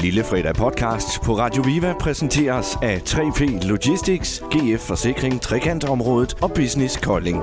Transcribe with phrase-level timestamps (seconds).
[0.00, 6.96] Lille Fredag podcast på Radio Viva præsenteres af 3P Logistics, GF Forsikring, Trekantområdet og Business
[6.96, 7.42] Kolding.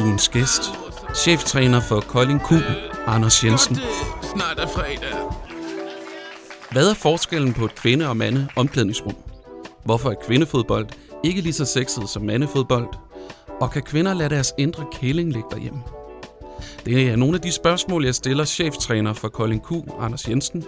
[0.00, 0.62] Ugens gæst,
[1.16, 2.52] cheftræner for Kolding Q,
[3.06, 3.76] Anders Jensen.
[4.22, 5.16] Snart er fredag.
[6.70, 9.16] Hvad er forskellen på et kvinde- og mande omklædningsrum?
[9.84, 10.86] Hvorfor er kvindefodbold
[11.24, 12.86] ikke lige så sexet som mandefodbold?
[13.60, 15.80] Og kan kvinder lade deres indre kæling ligge derhjemme?
[16.86, 20.64] Det er nogle af de spørgsmål, jeg stiller cheftræner for Kolding Q, Anders Jensen,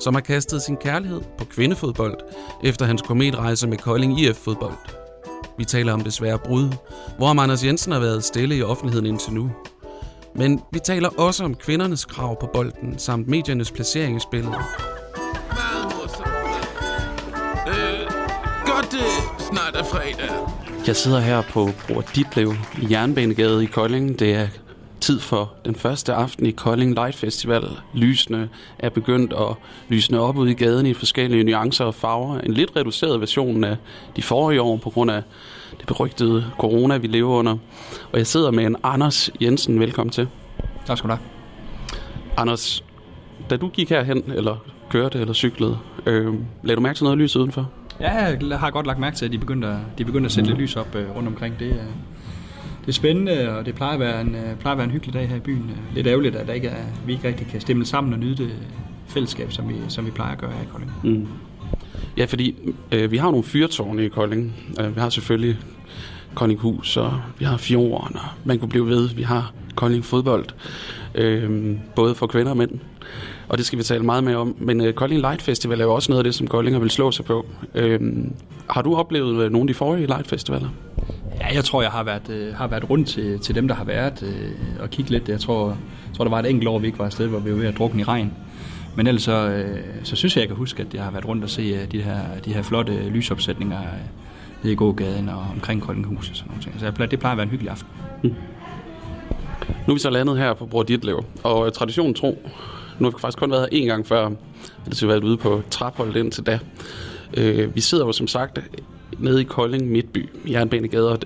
[0.00, 2.16] som har kastet sin kærlighed på kvindefodbold
[2.64, 4.74] efter hans kometrejse med Kolding IF fodbold.
[5.58, 6.70] Vi taler om det svære brud,
[7.16, 9.50] hvor Anders Jensen har været stille i offentligheden indtil nu.
[10.34, 14.54] Men vi taler også om kvindernes krav på bolden, samt mediernes placering i spillet.
[17.68, 18.00] Øh,
[18.66, 20.30] godt det snart er fredag.
[20.86, 24.18] Jeg sidder her på Bror Ditlev i Jernbanegade i Kolding.
[24.18, 24.48] Det er
[25.00, 27.64] tid for den første aften i Kolding Light Festival.
[27.94, 28.48] Lysene
[28.78, 29.56] er begyndt at
[29.88, 32.38] lysne op ud i gaden i forskellige nuancer og farver.
[32.38, 33.76] En lidt reduceret version af
[34.16, 35.22] de forrige år på grund af
[35.78, 37.56] det berygtede corona, vi lever under.
[38.12, 39.80] Og jeg sidder med en Anders Jensen.
[39.80, 40.28] Velkommen til.
[40.86, 41.24] Tak skal du have.
[42.36, 42.84] Anders,
[43.50, 44.56] da du gik herhen, eller
[44.90, 47.70] kørte eller cyklede, øh, lagde du mærke til noget lys udenfor?
[48.00, 50.50] Ja, jeg har godt lagt mærke til, at de begyndte at, de begyndte at sætte
[50.50, 51.58] lidt lys op øh, rundt omkring.
[51.58, 51.84] Det, er,
[52.88, 55.14] det er spændende, og det plejer at, være en, øh, plejer at være en hyggelig
[55.14, 55.70] dag her i byen.
[55.70, 58.36] Øh, lidt ærgerligt, at der ikke er, vi ikke rigtig kan stemme sammen og nyde
[58.36, 58.50] det
[59.06, 60.92] fællesskab, som vi, som vi plejer at gøre her i Kolding.
[61.04, 61.26] Mm.
[62.16, 62.54] Ja, fordi
[62.92, 64.54] øh, vi har nogle fyrtårne i Kolding.
[64.80, 65.56] Øh, vi har selvfølgelig
[66.34, 69.08] Koldinghus, og vi har Fjorden, og man kunne blive ved.
[69.08, 70.46] Vi har Kolding Fodbold,
[71.14, 72.70] øh, både for kvinder og mænd.
[73.48, 74.56] Og det skal vi tale meget mere om.
[74.58, 77.10] Men øh, Kolding Light Festival er jo også noget af det, som Koldinger vil slå
[77.10, 77.46] sig på.
[77.74, 78.00] Øh,
[78.70, 80.68] har du oplevet øh, nogle af de forrige Light Festivaler?
[81.40, 83.84] Ja, jeg tror, jeg har været, øh, har været rundt til, til dem, der har
[83.84, 85.28] været øh, og kigge lidt.
[85.28, 87.50] Jeg tror, jeg tror, der var et enkelt år, vi ikke var afsted, hvor vi
[87.50, 88.32] var ved at drukne i regn.
[88.96, 91.44] Men ellers så, øh, så synes jeg, jeg kan huske, at jeg har været rundt
[91.44, 93.86] og se øh, de, her, de her flotte øh, lysopsætninger øh,
[94.62, 96.74] nede i gågaden og omkring Koldinghus og sådan noget.
[96.78, 97.88] Så jeg plejer, det plejer at være en hyggelig aften.
[98.22, 98.34] Mm.
[99.86, 102.48] Nu er vi så landet her på Bror Ditlev, og øh, traditionen tro,
[102.98, 104.30] nu har vi faktisk kun været her en gang før,
[104.84, 106.58] det har været ude på trapholdet indtil da.
[107.34, 108.58] Øh, vi sidder jo som sagt
[109.20, 111.18] nede i Kolding Midtby, Jernbanegade, og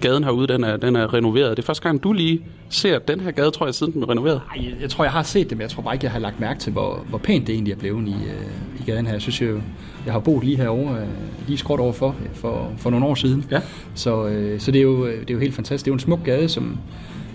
[0.00, 1.56] gaden herude, den er, den er renoveret.
[1.56, 2.40] Det er første gang, du lige
[2.70, 4.40] ser den her gade, tror jeg, siden den blev renoveret.
[4.56, 6.18] Ej, jeg, jeg tror, jeg har set det, men jeg tror bare ikke, jeg har
[6.18, 9.12] lagt mærke til, hvor, hvor pænt det egentlig er blevet i, øh, i gaden her.
[9.12, 9.60] Jeg synes jo,
[10.04, 11.06] jeg har boet lige herovre, øh,
[11.46, 13.44] lige skråt overfor, for, for nogle år siden.
[13.50, 13.60] Ja.
[13.94, 15.84] Så, øh, så det, er jo, det er jo helt fantastisk.
[15.84, 16.78] Det er jo en smuk gade, som,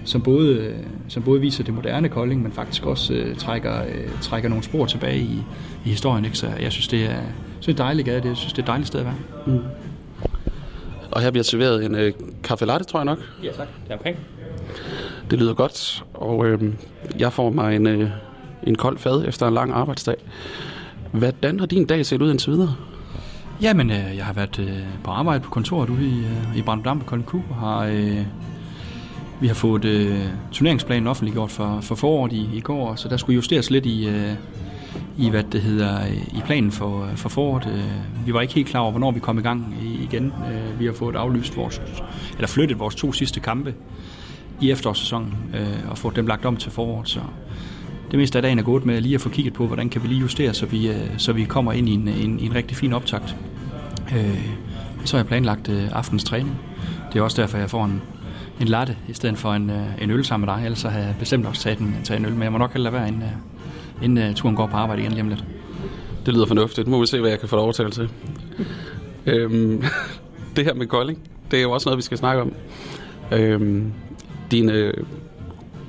[0.05, 0.75] som, både, øh,
[1.07, 4.85] som både viser det moderne Kolding, men faktisk også øh, trækker, øh, trækker nogle spor
[4.85, 5.43] tilbage i,
[5.85, 6.25] i historien.
[6.25, 6.37] Ikke?
[6.37, 7.21] Så jeg synes, det er,
[7.59, 8.21] så er en dejlig gade.
[8.21, 9.15] Det, jeg synes, det er et dejligt sted at være.
[9.47, 9.59] Mm.
[11.15, 13.19] Og her bliver serveret en øh, kaffe latte, tror jeg nok.
[13.43, 13.67] Ja, tak.
[13.83, 14.17] Det er omkring.
[15.31, 16.73] Det lyder godt, og øh,
[17.19, 18.09] jeg får mig en, øh,
[18.63, 20.15] en kold fad efter en lang arbejdsdag.
[21.11, 22.75] Hvordan har din dag set ud indtil videre?
[23.61, 26.99] Jamen, øh, jeg har været øh, på arbejde på kontoret ude i, øh, i Brandam
[26.99, 28.25] på Kolding og har, øh,
[29.41, 30.19] vi har fået øh,
[30.51, 34.33] turneringsplanen offentliggjort for, for foråret i, i går, så der skulle justeres lidt i, øh,
[35.17, 37.67] i hvad det hedder, i planen for, for foråret.
[37.67, 40.25] Øh, vi var ikke helt klar over, hvornår vi kom i gang igen.
[40.25, 41.81] Øh, vi har fået aflyst vores,
[42.35, 43.73] eller flyttet vores to sidste kampe
[44.61, 47.19] i efterårssæsonen, øh, og fået dem lagt om til foråret, så
[48.11, 50.07] det meste af dagen er gået med lige at få kigget på, hvordan kan vi
[50.07, 53.35] lige justere, så vi, så vi kommer ind i en, en, en rigtig fin optakt.
[55.05, 56.55] Så har jeg planlagt aftens træning.
[57.13, 58.01] Det er også derfor, jeg får en,
[58.61, 59.71] en latte i stedet for en,
[60.01, 60.63] en øl sammen med dig.
[60.63, 62.73] Ellers så har jeg bestemt også taget en, taget en øl, men jeg må nok
[62.73, 63.23] hellere være, en,
[64.03, 65.45] inden uh, turen går på arbejde igen lige om lidt.
[66.25, 66.88] Det lyder fornuftigt.
[66.88, 68.09] Nu må vi se, hvad jeg kan få overtale til.
[69.25, 69.83] øhm,
[70.56, 71.19] det her med Kolding,
[71.51, 72.53] det er jo også noget, vi skal snakke om.
[73.31, 73.94] Øhm,
[74.51, 74.94] din øh,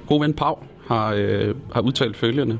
[0.07, 2.59] gode ven Pau har, øh, har udtalt følgende.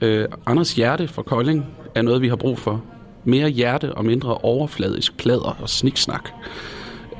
[0.00, 2.82] Øh, Anders hjerte for Kolding er noget, vi har brug for.
[3.24, 6.28] Mere hjerte og mindre overfladisk plader og sniksnak,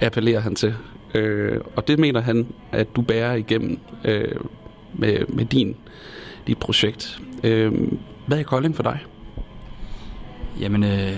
[0.00, 0.74] appellerer han til.
[1.14, 4.34] Øh, og det mener han, at du bærer igennem øh,
[4.94, 5.76] med, med din,
[6.46, 7.20] dit projekt.
[7.44, 7.72] Øh,
[8.26, 8.98] hvad er Kolding for dig?
[10.60, 11.16] Jamen, øh,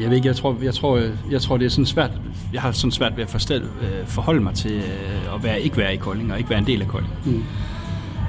[0.00, 1.00] jeg ved ikke, jeg tror, jeg tror,
[1.30, 2.10] jeg tror det er sådan svært,
[2.52, 5.76] jeg har sådan svært ved at forstå, øh, forholde mig til øh, at være, ikke
[5.76, 7.12] være i Kolding og ikke være en del af Kolding.
[7.26, 7.44] Mm.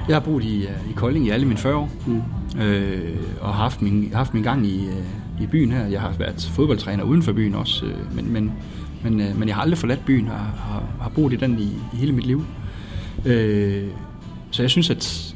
[0.08, 2.62] Jeg har boet i, i Kolding i alle mine 40 år, mm.
[2.62, 5.86] øh, og har haft min, haft min gang i, øh, i byen her.
[5.86, 8.52] Jeg har været fodboldtræner uden for byen også, øh, men, men,
[9.04, 11.72] men, øh, men jeg har aldrig forladt byen og har, har boet i den i,
[11.94, 12.46] i hele mit liv.
[13.26, 13.88] Øh,
[14.52, 15.29] så jeg synes, at,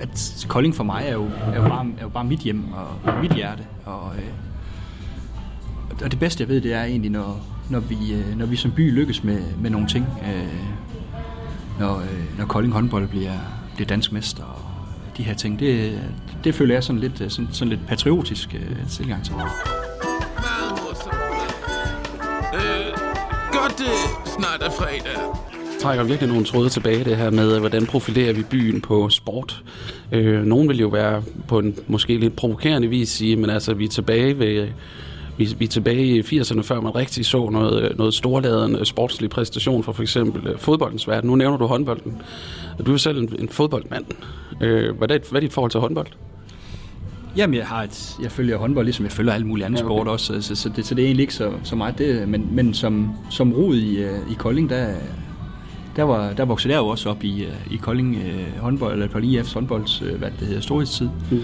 [0.00, 3.14] at Kolding for mig er jo, er jo, bare, er jo bare mit hjem og,
[3.22, 3.62] mit hjerte.
[3.84, 4.30] Og, øh,
[6.04, 8.70] og det bedste jeg ved, det er egentlig, når, når, vi, øh, når vi som
[8.70, 10.06] by lykkes med, med nogle ting.
[10.22, 10.84] Øh,
[11.78, 13.38] når, øh, når Kolding håndbold bliver,
[13.74, 14.60] bliver dansk mester, og
[15.16, 15.58] de her ting.
[15.58, 16.00] Det,
[16.44, 19.34] det føler jeg sådan lidt, øh, sådan, sådan lidt patriotisk øh, tilgang til.
[19.34, 19.50] Meget
[20.70, 21.14] morsomt.
[22.54, 22.86] Øh,
[23.52, 23.94] godt det
[24.26, 28.80] snart er fredag trækker virkelig nogle tråde tilbage, det her med, hvordan profilerer vi byen
[28.80, 29.62] på sport.
[30.12, 33.84] Øh, nogen vil jo være på en måske lidt provokerende vis sige, men altså, vi
[33.84, 34.68] er tilbage ved...
[35.36, 39.82] Vi, vi er tilbage i 80'erne, før man rigtig så noget, noget storladen sportslig præstation
[39.82, 41.30] for for eksempel øh, fodboldens verden.
[41.30, 42.22] Nu nævner du håndbolden.
[42.86, 44.04] Du er selv en, en fodboldmand.
[44.60, 46.06] Øh, hvad, er dit, hvad er dit forhold til håndbold?
[47.36, 49.94] Jamen, jeg, har et, jeg følger håndbold, ligesom jeg følger alle mulige andre Ja, okay.
[49.94, 52.48] sport også, så, så, det, så det er egentlig ikke så, så meget det, men,
[52.52, 54.94] men som, som rod i, øh, i Kolding, der,
[55.96, 59.08] der, var, der voksede jeg jo også op i, øh, i Kolding øh, håndbold, eller
[59.08, 61.08] Kolding IF's håndbolds, øh, hvad det hedder, storhedstid.
[61.30, 61.40] Mm.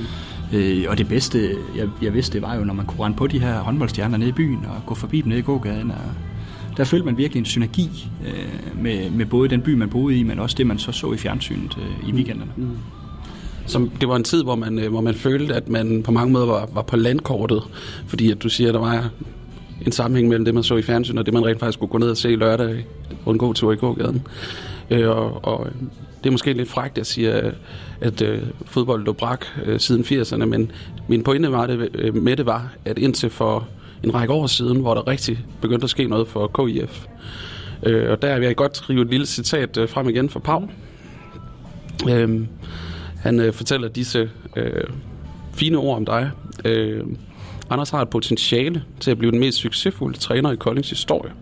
[0.52, 3.26] Øh, og det bedste, jeg, jeg vidste, det var jo, når man kunne rende på
[3.26, 5.96] de her håndboldstjerner nede i byen, og gå forbi dem nede i gågaden, og
[6.76, 10.22] der følte man virkelig en synergi øh, med, med både den by, man boede i,
[10.22, 12.52] men også det, man så så i fjernsynet øh, i weekenderne.
[12.56, 12.68] Mm.
[13.66, 16.32] Som, det var en tid, hvor man, øh, hvor man følte, at man på mange
[16.32, 17.62] måder var, var på landkortet.
[18.06, 19.10] Fordi at du siger, at der var
[19.86, 21.98] en sammenhæng mellem det, man så i fjernsyn, og det, man rent faktisk kunne gå
[21.98, 22.86] ned og se lørdag
[23.24, 24.22] på en god tur i gågaden.
[24.90, 25.66] Øh, og, og
[26.22, 27.54] det er måske lidt frækt, at sige, at,
[28.00, 30.72] at øh, fodbold lå brak øh, siden 80'erne, men
[31.08, 33.68] min pointe var det, øh, med det var, at indtil for
[34.04, 37.06] en række år siden, hvor der rigtig begyndte at ske noget for KIF.
[37.82, 40.68] Øh, og der vil jeg godt rive et lille citat øh, frem igen fra Pau.
[42.10, 42.40] Øh,
[43.20, 44.84] han øh, fortæller disse øh,
[45.54, 46.30] fine ord om dig.
[46.64, 47.04] Øh,
[47.70, 51.32] Anders har et potentiale til at blive den mest succesfulde træner i Koldings historie.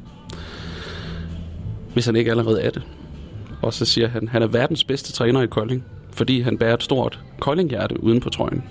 [1.93, 2.83] Hvis han ikke allerede er det.
[3.63, 6.83] Og så siger han, han er verdens bedste træner i Kolding, fordi han bærer et
[6.83, 8.65] stort Kolding-hjerte uden på trøjen.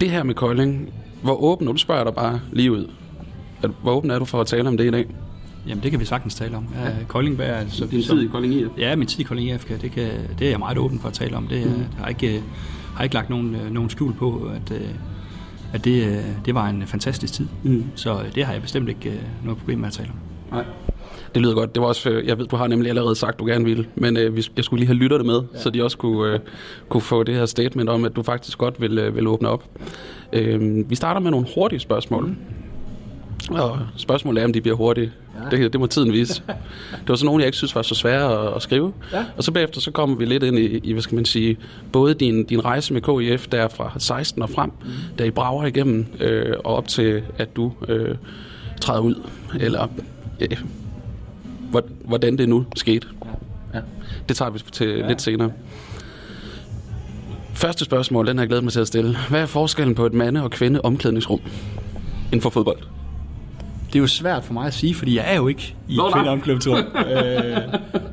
[0.00, 0.92] Det her med Kolding,
[1.22, 2.90] hvor åben, nu spørger jeg dig bare lige ud.
[3.62, 5.06] At- Hvor åben er du for at tale om det i dag?
[5.68, 6.66] Jamen, det kan vi sagtens tale om.
[6.84, 8.68] Ja, Kolding er altså, Din tid i Kolding IF?
[8.78, 11.14] Ja, min tid i Kolding IF, det, kan, det er jeg meget åben for at
[11.14, 11.46] tale om.
[11.46, 11.84] Det mm.
[11.98, 12.42] har ikke,
[12.94, 14.88] har ikke lagt nogen, øh, nogen skjul på, at, øh,
[15.72, 17.46] at det, øh, det var en fantastisk tid.
[17.62, 17.84] Mm.
[17.94, 20.16] Så øh, det har jeg bestemt ikke øh, noget problem med at tale om.
[20.56, 20.64] Nej.
[21.34, 21.74] Det lyder godt.
[21.74, 24.36] Det var også, jeg ved, du har nemlig allerede sagt, du gerne ville, men øh,
[24.36, 25.58] vi- jeg skulle lige have lytterne med, ja.
[25.60, 26.40] så de også kunne, øh,
[26.88, 29.64] kunne få det her statement om, at du faktisk godt vil, øh, vil åbne op.
[30.32, 32.24] Øh, vi starter med nogle hurtige spørgsmål.
[32.26, 32.36] Mm.
[33.50, 35.12] Og spørgsmålet er, om de bliver hurtige.
[35.52, 35.56] Ja.
[35.56, 36.42] Det, det må tiden vise.
[37.00, 38.92] Det var sådan nogle, jeg ikke synes var så svære at, at skrive.
[39.12, 39.24] Ja.
[39.36, 41.56] Og så bagefter, så kommer vi lidt ind i, i hvad skal man sige,
[41.92, 44.90] både din, din rejse med KIF, der fra 16 og frem, mm.
[45.18, 48.14] der I brager igennem, øh, og op til, at du øh,
[48.80, 49.14] træder ud.
[49.60, 49.86] Eller
[50.40, 50.48] øh,
[51.70, 53.06] hvor- hvordan det nu skete.
[53.74, 53.80] Ja.
[54.28, 55.08] Det tager vi til ja.
[55.08, 55.52] lidt senere.
[57.54, 59.16] Første spørgsmål, den har jeg glædet mig til at stille.
[59.30, 61.40] Hvad er forskellen på et mande- og kvinde omklædningsrum
[62.26, 62.78] inden for fodbold?
[63.88, 66.02] Det er jo svært for mig at sige, fordi jeg er jo ikke i Nå,
[66.02, 66.12] nej.
[66.12, 66.76] kvindeomklædningsrum.
[67.12, 67.56] øh,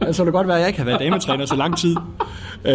[0.02, 1.96] altså, det kan godt være, at jeg ikke har været dametræner så lang tid.
[2.66, 2.74] Øh,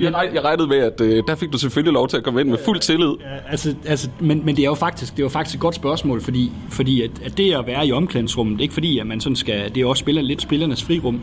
[0.00, 2.40] Jeg, reg- jeg regnede med, at øh, der fik du selvfølgelig lov til at komme
[2.40, 3.08] ind med fuld tillid.
[3.20, 5.74] Ja, altså, altså, men, men det er jo faktisk, det er jo faktisk et godt
[5.74, 9.20] spørgsmål, fordi, fordi at, at det at være i omklædningsrummet, det ikke fordi, at man
[9.20, 11.20] sådan skal, det er også spiller, lidt spillernes frirum.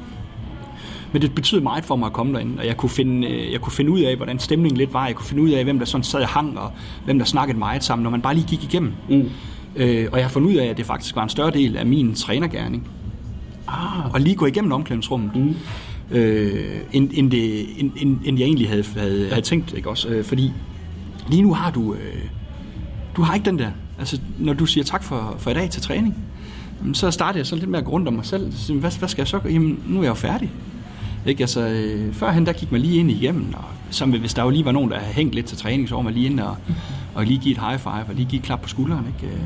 [1.12, 3.62] Men det betyder meget for mig at komme derinde, og jeg kunne, finde, øh, jeg
[3.62, 5.06] kunne finde ud af, hvordan stemningen lidt var.
[5.06, 6.72] Jeg kunne finde ud af, hvem der sådan sad og hang, og
[7.06, 8.94] hvem der snakkede meget sammen, når man bare lige gik igennem.
[9.10, 9.30] Mm.
[9.75, 11.86] Øh, og jeg har fundet ud af, at det faktisk var en større del af
[11.86, 12.88] min trænergærning.
[13.68, 14.14] Ah.
[14.14, 15.36] Og lige gå igennem omklædningsrummet.
[15.36, 15.56] Mm.
[16.12, 19.74] Øh, end, end, det, end, end, end jeg egentlig havde, havde, havde tænkt.
[19.74, 20.10] Ikke også?
[20.10, 20.51] Øh, fordi
[21.30, 21.94] lige nu har du...
[21.94, 22.22] Øh,
[23.15, 23.72] du har ikke den der.
[24.00, 26.15] Altså, når du siger tak for, for i dag til træning,
[26.94, 28.51] så starter jeg så lidt med at gå rundt om mig selv.
[28.51, 29.53] Så, hvad, hvad skal jeg så gøre?
[29.53, 30.51] Jamen, nu er jeg jo færdig.
[31.25, 31.44] Ikke?
[31.44, 34.65] Altså, øh, førhen der gik man lige ind igennem, og som hvis der jo lige
[34.65, 36.58] var nogen, der havde hængt lidt til træning, så var man lige ind og,
[37.15, 39.05] og lige give et high five, og lige give et klap på skulderen.
[39.08, 39.36] Ikke?
[39.36, 39.41] Øh,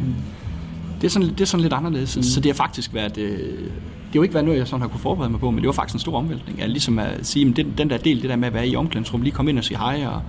[1.02, 2.18] Det, er sådan, det er sådan lidt anderledes.
[2.18, 2.24] Mm.
[2.24, 3.18] Så det har faktisk været...
[3.18, 5.60] Øh, det har jo ikke været noget, jeg sådan har kunne forberede mig på, men
[5.60, 6.62] det var faktisk en stor omvæltning.
[6.62, 8.76] Altså, ligesom at sige, at den, den der del, det der med at være i
[8.76, 10.22] omklædningsrum, lige komme ind og sige hej, og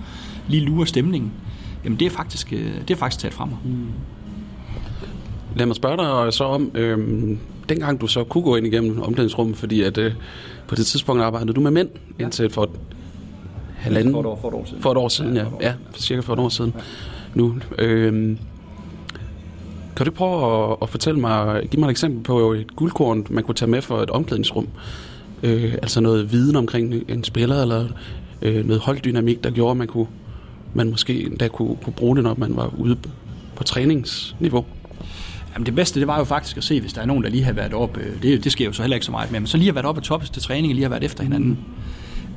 [0.47, 1.31] lige lure stemningen,
[1.83, 3.57] jamen det er faktisk, øh, det er faktisk taget fra mig.
[3.65, 3.85] Mm.
[5.55, 9.57] Lad mig spørge dig så om, øhm, dengang du så kunne gå ind igennem omklædningsrummet,
[9.57, 10.13] fordi at øh,
[10.67, 12.23] på det tidspunkt arbejdede du med mænd ja.
[12.23, 12.69] indtil for et
[13.77, 14.13] halvanden...
[14.13, 14.81] For et år- for et år siden.
[14.81, 15.45] For et år siden, ja.
[15.61, 16.73] Ja, for cirka for et år siden.
[17.35, 18.37] Nu, øhm,
[19.95, 23.43] kan du prøve at, at fortælle mig, give mig et eksempel på et guldkorn, man
[23.43, 24.67] kunne tage med for et omklædningsrum?
[25.43, 27.85] Øh, altså noget viden omkring en spiller, eller
[28.41, 30.07] øh, noget holddynamik, der gjorde, at man, kunne,
[30.73, 32.97] man måske endda kunne, kunne bruge det, når man var ude
[33.55, 34.65] på træningsniveau?
[35.53, 37.43] Jamen det bedste, det var jo faktisk at se, hvis der er nogen, der lige
[37.43, 37.97] har været op.
[37.97, 39.73] øh, Det, det sker jo så heller ikke så meget med, men så lige har
[39.73, 41.57] været op og toppes til træning, og lige har været efter hinanden.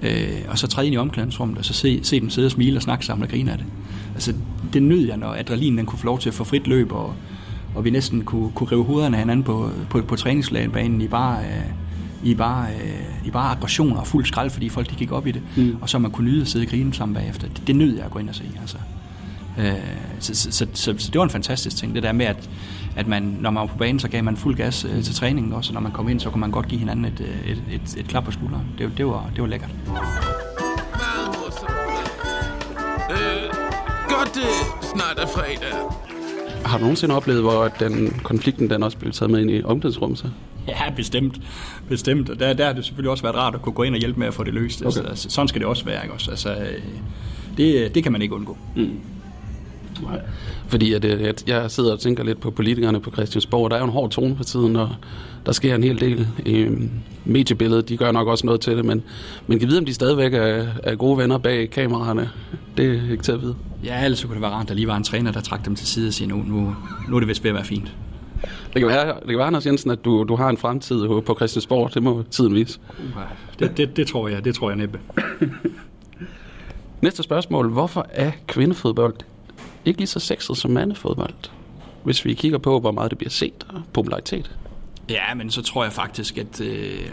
[0.02, 2.78] Øh, og så træde ind i omklædningsrummet, og så se, se dem sidde og smile
[2.78, 3.66] og snakke sammen og grine af det.
[4.14, 4.34] Altså,
[4.72, 7.14] det nød jeg, når adrenalinen den kunne få lov til at få frit løb, og,
[7.74, 11.38] og vi næsten kunne, kunne rive hovederne af hinanden på, på, på træningsbanen i bare,
[11.38, 15.26] øh, i bare, øh, i bare aggressioner og fuld skrald, fordi folk de gik op
[15.26, 15.42] i det.
[15.56, 15.76] Mm.
[15.80, 17.48] Og så man kunne nyde at sidde og grine sammen bagefter.
[17.48, 18.44] Det, det nød jeg at gå ind og se.
[18.60, 18.76] Altså.
[19.58, 19.72] Øh,
[20.18, 22.50] så, så, så, så, så det var en fantastisk ting, det der med, at,
[22.96, 25.52] at man, når man var på banen, så gav man fuld gas øh, til træningen
[25.52, 27.62] også, og når man kom ind, så kunne man godt give hinanden et, øh, et,
[27.70, 28.66] et, et klap på skulderen.
[28.78, 29.70] Det, det, var, det var lækkert.
[33.10, 33.41] Øh,
[34.16, 34.52] godt det
[34.82, 35.74] snart er fredag.
[36.64, 40.18] Har du nogensinde oplevet, hvor den konflikten den også blev taget med ind i omklædningsrummet?
[40.18, 40.26] Så?
[40.68, 41.40] Ja, bestemt.
[41.88, 42.30] Bestemt.
[42.30, 44.18] Og der, der har det selvfølgelig også været rart at kunne gå ind og hjælpe
[44.18, 44.82] med at få det løst.
[44.86, 45.08] Okay.
[45.08, 46.02] Altså, sådan skal det også være.
[46.02, 46.14] Ikke?
[46.14, 46.82] Også, altså, øh,
[47.56, 48.56] det, det kan man ikke undgå.
[48.76, 49.00] Mm.
[50.02, 50.20] Nej.
[50.68, 53.70] Fordi at, at jeg sidder og tænker lidt på politikerne på Christiansborg.
[53.70, 54.90] Der er jo en hård tone for tiden, og
[55.46, 56.28] der sker en hel del.
[56.46, 56.66] i
[57.24, 59.02] mediebilledet, de gør nok også noget til det, men,
[59.46, 62.30] men kan vide, om de stadigvæk er, er gode venner bag kameraerne.
[62.76, 63.56] Det er ikke til at vide.
[63.84, 65.76] Ja, ellers kunne det være rart, at der lige var en træner, der trak dem
[65.76, 66.76] til side og siger, nu, nu,
[67.08, 67.94] nu er det vist ved at være fint.
[68.42, 71.34] Det kan være, det kan være Anders Jensen, at du, du har en fremtid på
[71.36, 71.94] Christiansborg.
[71.94, 72.80] Det må tiden vise.
[73.58, 75.00] Det, det, det tror jeg, det tror jeg næppe.
[77.02, 77.70] Næste spørgsmål.
[77.70, 79.14] Hvorfor er kvindefodbold
[79.84, 81.34] ikke lige så sexet som mandefodbold?
[82.04, 84.56] Hvis vi kigger på, hvor meget det bliver set og popularitet.
[85.10, 87.08] Ja, men så tror jeg faktisk, at øh,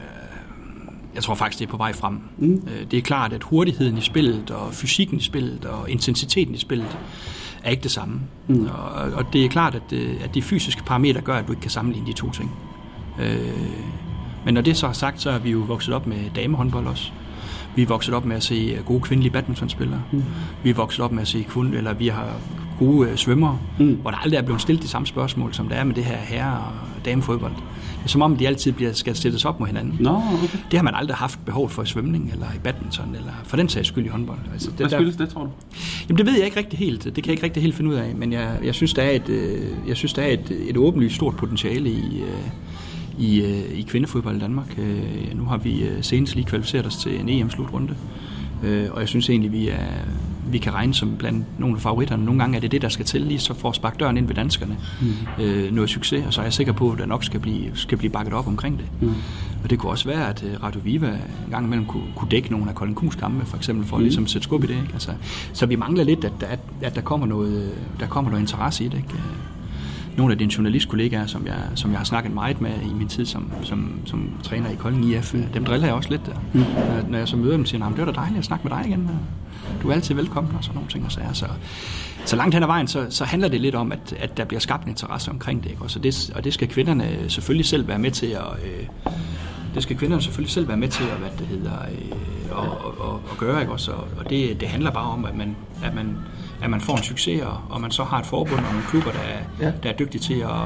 [1.15, 2.19] jeg tror faktisk, det er på vej frem.
[2.37, 2.53] Mm.
[2.67, 6.57] Øh, det er klart, at hurtigheden i spillet, og fysikken i spillet, og intensiteten i
[6.57, 6.97] spillet,
[7.63, 8.19] er ikke det samme.
[8.47, 8.65] Mm.
[8.65, 11.61] Og, og det er klart, at, øh, at de fysiske parametre gør, at du ikke
[11.61, 12.51] kan sammenligne de to ting.
[13.21, 13.39] Øh,
[14.45, 17.11] men når det så er sagt, så er vi jo vokset op med damehåndbold også.
[17.75, 20.01] Vi er vokset op med at se gode kvindelige badmintonspillere.
[20.11, 20.23] Mm.
[20.63, 22.33] Vi er vokset op med at se kun, eller vi har
[22.79, 23.93] gode øh, svømmere, mm.
[24.01, 26.17] hvor der aldrig er blevet stillet de samme spørgsmål, som der er med det her
[26.17, 27.53] herre- og damefodbold.
[28.05, 29.97] Som om, de altid bliver, skal sættes op mod hinanden.
[29.99, 30.57] Nå, okay.
[30.71, 33.69] Det har man aldrig haft behov for i svømning, eller i badminton, eller for den
[33.69, 34.39] sags skyld i håndbold.
[34.53, 35.49] Altså, det, Hvad skyldes det, tror du?
[36.09, 37.03] Jamen, det ved jeg ikke rigtig helt.
[37.03, 39.11] Det kan jeg ikke rigtig helt finde ud af, men jeg, jeg synes, der er
[39.11, 43.43] et, øh, jeg synes, der er et, et åbenlyst stort potentiale i, øh, i,
[43.79, 44.79] i kvindefodbold i Danmark.
[45.35, 47.95] Nu har vi senest lige kvalificeret os til en EM-slutrunde,
[48.91, 49.75] og jeg synes egentlig, vi er,
[50.51, 52.25] vi kan regne som blandt nogle af favoritterne.
[52.25, 54.27] Nogle gange er det det, der skal til lige så for at sparke døren ind
[54.27, 54.77] ved danskerne.
[55.01, 55.43] Mm.
[55.43, 57.97] Øh, noget succes, og så er jeg sikker på, at der nok skal blive, skal
[57.97, 58.85] blive bakket op omkring det.
[59.01, 59.13] Mm.
[59.63, 62.51] Og det kunne også være, at øh, Radio Viva en gang imellem kunne, kunne dække
[62.51, 64.03] nogle af Colin Kuhns kampe, for eksempel, for mm.
[64.03, 64.73] ligesom at ligesom sætte skub i det.
[64.73, 64.93] Ikke?
[64.93, 65.11] Altså,
[65.53, 68.87] så vi mangler lidt, at, at, at der, kommer noget, der kommer noget interesse i
[68.87, 68.97] det.
[68.97, 69.15] Ikke?
[70.19, 73.25] nogle af dine journalistkollegaer, som jeg, som jeg har snakket meget med i min tid
[73.25, 76.33] som, som, som træner i Kolding IF, dem driller jeg også lidt der.
[76.53, 76.59] Mm.
[76.59, 78.87] Når, når jeg så møder dem, siger det var da dejligt at snakke med dig
[78.87, 79.09] igen.
[79.81, 81.05] Du er altid velkommen og sådan nogle ting.
[81.05, 81.45] Og så, så,
[82.25, 84.59] så langt hen ad vejen, så, så handler det lidt om, at, at der bliver
[84.59, 85.69] skabt en interesse omkring det.
[85.69, 85.81] Ikke?
[85.81, 86.31] Og, så det.
[86.35, 88.47] og det skal kvinderne selvfølgelig selv være med til at...
[88.65, 89.11] Øh,
[89.75, 92.99] det skal kvinderne selvfølgelig selv være med til at, hvad det hedder, øh, og, og,
[92.99, 93.91] og, og gøre, ikke også?
[93.91, 96.17] Og det, det handler bare om, at man, at man
[96.61, 99.11] at man får en succes, og, og man så har et forbund og nogle klubber,
[99.11, 99.71] der er, ja.
[99.83, 100.65] der er dygtige til at,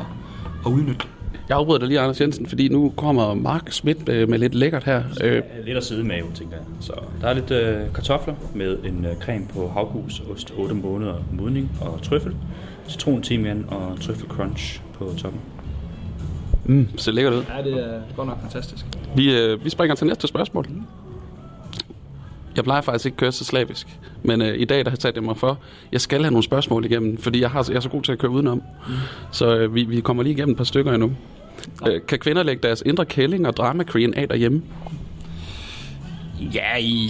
[0.65, 1.07] at udnytte
[1.49, 4.83] jeg afbryder dig lige, Anders Jensen, fordi nu kommer Mark Schmidt med, med lidt lækkert
[4.83, 5.03] her.
[5.23, 5.41] Øh.
[5.65, 6.65] Lidt at sidde med, tænker jeg.
[6.79, 11.15] Så der er lidt øh, kartofler med en øh, creme på havgus, ost 8 måneder
[11.31, 12.35] modning og trøffel,
[12.87, 15.41] citron, timian og trøffel crunch på toppen.
[16.65, 17.43] Mm, ser lækkert ud.
[17.57, 18.85] Ja, det er godt nok fantastisk.
[19.15, 20.65] Vi, øh, vi springer til næste spørgsmål.
[20.69, 20.81] Mm.
[22.55, 24.99] Jeg plejer faktisk ikke at køre så slavisk, men øh, i dag der har jeg
[24.99, 25.59] taget det mig for,
[25.91, 28.19] jeg skal have nogle spørgsmål igennem, fordi jeg, har, jeg er så god til at
[28.19, 28.57] køre udenom.
[28.87, 28.93] Mm.
[29.31, 31.11] Så øh, vi, vi kommer lige igennem et par stykker endnu.
[31.87, 34.61] Øh, kan kvinder lægge deres indre kælling og drama queen af derhjemme?
[36.53, 37.09] Ja, i,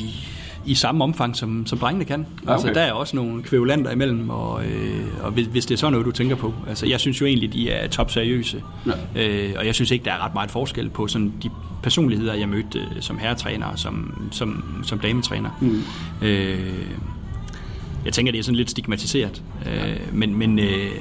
[0.66, 2.20] i samme omfang, som, som drengene kan.
[2.20, 2.54] Altså, okay.
[2.54, 5.92] Altså, der er også nogle kvævlanter imellem, og, øh, og hvis, hvis det er sådan
[5.92, 6.54] noget, du tænker på.
[6.68, 8.64] Altså, jeg synes jo egentlig, de er top seriøse.
[9.16, 9.28] Ja.
[9.28, 11.50] Øh, og jeg synes ikke, der er ret meget forskel på sådan de
[11.84, 15.50] personligheder, jeg mødte øh, som herretræner og som, som, som dametræner.
[15.62, 15.82] Mm.
[16.22, 16.60] Øh,
[18.06, 19.44] jeg tænker, det er sådan lidt stigmatiseret.
[19.66, 20.92] Øh, men, men, øh,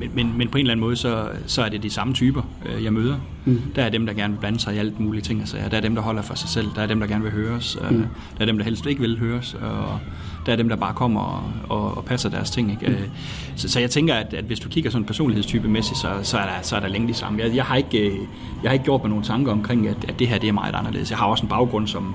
[0.00, 2.42] men, men, men på en eller anden måde, så, så er det de samme typer,
[2.66, 3.16] øh, jeg møder.
[3.44, 3.62] Mm.
[3.76, 5.40] Der er dem, der gerne vil blande sig i alt mulige ting.
[5.40, 6.66] Altså, der er dem, der holder for sig selv.
[6.74, 7.78] Der er dem, der gerne vil høres.
[7.90, 7.96] Mm.
[7.98, 9.54] Der er dem, der helst ikke vil høres.
[9.54, 9.98] Og
[10.46, 12.70] der er dem, der bare kommer og, og, og passer deres ting.
[12.70, 12.88] Ikke?
[12.88, 13.10] Mm.
[13.56, 16.62] Så, så jeg tænker, at, at hvis du kigger sådan personlighedstypemæssigt, så, så, er der,
[16.62, 17.42] så er der længe de samme.
[17.42, 18.10] Jeg, jeg, har ikke,
[18.62, 20.74] jeg har ikke gjort mig nogle tanker omkring, at, at det her det er meget
[20.74, 21.10] anderledes.
[21.10, 22.14] Jeg har også en baggrund som,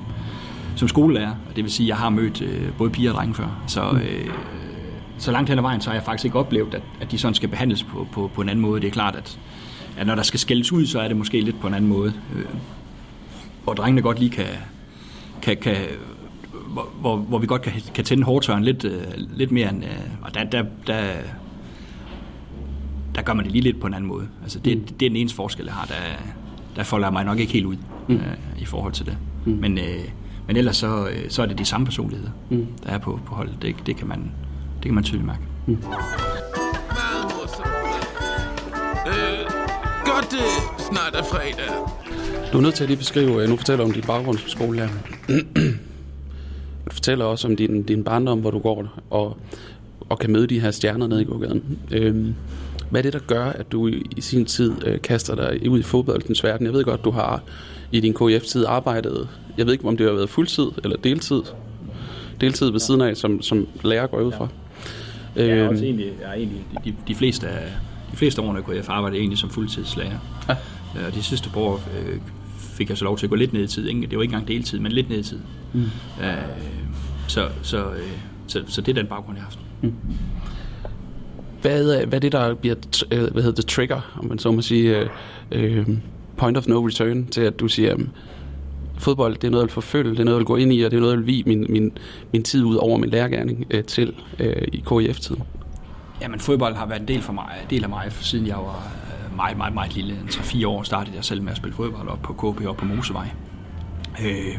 [0.75, 1.35] som skolelærer.
[1.55, 3.61] Det vil sige, at jeg har mødt øh, både piger og drenge før.
[3.67, 3.91] Så...
[3.91, 3.97] Mm.
[3.97, 4.29] Øh,
[5.21, 7.35] så langt hen ad vejen, så har jeg faktisk ikke oplevet, at, at de sådan
[7.35, 8.81] skal behandles på, på, på en anden måde.
[8.81, 9.39] Det er klart, at,
[9.97, 12.13] at når der skal skældes ud, så er det måske lidt på en anden måde.
[12.35, 12.45] Øh,
[13.63, 14.45] hvor drengene godt lige kan,
[15.41, 15.75] kan, kan
[16.67, 19.83] hvor, hvor, hvor vi godt kan, kan tænde hårdtøren lidt, øh, lidt mere end...
[19.83, 19.89] Øh,
[20.21, 21.03] og der, der, der,
[23.15, 24.27] der gør man det lige lidt på en anden måde.
[24.43, 24.83] Altså det, mm.
[24.83, 25.85] det er den eneste forskel, jeg har.
[25.85, 25.93] Der,
[26.75, 27.75] der folder jeg mig nok ikke helt ud
[28.07, 28.15] mm.
[28.15, 28.21] øh,
[28.59, 29.17] i forhold til det.
[29.45, 29.51] Mm.
[29.51, 30.09] Men, øh,
[30.47, 32.67] men ellers så, øh, så er det de samme personligheder, mm.
[32.83, 33.57] der er på, på holdet.
[33.61, 34.31] Det, det, kan man,
[34.83, 35.41] det kan man tydeligt mærke.
[35.65, 35.77] Mm.
[36.97, 37.67] Meget morsomt.
[39.07, 39.39] Øh,
[40.05, 40.47] godt det
[40.91, 41.71] snart er fredag.
[42.53, 44.89] Du er nødt til at lige beskrive, øh, nu fortæller om din baggrund som skolelærer.
[46.85, 49.37] Du fortæller også om din, din barndom, hvor du går og,
[50.09, 51.79] og kan møde de her stjerner nede i gågaden.
[51.91, 52.35] Øhm,
[52.89, 55.79] hvad er det, der gør, at du i, i sin tid øh, kaster dig ud
[55.79, 56.65] i fodboldens verden?
[56.65, 57.43] Jeg ved godt, du har
[57.91, 61.41] i din KF-tid arbejdet, jeg ved ikke, om det har været fuldtid eller deltid,
[62.41, 64.47] deltid ved siden af, som, som lærer går ud fra.
[65.35, 67.67] Jeg er Øhm, også egentlig, jeg er egentlig de, de, fleste af,
[68.11, 70.17] de fleste årene kunne jeg arbejde egentlig som fuldtidslærer.
[70.49, 70.55] Ja.
[70.99, 72.17] Øh, Og de sidste par år øh,
[72.57, 73.87] fik jeg så lov til at gå lidt ned i tid.
[73.87, 74.01] Ikke?
[74.01, 75.39] Det var ikke engang deltid, men lidt ned i tid.
[75.73, 75.81] Mm.
[75.81, 75.87] Øh,
[77.27, 78.11] så, så, øh,
[78.47, 79.93] så, så det er den baggrund, jeg har haft.
[81.61, 82.75] hvad, er- hvad er det, der bliver
[83.11, 85.09] øh, hvad hedder det, trigger, om man så må sige, øh,
[85.51, 85.87] øh,
[86.37, 87.95] point of no return, til at du siger,
[89.01, 90.81] fodbold, det er noget, jeg vil forfølge, det er noget, jeg vil gå ind i,
[90.81, 91.91] og det er noget, jeg vil vige min, min,
[92.33, 95.43] min tid ud over min lærergærning øh, til øh, i KIF-tiden.
[96.21, 98.91] Jamen, fodbold har været en del, for mig, del af mig, siden jeg var
[99.29, 100.17] øh, meget, meget, meget lille.
[100.29, 103.27] 3-4 år startede jeg selv med at spille fodbold op på KB og på Mosevej.
[104.25, 104.57] Øh,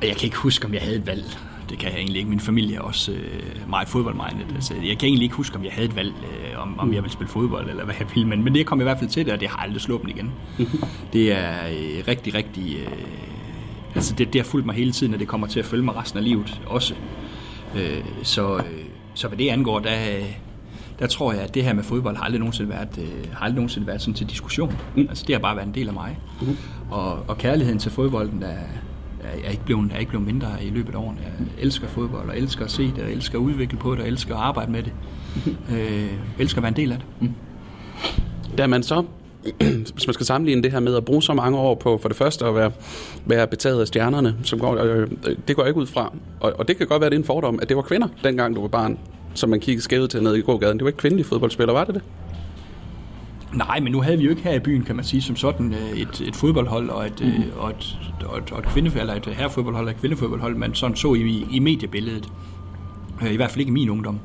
[0.00, 1.24] og jeg kan ikke huske, om jeg havde et valg.
[1.70, 2.30] Det kan jeg egentlig ikke.
[2.30, 4.54] Min familie er også øh, meget fodboldmindet.
[4.54, 7.02] Altså, jeg kan egentlig ikke huske, om jeg havde et valg, øh, om, om jeg
[7.02, 8.28] ville spille fodbold eller hvad jeg ville.
[8.28, 10.16] Men, men det kom jeg i hvert fald til det, og det har aldrig mig
[10.16, 10.32] igen.
[11.12, 12.76] det er øh, rigtig, rigtig...
[12.76, 12.92] Øh,
[13.94, 15.96] altså, det, det har fulgt mig hele tiden, og det kommer til at følge mig
[15.96, 16.94] resten af livet også.
[17.76, 18.84] Øh, så, øh,
[19.14, 19.96] så hvad det angår, der,
[20.98, 23.54] der tror jeg, at det her med fodbold har aldrig nogensinde været, øh, har aldrig
[23.54, 24.74] nogensinde været sådan til diskussion.
[24.96, 25.06] Mm.
[25.08, 26.18] Altså, det har bare været en del af mig.
[26.40, 26.56] Mm.
[26.90, 28.58] Og, og kærligheden til fodbolden er,
[29.44, 31.18] er, ikke blevet, er ikke blevet mindre i løbet af årene.
[31.22, 34.08] Jeg elsker fodbold, og elsker at se det, og elsker at udvikle på det, og
[34.08, 34.92] elsker at arbejde med det.
[35.72, 37.06] Øh, elsker at være en del af det.
[37.20, 37.34] Mm.
[38.58, 39.04] Da man så,
[39.94, 42.16] hvis man skal sammenligne det her med at bruge så mange år på for det
[42.16, 42.72] første at være,
[43.26, 45.08] være betaget af stjernerne, som går, øh,
[45.48, 46.12] det går jeg ikke ud fra.
[46.40, 48.56] Og, og det kan godt være, det er en fordom, at det var kvinder, dengang
[48.56, 48.98] du var barn,
[49.34, 50.78] som man kiggede skævet til nede i gågaden.
[50.78, 52.02] Det var ikke kvindelige fodboldspillere, var det det?
[53.54, 55.74] Nej, men nu havde vi jo ikke her i byen, kan man sige, som sådan
[55.74, 57.44] øh, et, et fodboldhold og et, mm.
[57.58, 60.96] og et, og et, og et, kvinde, eller et herrefodboldhold og et kvindefodboldhold, man sådan
[60.96, 62.28] så i, i mediebilledet.
[63.22, 64.18] Øh, I hvert fald ikke i min ungdom.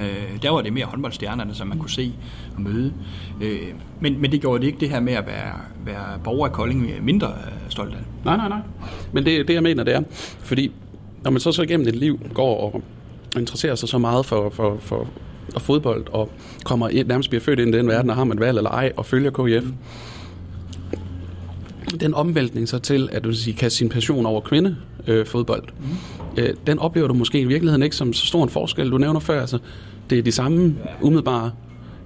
[0.00, 2.12] Øh, der var det mere håndboldstjernerne, som man kunne se
[2.56, 2.92] og møde.
[3.40, 3.68] Øh,
[4.00, 7.04] men, men det gjorde det ikke det her med at være, være borger af Kolding
[7.04, 8.00] mindre øh, stolt af.
[8.24, 8.60] Nej, nej, nej.
[9.12, 10.02] Men det, det jeg mener, det er,
[10.40, 10.72] fordi
[11.24, 12.82] når man så så igennem et liv går og
[13.36, 15.06] interesserer sig så meget for, for, for,
[15.52, 16.30] for fodbold, og
[16.64, 18.92] kommer ind, nærmest bliver født ind i den verden, og har man valg eller ej,
[18.96, 19.64] og følger KIF,
[22.00, 26.42] den omvæltning så til, at du sige, kaste sin passion over kvinde øh, fodbold, mm.
[26.42, 28.90] øh, den oplever du måske i virkeligheden ikke som så stor en forskel.
[28.90, 29.58] Du nævner før, altså,
[30.10, 31.50] det er de samme umiddelbare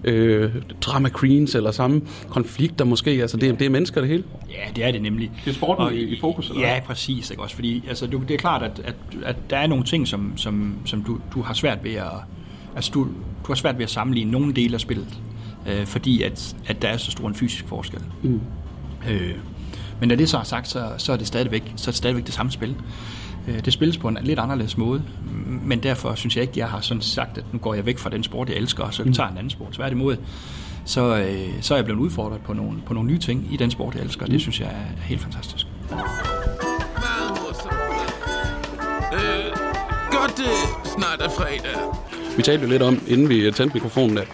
[0.04, 0.50] øh,
[0.80, 4.22] drama queens, eller samme konflikter måske, altså det, det er mennesker det hele.
[4.50, 5.30] Ja, det er det nemlig.
[5.44, 7.30] Det er sporten i- i fokus, eller Ja, præcis.
[7.30, 7.42] Ikke?
[7.42, 10.32] Også fordi, altså, du, det er klart, at, at, at der er nogle ting, som,
[10.36, 12.06] som, som du, du har svært ved at...
[12.76, 15.18] Altså, du, du har svært ved at sammenligne nogle dele af spillet,
[15.66, 18.00] øh, fordi at, at der er så stor en fysisk forskel.
[18.22, 18.40] Mm.
[19.10, 19.34] Øh,
[20.00, 22.26] men når det så er sagt, så, så, er det stadigvæk, så er det stadigvæk
[22.26, 22.76] det samme spil.
[23.48, 25.02] Øh, Det spilles på en lidt anderledes måde,
[25.62, 28.10] men derfor synes jeg ikke, jeg har sådan sagt, at nu går jeg væk fra
[28.10, 29.72] den sport, jeg elsker, og så tager jeg en anden sport.
[29.72, 30.16] Tværtimod,
[30.84, 33.70] så, øh, så er jeg blevet udfordret på nogle, på nogle nye ting i den
[33.70, 35.66] sport, jeg elsker, og det synes jeg er helt fantastisk.
[39.12, 39.52] Øh,
[40.10, 40.52] godt det
[40.84, 41.76] snart er fredag.
[42.36, 44.28] Vi talte jo lidt om, inden vi tændte mikrofonen, at,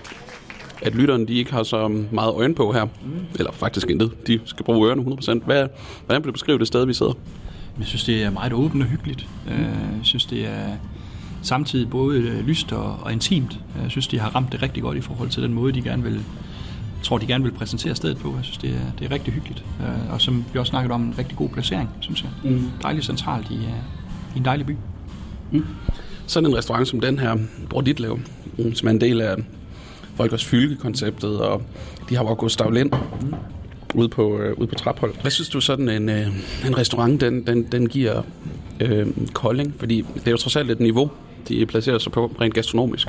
[0.82, 2.84] at lytterne de ikke har så meget øjne på her.
[2.84, 2.90] Mm.
[3.38, 4.26] Eller faktisk intet.
[4.26, 5.44] De skal bruge ørerne 100%.
[5.44, 5.66] Hvad,
[6.06, 7.12] hvordan vil du beskrive det sted, vi sidder?
[7.78, 9.28] Jeg synes, det er meget åbent og hyggeligt.
[9.50, 10.68] Øh, Jeg synes, det er
[11.42, 13.60] samtidig både øh, lyst og, og intimt.
[13.82, 16.02] Jeg synes, de har ramt det rigtig godt i forhold til den måde, de gerne
[16.02, 18.34] vil, jeg tror, de gerne vil præsentere stedet på.
[18.36, 19.64] Jeg synes, det er, det er rigtig hyggeligt.
[19.80, 22.30] Øh, Og som vi også snakket om, en rigtig god placering, synes jeg.
[22.52, 22.70] Mm.
[22.82, 23.54] Dejligt centralt i,
[24.34, 24.76] i en dejlig by.
[26.28, 27.36] Sådan en restaurant som den her,
[27.70, 28.20] Bror Ditlev,
[28.58, 29.36] mm, som er en del af
[30.14, 31.62] Folkers Fylke-konceptet, og
[32.08, 32.92] de har jo Gustav Lind
[33.94, 35.14] ude på, øh, ude på Traphold.
[35.20, 36.26] Hvad synes du sådan en, øh,
[36.66, 38.22] en restaurant, den, den, den giver
[38.80, 39.74] øh, Kolding?
[39.78, 41.10] Fordi det er jo trods alt et niveau,
[41.48, 43.08] de placerer sig på rent gastronomisk.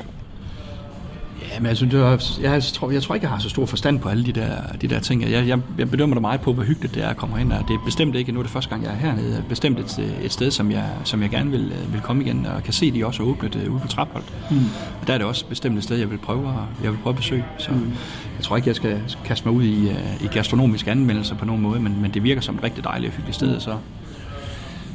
[1.50, 3.66] Ja, men jeg, synes, det var, jeg, tror, jeg tror ikke, jeg har så stor
[3.66, 5.22] forstand på alle de der, de der ting.
[5.22, 7.52] Jeg, jeg, jeg bedømmer det meget på, hvor hyggeligt det er at komme hen.
[7.52, 9.42] Og det er bestemt ikke, nu er det første gang, jeg er hernede, det er
[9.48, 12.72] bestemt et, et sted, som jeg, som jeg gerne vil, vil komme igen, og kan
[12.72, 14.24] se, de også er åbnet uh, ude på Traphold.
[14.50, 14.56] Mm.
[15.00, 17.12] Og der er det også bestemt et sted, jeg vil prøve at, jeg vil prøve
[17.12, 17.44] at besøge.
[17.58, 17.92] Så mm.
[18.36, 21.62] jeg tror ikke, jeg skal kaste mig ud i, uh, i gastronomiske anmeldelser på nogen
[21.62, 23.76] måde, men, men det virker som et rigtig dejligt og hyggeligt sted, så,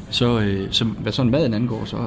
[0.09, 1.97] så, øh, så hvad sådan maden angår, så,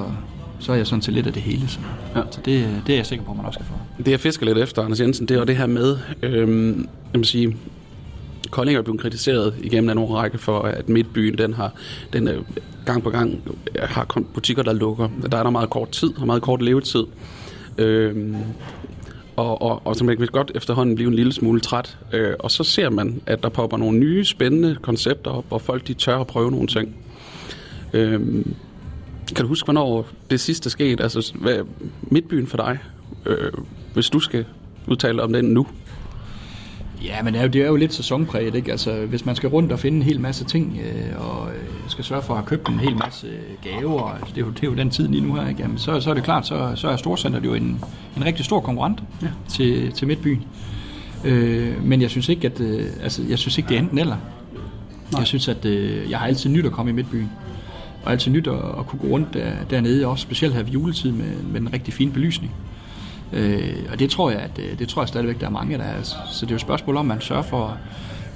[0.60, 1.68] så er jeg sådan til lidt af det hele.
[1.68, 1.78] Så,
[2.16, 2.22] ja.
[2.30, 4.02] så det, det er jeg sikker på, man også skal få.
[4.04, 7.18] Det jeg fisker lidt efter, Anders Jensen, det er jo det her med, øhm, jeg
[7.18, 7.56] må sige,
[8.50, 11.72] Kolding er blevet kritiseret igennem en række for, at Midtbyen, den har
[12.12, 12.42] den øh,
[12.86, 13.42] gang på gang
[13.74, 15.08] øh, har butikker, der lukker.
[15.30, 17.04] Der er der meget kort tid, og meget kort levetid.
[17.78, 18.36] Øhm,
[19.36, 21.98] og, og, og så man kan godt efterhånden blive en lille smule træt.
[22.12, 25.86] Øh, og så ser man, at der popper nogle nye, spændende koncepter op, hvor folk
[25.86, 26.96] de tør at prøve nogle ting.
[27.92, 28.44] Øh,
[29.34, 31.02] kan du huske, hvornår det sidste skete?
[31.02, 31.58] Altså, hvad,
[32.02, 32.78] midtbyen for dig,
[33.26, 33.52] øh,
[33.94, 34.44] hvis du skal
[34.86, 35.66] udtale om den nu?
[37.04, 38.70] Ja, men det er jo, det er jo lidt sæsonpræget, ikke?
[38.70, 42.04] Altså, hvis man skal rundt og finde en hel masse ting, øh, og øh, skal
[42.04, 43.26] sørge for at købt en hel masse
[43.62, 45.62] gaver, altså, det, er jo, det er jo den tid lige nu her, ikke?
[45.62, 47.84] Jamen, så, så er det klart, så, så er Storcenter jo en,
[48.16, 49.28] en rigtig stor konkurrent ja.
[49.48, 50.44] til, til Midtbyen.
[51.24, 54.16] Øh, men jeg synes ikke, at øh, altså, jeg synes ikke, det er enten eller.
[55.12, 55.18] Nej.
[55.18, 57.30] Jeg synes, at øh, jeg har altid nyt at komme i Midtbyen.
[58.08, 61.12] Og altid nyt at, at kunne gå rundt der, dernede, også specielt her ved juletid
[61.12, 62.52] med, med en rigtig fin belysning.
[63.32, 65.84] Øh, og det tror jeg, at øh, det tror jeg stadigvæk, der er mange, der
[65.84, 65.96] er.
[65.96, 67.78] Altså, så det er jo et spørgsmål om, man sørger for,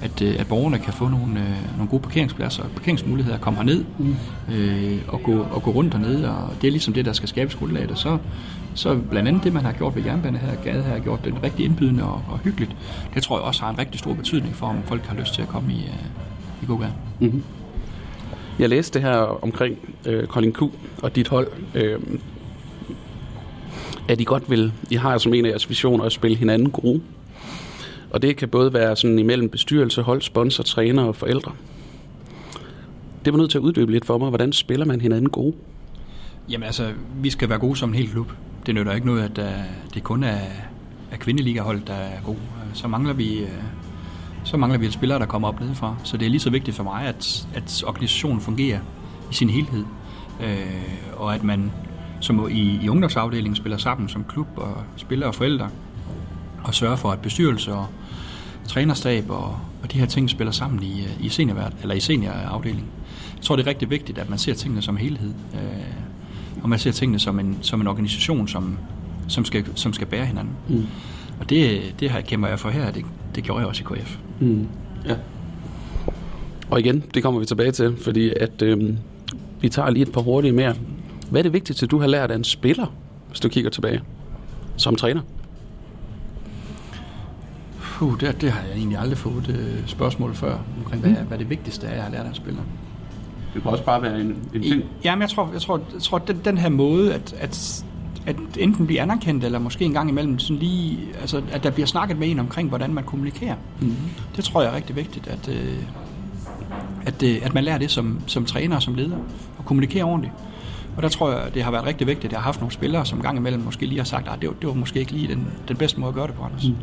[0.01, 3.85] at, øh, at borgerne kan få nogle, øh, nogle gode parkeringspladser og parkeringsmuligheder, komme herned
[3.99, 4.15] mm.
[4.53, 7.55] øh, og, gå, og gå rundt dernede, og det er ligesom det, der skal skabes
[7.55, 7.91] grundlaget.
[7.91, 8.17] Og så,
[8.75, 11.43] så blandt andet det, man har gjort ved jernbanen her, gade her, har gjort den
[11.43, 12.75] rigtig indbydende og, og hyggeligt.
[13.13, 15.41] Det tror jeg også har en rigtig stor betydning for, om folk har lyst til
[15.41, 16.93] at komme i, øh, i gågade.
[17.19, 17.43] Mm-hmm.
[18.59, 20.61] Jeg læste det her omkring øh, Colin Q
[21.03, 21.47] og dit hold.
[21.75, 21.99] Øh,
[24.07, 27.01] at I godt vil, I har som en af jeres visioner at spille hinanden gode.
[28.09, 31.51] Og det kan både være sådan imellem bestyrelse, hold, sponsor, træner og forældre.
[33.25, 34.29] Det var nødt til at uddybe lidt for mig.
[34.29, 35.53] Hvordan spiller man hinanden gode?
[36.49, 38.31] Jamen altså, vi skal være gode som en hel klub.
[38.65, 39.63] Det nytter ikke noget, at uh,
[39.93, 40.39] det kun er,
[41.11, 42.35] er kvindeligahold, der er god.
[42.73, 43.41] Så mangler vi...
[43.43, 43.82] Uh,
[44.43, 45.95] så mangler vi spillere, der kommer op nedefra.
[46.03, 48.79] Så det er lige så vigtigt for mig, at, at organisationen fungerer
[49.31, 49.85] i sin helhed.
[50.43, 50.83] Øh,
[51.15, 51.71] og at man
[52.19, 55.69] som i, i ungdomsafdelingen spiller sammen som klub og spillere og forældre,
[56.63, 57.87] og sørger for, at bestyrelse og
[58.67, 62.87] trænerstab og, og de her ting spiller sammen i, i, seniorvært, eller i seniorafdelingen.
[63.35, 66.79] Jeg tror, det er rigtig vigtigt, at man ser tingene som helhed, øh, og man
[66.79, 68.77] ser tingene som en, som en organisation, som,
[69.27, 70.53] som, skal, som skal bære hinanden.
[70.69, 70.85] Mm.
[71.39, 74.17] Og det, det her kæmper jeg for her, det, det gjorde jeg også i KF.
[74.43, 74.67] Mm.
[75.05, 75.15] Ja.
[76.69, 78.93] Og igen, det kommer vi tilbage til, fordi at øh,
[79.61, 80.75] vi tager lige et par hurtige mere.
[81.29, 82.95] Hvad er det vigtigste, du har lært af en spiller,
[83.27, 84.01] hvis du kigger tilbage,
[84.77, 85.21] som træner?
[87.81, 91.27] Puh, det, det har jeg egentlig aldrig fået uh, spørgsmål før, omkring hvad, mm.
[91.27, 92.61] hvad det vigtigste er, jeg har lært af en spiller.
[93.53, 94.83] Det kan også bare være en, en ting.
[95.03, 97.85] Jamen, jeg tror, jeg tror, jeg tror den, den her måde, at, at,
[98.25, 101.87] at enten blive anerkendt, eller måske en gang imellem sådan lige, altså, at der bliver
[101.87, 103.55] snakket med en omkring, hvordan man kommunikerer.
[103.81, 103.95] Mm.
[104.35, 105.55] Det tror jeg er rigtig vigtigt, at, uh,
[107.05, 109.17] at, uh, at man lærer det som, som træner og som leder,
[109.59, 110.33] at kommunikere ordentligt.
[110.97, 113.05] Og der tror jeg, det har været rigtig vigtigt, at jeg har haft nogle spillere,
[113.05, 115.27] som gang imellem måske lige har sagt, at det, var, det var måske ikke lige
[115.27, 116.67] den, den bedste måde at gøre det på, Anders.
[116.67, 116.75] Mm.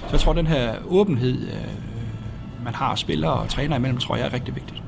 [0.00, 4.16] Så jeg tror, at den her åbenhed, øh, man har spillere og træner imellem, tror
[4.16, 4.82] jeg er rigtig vigtigt.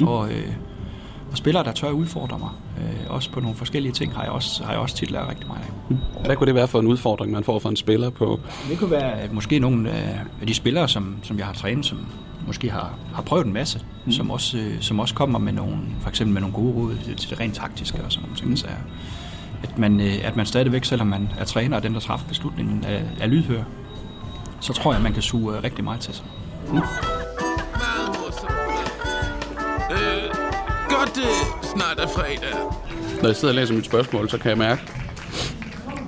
[0.00, 0.08] Mm.
[0.08, 0.52] Og, øh,
[1.30, 4.32] og spillere, der tør at udfordre mig, øh, også på nogle forskellige ting, har jeg
[4.32, 5.72] også, har jeg også tit lært rigtig meget af.
[5.88, 5.96] Mm.
[6.24, 8.40] Hvad kunne det være for en udfordring, man får for en spiller på?
[8.70, 9.90] Det kunne være at måske nogle
[10.40, 11.98] af de spillere, som, som jeg har trænet, som
[12.46, 14.12] måske har, har prøvet en masse, mm.
[14.12, 17.30] som, også, øh, som også kommer med nogle, for eksempel med nogle gode råd til,
[17.30, 18.50] det rent taktiske og sådan nogle ting.
[18.50, 18.56] Mm.
[18.56, 18.66] Så
[19.62, 22.84] at man, øh, at man stadigvæk, selvom man er træner og den, der træffer beslutningen,
[22.84, 23.62] er, er lydhør,
[24.60, 26.24] så tror jeg, at man kan suge øh, rigtig meget til sig.
[26.72, 26.78] Mm.
[31.14, 31.24] Det
[31.62, 32.54] snart er fredag.
[33.22, 34.82] Når jeg sidder og læser mit spørgsmål, så kan jeg mærke,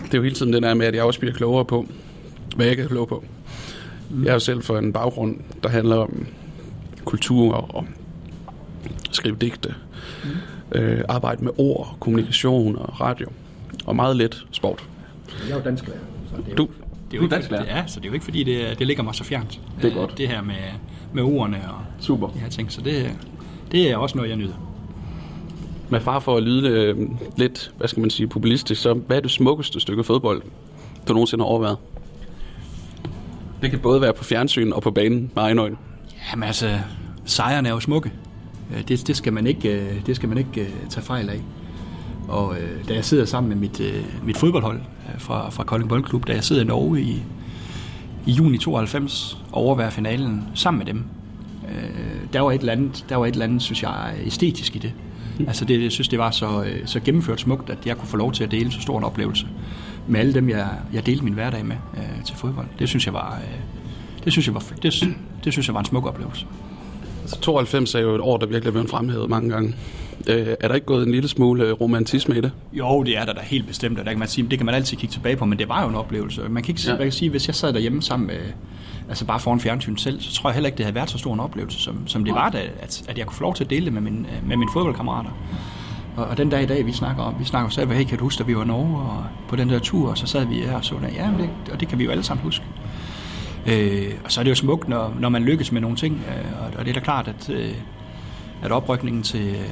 [0.04, 1.86] det er jo hele tiden den der med, at jeg også bliver klogere på,
[2.56, 3.24] hvad jeg kan klogere på.
[4.10, 4.22] Mm.
[4.22, 6.26] Jeg er jo selv for en baggrund, der handler om
[7.04, 7.86] kultur og
[9.12, 9.74] skrive digte,
[10.24, 10.78] mm.
[10.78, 13.28] øh, arbejde med ord, kommunikation og radio,
[13.86, 14.84] og meget let sport.
[15.46, 15.98] Jeg er jo dansk lærer.
[16.30, 16.68] Så det er du,
[17.10, 19.02] det er jo ikke, det er, så det er jo ikke fordi, det, det ligger
[19.02, 19.60] mig så fjernt.
[19.82, 20.18] Det er godt.
[20.18, 20.54] Det her med,
[21.12, 22.28] med ordene og Super.
[22.28, 22.72] de her ting.
[22.72, 23.16] Så det,
[23.72, 24.69] det er også noget, jeg nyder.
[25.90, 29.20] Med far for at lyde øh, lidt, hvad skal man sige, populistisk, så hvad er
[29.20, 30.42] det smukkeste stykke fodbold,
[31.08, 31.76] du nogensinde har overværet?
[33.62, 35.76] Det kan både være på fjernsyn og på banen med egen øjne.
[36.30, 36.78] Jamen altså,
[37.24, 38.12] sejren er jo smukke.
[38.74, 41.40] Øh, det, det skal man ikke, øh, det skal man ikke øh, tage fejl af.
[42.28, 42.56] Og
[42.88, 43.80] da jeg sidder sammen med mit,
[44.24, 44.80] mit fodboldhold
[45.18, 47.22] fra, fra Kolding Boldklub, da jeg sidder i Norge i,
[48.26, 51.04] i juni 92 og overværer finalen sammen med dem,
[52.32, 54.92] der var et eller andet, der var et eller andet synes jeg, æstetisk i det.
[55.48, 58.32] Altså det, jeg synes, det var så, så gennemført smukt, at jeg kunne få lov
[58.32, 59.46] til at dele så stor en oplevelse
[60.06, 62.66] med alle dem, jeg, jeg delte min hverdag med øh, til fodbold.
[62.78, 63.58] Det synes jeg var, øh,
[64.24, 66.46] det synes jeg var, det, det synes jeg var en smuk oplevelse.
[67.22, 69.74] Altså 92 er jo et år, der virkelig er blevet fremhævet mange gange.
[70.28, 72.52] Øh, er der ikke gået en lille smule øh, romantisme i det?
[72.72, 74.74] Jo, det er der da helt bestemt, og der kan man sige, det kan man
[74.74, 76.42] altid kigge tilbage på, men det var jo en oplevelse.
[76.48, 76.92] Man kan ikke ja.
[76.92, 78.36] man kan sige, hvis jeg sad derhjemme sammen med,
[79.10, 81.34] altså bare foran fjernsyn selv, så tror jeg heller ikke, det havde været så stor
[81.34, 83.70] en oplevelse, som, som det var, da, at, at jeg kunne få lov til at
[83.70, 85.30] dele det med, min, med mine fodboldkammerater.
[86.16, 88.24] Og, og den dag i dag, vi snakker om, vi snakker selv, hey, kan du
[88.24, 90.54] huske, at vi var i Norge og på den der tur, og så sad vi
[90.54, 91.08] her og så der.
[91.08, 92.64] Ja, det, og det kan vi jo alle sammen huske.
[93.66, 96.62] Øh, og så er det jo smukt, når, når man lykkes med nogle ting, øh,
[96.62, 97.74] og, og det er da klart, at, øh,
[98.62, 99.70] at oprykningen til, øh,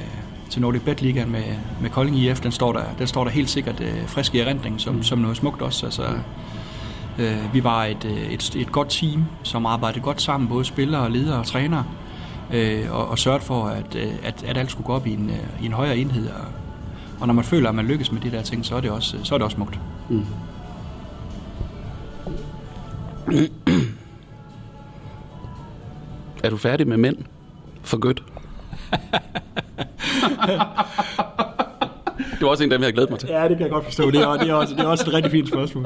[0.49, 1.43] til Nordic Bet Ligaen med,
[1.81, 4.81] med Kolding IF, den står der, den står der helt sikkert øh, frisk i erindring,
[4.81, 5.03] som, mm.
[5.03, 5.85] som noget smukt også.
[5.85, 6.03] Altså,
[7.19, 11.11] øh, vi var et, øh, et, et godt team, som arbejdede godt sammen, både spillere,
[11.11, 11.83] ledere og trænere,
[12.53, 15.31] øh, og, og sørgede for, at, øh, at, at alt skulle gå op i en,
[15.61, 16.29] i en højere enhed.
[16.29, 16.45] Og,
[17.19, 19.17] og når man føler, at man lykkes med de der ting, så er det også,
[19.23, 19.79] så er det også smukt.
[20.09, 20.25] Mm.
[26.43, 27.17] er du færdig med mænd?
[27.83, 28.23] For godt.
[32.39, 33.29] det var også en af dem, jeg havde glædet mig til.
[33.29, 34.11] Ja, det kan jeg godt forstå.
[34.11, 35.85] Det er, det er, også, det er også et rigtig fint spørgsmål.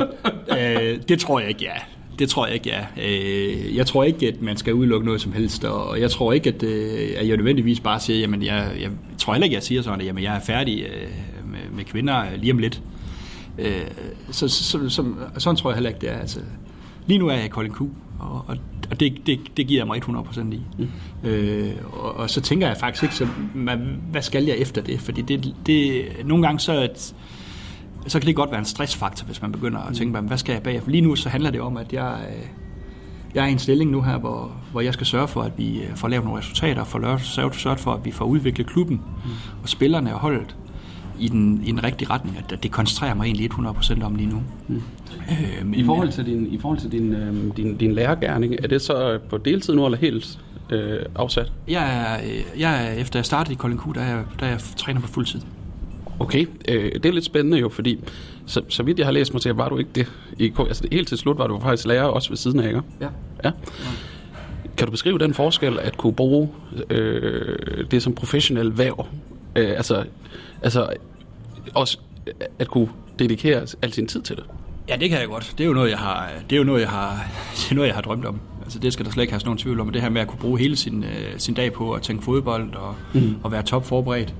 [0.51, 1.73] Øh, det tror jeg ikke, ja.
[2.19, 2.85] Det tror jeg ikke, ja.
[3.03, 6.49] Øh, jeg tror ikke, at man skal udelukke noget som helst, og jeg tror ikke,
[6.49, 9.81] at, øh, at jeg nødvendigvis bare siger, jamen jeg, jeg tror heller ikke, jeg siger
[9.81, 12.81] sådan, at jamen, jeg er færdig øh, med, med kvinder lige om lidt.
[13.57, 13.81] Øh,
[14.31, 15.05] så, så, så,
[15.37, 16.17] sådan tror jeg heller ikke, det er.
[16.17, 16.39] Altså,
[17.07, 17.81] lige nu er jeg i Kolding Q,
[18.19, 18.57] og og
[19.03, 20.61] det, det, det giver jeg mig 100% i.
[20.77, 21.29] Mm.
[21.29, 23.77] Øh, og, og så tænker jeg faktisk ikke, så, hvad,
[24.11, 24.99] hvad skal jeg efter det?
[24.99, 27.15] Fordi det, det, nogle gange så, at,
[28.07, 30.63] så kan det godt være en stressfaktor, hvis man begynder at tænke, hvad skal jeg
[30.63, 30.91] bagefter?
[30.91, 32.45] Lige nu så handler det om, at jeg, øh,
[33.35, 35.81] jeg er i en stilling nu her, hvor, hvor jeg skal sørge for, at vi
[35.81, 37.17] øh, får lavet nogle resultater, får
[37.57, 39.31] sørget for, at vi får udviklet klubben mm.
[39.63, 40.55] og spillerne og holdet
[41.19, 42.37] i den, i den rigtige retning.
[42.37, 44.41] At det koncentrerer mig egentlig 100% om lige nu.
[44.67, 44.81] Mm.
[45.29, 48.81] Øh, I forhold til, din, i forhold til din, øh, din, din lærergærning, er det
[48.81, 51.51] så på deltid nu, eller helt øh, afsat?
[51.67, 54.45] Jeg er, øh, jeg er, efter jeg startede i Kolding Q, der er, jeg, der
[54.45, 55.41] er jeg træner på fuld tid.
[56.19, 57.99] Okay, øh, det er lidt spændende jo, fordi
[58.45, 60.11] så, så vidt jeg har læst mig til, var du ikke det.
[60.39, 62.81] I, altså helt til slut var du faktisk lærer også ved siden af, ikke?
[63.01, 63.07] Ja.
[63.43, 63.51] ja.
[64.77, 66.49] Kan du beskrive den forskel at kunne bruge
[66.89, 69.05] øh, det som professionel væv?
[69.55, 70.03] Øh, altså,
[70.63, 70.89] altså
[71.75, 71.97] også
[72.59, 74.43] at kunne dedikere al sin tid til det?
[74.89, 75.53] Ja, det kan jeg godt.
[75.57, 77.87] Det er jo noget, jeg har, det er jo noget, jeg har, det er noget,
[77.87, 78.39] jeg har drømt om.
[78.63, 79.89] Altså, det skal der slet ikke have nogen tvivl om.
[79.89, 82.75] Det her med at kunne bruge hele sin, øh, sin dag på at tænke fodbold
[82.75, 83.35] og, mm.
[83.43, 84.33] og være top forberedt.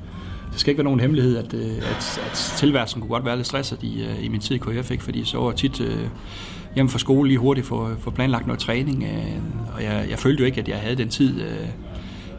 [0.51, 3.47] Det skal ikke være nogen hemmelighed, at, øh, at, at tilværelsen kunne godt være lidt
[3.47, 5.03] stresset i, øh, i min tid i KF, ikke?
[5.03, 6.07] fordi så var tit øh,
[6.75, 10.41] hjemme fra skole lige hurtigt for, for planlagt noget træning, øh, og jeg, jeg følte
[10.41, 11.67] jo ikke, at jeg havde den tid, øh,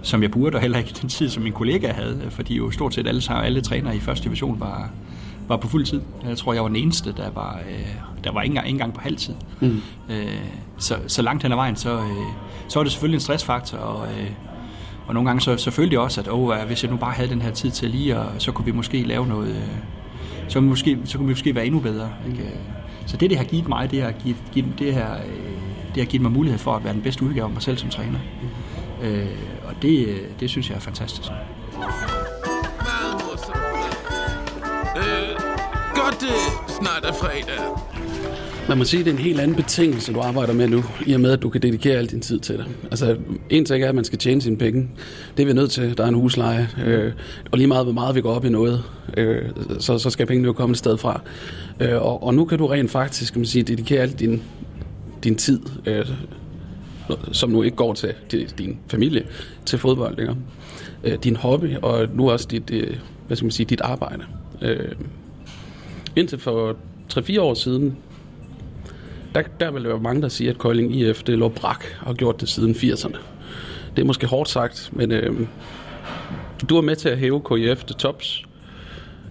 [0.05, 2.95] som jeg burde, og heller ikke den tid, som min kollega havde, fordi jo stort
[2.95, 4.91] set alle, alle trænere i første division var,
[5.49, 6.01] var på fuld tid.
[6.29, 7.87] Jeg tror, jeg var den eneste, der var, øh,
[8.25, 9.35] der var ikke engang, ikke engang på halv tid.
[9.61, 9.81] Mm.
[10.11, 10.27] Øh,
[10.79, 12.27] så, så langt hen ad vejen, så, øh,
[12.69, 14.31] så var det selvfølgelig en stressfaktor, og, øh,
[15.07, 15.51] og nogle gange så,
[15.91, 18.27] jeg også, at oh, hvis jeg nu bare havde den her tid til lige, og
[18.39, 19.69] så kunne vi måske lave noget, øh,
[20.49, 22.11] så, kunne vi måske, så kunne vi måske være endnu bedre.
[22.29, 22.51] Ikke?
[23.07, 25.53] Så det, det har givet mig, det har givet, givet, det her, øh,
[25.95, 27.91] det har givet mig mulighed for at være den bedste udgave af mig selv som
[27.91, 28.19] træner.
[28.43, 29.07] Mm.
[29.07, 29.27] Øh,
[29.77, 31.29] og det, øh, det synes jeg er fantastisk.
[36.05, 36.29] godt, det
[36.69, 37.61] snart er fredag.
[38.69, 41.13] Man må sige, at det er en helt anden betingelse, du arbejder med nu, i
[41.13, 42.67] og med, at du kan dedikere al din tid til det.
[42.91, 43.17] Altså,
[43.51, 44.89] en ting er, at man skal tjene sine penge.
[45.37, 45.97] Det er vi nødt til.
[45.97, 46.69] Der er en husleje.
[46.85, 47.13] Øh,
[47.51, 48.83] og lige meget, hvor meget vi går op i noget,
[49.17, 49.43] øh,
[49.79, 51.21] så, så skal pengene jo komme et sted fra.
[51.81, 54.43] Øh, og, og nu kan du rent faktisk, kan man sige, dedikere al din,
[55.25, 56.07] din tid, øh,
[57.33, 59.27] som nu ikke går til, til din familie,
[59.67, 60.37] til fodbold, ikke?
[61.05, 64.25] Øh, din hobby, og nu også dit, øh, hvad skal man sige, dit arbejde.
[64.63, 64.93] Øh,
[66.17, 66.77] Indtil for
[67.15, 67.97] 3-4 år siden,
[69.35, 72.15] der, der vil være mange, der siger, at Kolding IF det lå brak og har
[72.15, 73.19] gjort det siden 80'erne.
[73.97, 75.47] Det er måske hårdt sagt, men øh,
[76.69, 78.45] du er med til at hæve KIF til tops.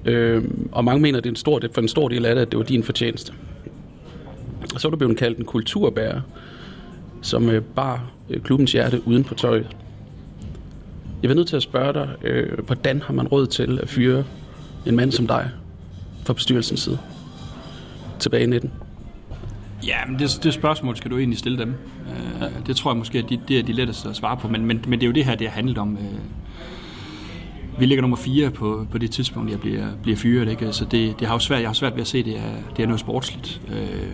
[0.05, 2.41] Øh, og mange mener, at det er en stor, for en stor del af det,
[2.41, 3.33] at det var din fortjeneste.
[4.73, 6.21] Og så er du blevet kaldt en kulturbærer,
[7.23, 9.67] som øh, bar øh, klubbens hjerte uden på tøjet.
[11.23, 14.23] Jeg er nødt til at spørge dig, øh, hvordan har man råd til at fyre
[14.85, 15.49] en mand som dig?
[16.25, 16.99] fra bestyrelsens side
[18.19, 18.71] tilbage i 19?
[19.87, 21.73] Ja, men det, det spørgsmål skal du egentlig stille dem.
[22.07, 24.65] Øh, det tror jeg måske, at de, det er de letteste at svare på, men,
[24.65, 25.97] men, men det er jo det her, det har handlet om.
[25.97, 26.19] Øh.
[27.79, 30.73] Vi ligger nummer 4 på, på det tidspunkt, jeg bliver, bliver fyret, ikke?
[30.73, 32.53] så det, det har jo svært, jeg har svært ved at se, at det er,
[32.77, 33.61] det er noget sportsligt.
[33.71, 34.09] Øh,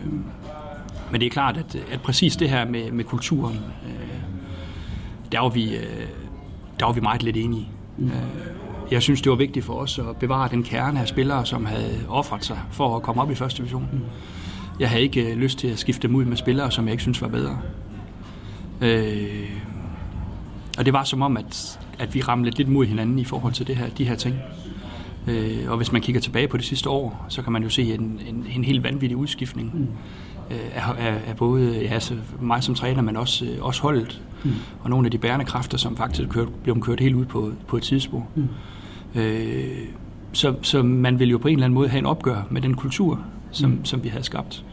[1.11, 3.91] men det er klart, at, at præcis det her med, med kulturen, uh,
[5.31, 5.83] der var vi, uh,
[6.79, 7.67] der var vi meget lidt enige.
[7.97, 8.05] Mm.
[8.05, 8.13] Uh,
[8.91, 12.05] jeg synes, det var vigtigt for os at bevare den kerne af spillere, som havde
[12.07, 13.89] offret sig for at komme op i første division.
[13.91, 13.99] Mm.
[14.79, 17.03] Jeg havde ikke øh, lyst til at skifte dem ud med spillere, som jeg ikke
[17.03, 17.59] synes var bedre.
[18.81, 19.49] Øh,
[20.77, 23.67] og det var som om, at, at vi ramlede lidt mod hinanden i forhold til
[23.67, 24.35] det her, de her ting.
[25.27, 27.93] Øh, og hvis man kigger tilbage på det sidste år, så kan man jo se
[27.93, 29.87] en, en, en helt vanvittig udskiftning mm.
[30.51, 34.21] Øh, af, af, af både ja, altså mig som træner, men også, øh, også holdet.
[34.43, 34.51] Mm.
[34.81, 37.77] Og nogle af de bærende kræfter, som faktisk kørt, blev kørt helt ud på, på
[37.77, 38.27] et tidsspor.
[38.35, 38.47] Mm.
[39.15, 39.77] Øh,
[40.33, 42.73] så, så man vil jo på en eller anden måde have en opgør med den
[42.73, 43.19] kultur,
[43.51, 43.85] som, mm.
[43.85, 44.63] som vi havde skabt.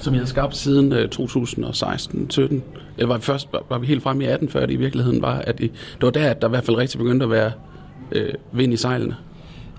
[0.00, 2.40] Som jeg har skabt siden uh, 2016-17.
[2.98, 5.22] Eller var vi først var, var vi helt fremme i 18, før det i virkeligheden
[5.22, 7.52] var, at det, det var der, at der i hvert fald rigtig begyndte at være
[8.12, 9.16] øh, vind i sejlene.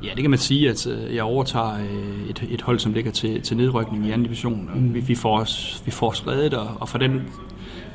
[0.03, 3.11] Ja, det kan man sige, at øh, jeg overtager øh, et, et hold, som ligger
[3.11, 4.69] til, til nedrykning i anden division.
[4.73, 4.93] Og mm.
[4.93, 7.21] vi, vi, får os, vi får os reddet, og, og for den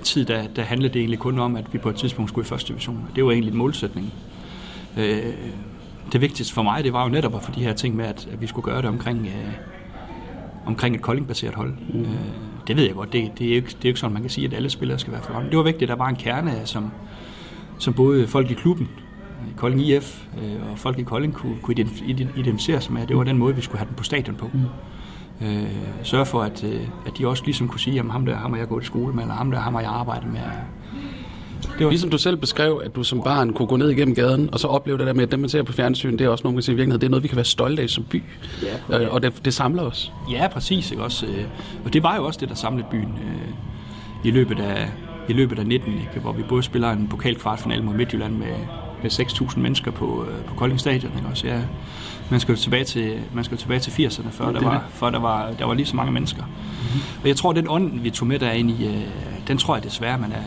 [0.03, 2.49] tid, der, der handlede det egentlig kun om, at vi på et tidspunkt skulle i
[2.49, 3.09] første division.
[3.17, 4.13] Det var egentlig en målsætning.
[4.99, 5.33] Øh,
[6.13, 8.29] det vigtigste for mig, det var jo netop at få de her ting med, at,
[8.33, 9.53] at vi skulle gøre det omkring, øh,
[10.67, 11.75] omkring et koldingbaseret hold.
[11.95, 12.01] Mm.
[12.01, 12.09] Øh,
[12.67, 14.23] det ved jeg godt, det, det, er jo ikke, det er jo ikke sådan, man
[14.23, 16.17] kan sige, at alle spillere skal være for Det var vigtigt, at der var en
[16.17, 16.91] kerne, som,
[17.79, 18.89] som både folk i klubben,
[19.57, 21.77] Kolding IF øh, og folk i Kolding kunne, kunne
[22.37, 23.07] identificere sig med.
[23.07, 24.51] Det var den måde, vi skulle have den på stadion på.
[24.53, 25.47] Mm.
[25.47, 25.67] Øh,
[26.03, 28.59] sørge for, at, øh, at de også ligesom kunne sige, at ham der ham har
[28.59, 30.41] jeg gået i skole med, eller ham der ham har jeg arbejdet med.
[31.79, 31.91] Det var...
[31.91, 34.69] Ligesom du selv beskrev, at du som barn kunne gå ned igennem gaden, og så
[34.69, 36.63] opleve det der med, at dem man ser på fjernsyn, det er også nogen, man
[36.63, 38.23] siger i virkeligheden, det er noget, vi kan være stolte af som by.
[38.91, 40.13] Ja, øh, og det, det samler os.
[40.31, 40.91] Ja, præcis.
[40.91, 41.03] Ikke?
[41.03, 41.45] Også, øh,
[41.85, 43.55] og det var jo også det, der samlede byen øh,
[44.25, 44.89] i løbet af
[45.29, 46.21] i løbet af 19, ikke?
[46.21, 48.47] hvor vi både spiller en pokalkvartfinale mod Midtjylland med
[49.09, 51.13] 6.000 mennesker på, øh, på Kolding Stadion.
[51.17, 51.29] Ikke?
[51.29, 51.61] Også, ja,
[52.31, 54.85] man skal jo tilbage til, man skal jo tilbage til 80'erne, før, ja, der, var,
[54.91, 56.43] før der, var, der var lige så mange mennesker.
[56.43, 57.01] Mm-hmm.
[57.23, 59.03] Og jeg tror, den ånd, vi tog med derind i, øh,
[59.49, 60.43] den tror jeg desværre, man, er,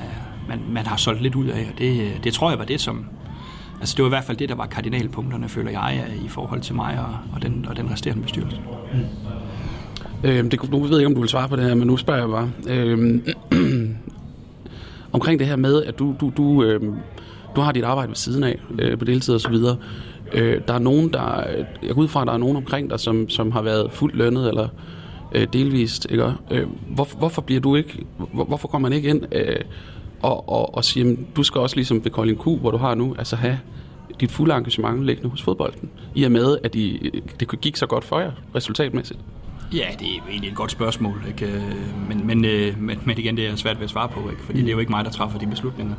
[0.47, 1.67] man, man har solgt lidt ud af.
[1.73, 3.05] Og det, det tror jeg var det, som...
[3.79, 6.75] Altså det var i hvert fald det, der var kardinalpunkterne, føler jeg, i forhold til
[6.75, 8.61] mig og, og, den, og den resterende bestyrelse.
[8.93, 8.99] Mm.
[10.23, 11.97] Øhm, det, nu ved jeg ikke, om du vil svare på det her, men nu
[11.97, 12.51] spørger jeg bare.
[12.67, 13.25] Øhm,
[15.13, 16.95] omkring det her med, at du, du, du, øhm,
[17.55, 19.77] du har dit arbejde ved siden af øh, på deltid og så videre.
[20.33, 21.43] Øh, der er nogen, der,
[21.83, 24.15] jeg går ud fra, at der er nogen omkring dig, som, som har været fuldt
[24.15, 24.67] lønnet eller
[25.31, 26.07] øh, delvist.
[26.09, 26.33] Ikke?
[26.51, 29.55] Øh, hvor, hvorfor bliver du ikke, hvor, hvorfor kommer man ikke ind øh,
[30.21, 32.95] og, og, og siger, at du skal også ligesom ved Kolding Q, hvor du har
[32.95, 33.59] nu, altså have
[34.19, 38.03] dit fulde engagement liggende hos fodbolden, i og med, at I, det gik så godt
[38.03, 39.19] for jer resultatmæssigt?
[39.73, 41.63] Ja, det er egentlig et godt spørgsmål, ikke?
[42.09, 44.41] Men, men, øh, men, men igen, det er svært ved at svare på, ikke?
[44.43, 44.65] fordi mm.
[44.65, 45.95] det er jo ikke mig, der træffer de beslutninger.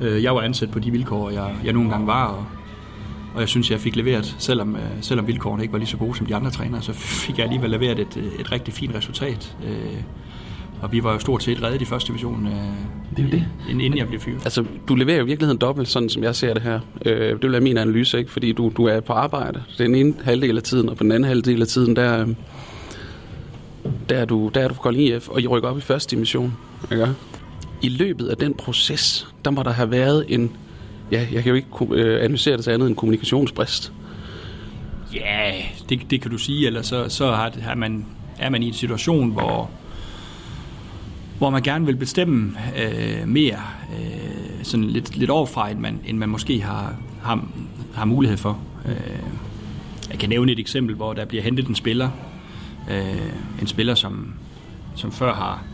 [0.00, 2.46] Øh, jeg var ansat på de vilkår, jeg, jeg nogle gange var, og,
[3.34, 6.16] og jeg synes, jeg fik leveret, selvom, øh, selvom vilkårene ikke var lige så gode
[6.16, 9.56] som de andre trænere, så fik jeg alligevel leveret et, et rigtig fint resultat.
[10.80, 12.48] Og vi var jo stort set reddet i første division,
[13.16, 13.46] det er det.
[13.70, 14.40] inden jeg blev fyret.
[14.44, 16.80] Altså, du leverer jo i virkeligheden dobbelt, sådan som jeg ser det her.
[17.04, 18.30] det vil være min analyse, ikke?
[18.30, 21.28] fordi du, du er på arbejde den ene halvdel af tiden, og på den anden
[21.28, 22.26] halvdel af tiden, der,
[24.08, 26.16] der er du, der er du på Kolding IF, og I rykker op i første
[26.16, 26.56] division.
[26.92, 27.08] Ikke?
[27.82, 30.56] I løbet af den proces, der må der have været en,
[31.12, 33.92] ja, jeg kan jo ikke øh, analysere det til andet end kommunikationsbrist.
[35.14, 35.52] Ja,
[35.88, 38.06] det, det kan du sige, eller så, så har, har man,
[38.38, 39.70] er man i en situation, hvor,
[41.38, 43.60] hvor man gerne vil bestemme øh, mere,
[43.98, 47.48] øh, sådan lidt, lidt overfra, end man, end man måske har, har,
[47.94, 48.58] har mulighed for.
[48.86, 48.96] Øh,
[50.10, 52.10] jeg kan nævne et eksempel, hvor der bliver hentet en spiller,
[52.90, 54.34] øh, en spiller, som,
[54.94, 55.64] som før har,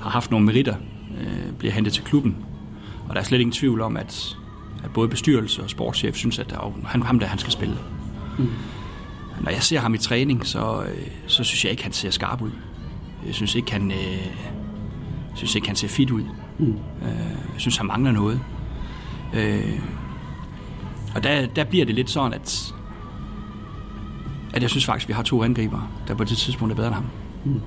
[0.00, 0.74] har haft nogle meritter,
[1.20, 2.36] øh, bliver hentet til klubben.
[3.08, 4.36] Og der er slet ingen tvivl om, at,
[4.84, 7.76] at både bestyrelse og sportschef synes, at der er han, ham der, han skal spille.
[8.38, 8.48] Mm.
[9.40, 12.42] Når jeg ser ham i træning, så, øh, så synes jeg ikke, han ser skarp
[12.42, 12.50] ud.
[13.26, 14.26] Jeg synes ikke, han, øh,
[15.34, 16.24] synes ikke, han ser fit ud.
[16.58, 16.78] Mm.
[17.02, 17.08] Øh,
[17.52, 18.40] jeg synes, han mangler noget.
[19.34, 19.80] Øh,
[21.14, 22.74] og der, der bliver det lidt sådan, at
[24.52, 26.88] at jeg synes faktisk, at vi har to angriber, der på det tidspunkt er bedre
[26.88, 27.06] end ham.
[27.44, 27.60] Mm.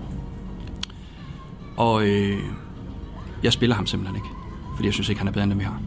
[1.78, 2.40] Og øh,
[3.44, 4.28] jeg spiller ham simpelthen ikke,
[4.76, 5.82] fordi jeg synes ikke, han er bedre end dem, vi har.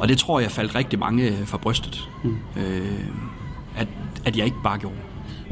[0.00, 2.36] Og det tror jeg faldt rigtig mange øh, fra brystet, mm.
[2.56, 3.06] øh,
[3.76, 3.88] at,
[4.24, 4.96] at jeg ikke bare gjorde.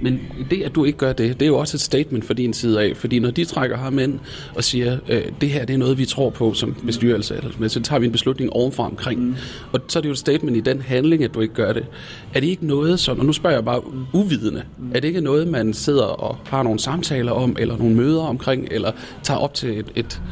[0.02, 2.52] Men det, at du ikke gør det, det er jo også et statement for din
[2.52, 4.18] side af, fordi når de trækker ham ind
[4.54, 7.68] og siger, øh, det her det er noget, vi tror på som bestyrelse, eller, men
[7.68, 9.20] så tager vi en beslutning ovenfra omkring.
[9.20, 9.36] Mm.
[9.72, 11.86] Og så er det jo et statement i den handling, at du ikke gør det.
[12.34, 13.82] Er det ikke noget, som, og nu spørger jeg bare
[14.12, 14.90] uvidende, mm.
[14.94, 18.68] er det ikke noget, man sidder og har nogle samtaler om, eller nogle møder omkring,
[18.70, 20.22] eller tager op til et, et,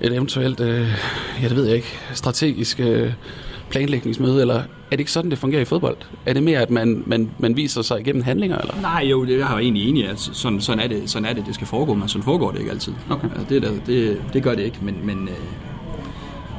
[0.00, 0.88] et eventuelt, øh,
[1.42, 2.80] jeg det ved jeg ikke, strategisk...
[2.80, 3.12] Øh,
[3.70, 5.96] planlægningsmøde, eller er det ikke sådan, det fungerer i fodbold?
[6.26, 8.58] Er det mere, at man, man, man viser sig igennem handlinger?
[8.58, 8.74] Eller?
[8.82, 10.06] Nej, jo, det har jeg egentlig enig i.
[10.06, 12.58] Altså, sådan, sådan, er det, sådan er det, det skal foregå, men sådan foregår det
[12.58, 12.92] ikke altid.
[13.10, 13.28] Okay.
[13.28, 15.34] Altså, det, der, det, det gør det ikke, men, men, øh,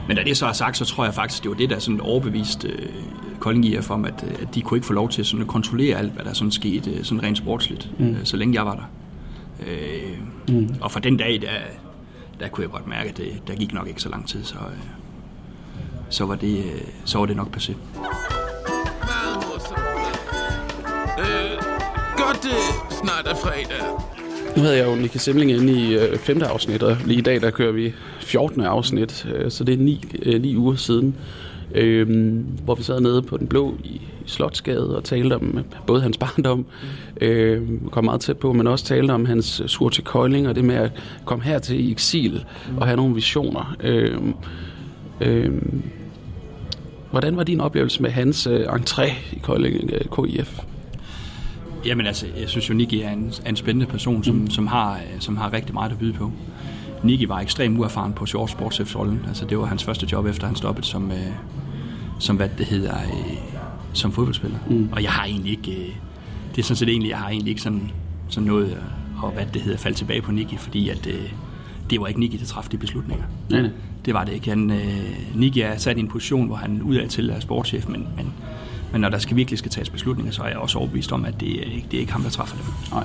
[0.08, 2.01] men da det så er sagt, så tror jeg faktisk, det var det, der sådan
[2.01, 2.89] overbevist øh,
[3.39, 5.97] Kolding IF om, at, øh, at de kunne ikke få lov til sådan at kontrollere
[5.97, 8.10] alt, hvad der sådan skete øh, sådan rent sportsligt, mm.
[8.10, 8.89] øh, så længe jeg var der.
[9.68, 10.70] Øh, mm.
[10.82, 11.47] Og for den dag, der,
[12.39, 14.55] der kunne jeg godt mærke, at det, der gik nok ikke så lang tid, så...
[14.55, 15.01] Øh,
[16.12, 17.72] så var det, øh, så var det nok passé.
[21.20, 21.57] Øh,
[22.18, 22.59] godt det
[23.03, 23.86] snart er fredag.
[24.57, 27.41] Nu havde jeg jo Nika Simling inde i øh, femte afsnit, og lige i dag
[27.41, 28.62] der kører vi 14.
[28.62, 31.16] afsnit, øh, så det er ni, øh, ni uger siden.
[31.76, 36.01] øh, hvor vi sad nede på den blå i Slotsgade og talte om øh, både
[36.01, 36.66] hans barndom,
[37.22, 40.64] øh, kom meget tæt på, men også talte om hans sur til Kolding og det
[40.64, 40.91] med at
[41.26, 42.45] komme her til i eksil
[42.78, 43.76] og have nogle visioner.
[43.84, 44.18] Øh,
[45.22, 45.51] øh,
[47.12, 50.59] hvordan var din oplevelse med hans øh, entré i Kolding øh, KIF?
[51.86, 54.93] Jamen altså, jeg synes jo, Niki er en, er en spændende person, som, som, har,
[54.93, 56.32] øh, som har rigtig meget at byde på.
[57.03, 59.26] Niki var ekstremt uerfaren på Short Sports rollen.
[59.28, 61.18] Altså, det var hans første job, efter han stoppede som, øh,
[62.20, 63.38] som hvad det hedder, øh,
[63.93, 64.57] som fodboldspiller.
[64.70, 64.89] Mm.
[64.91, 65.95] Og jeg har egentlig ikke, øh,
[66.55, 67.91] det er sådan set egentlig, jeg har egentlig ikke sådan,
[68.30, 71.32] sådan noget, øh, og hvad det hedder, falde tilbage på Niki, fordi at, øh,
[71.92, 73.26] det var ikke Niki, der træffede de beslutninger.
[73.50, 73.72] Nej, nej.
[74.06, 74.50] Det var det ikke.
[74.50, 78.08] Han, øh, Niki er sat i en position, hvor han udad til er sportschef, men,
[78.18, 78.34] men,
[78.92, 81.39] men når der skal virkelig skal tages beslutninger, så er jeg også overbevist om, at
[81.39, 82.66] det, ikke, det er ikke ham, der træffer dem.
[82.92, 83.04] Nej.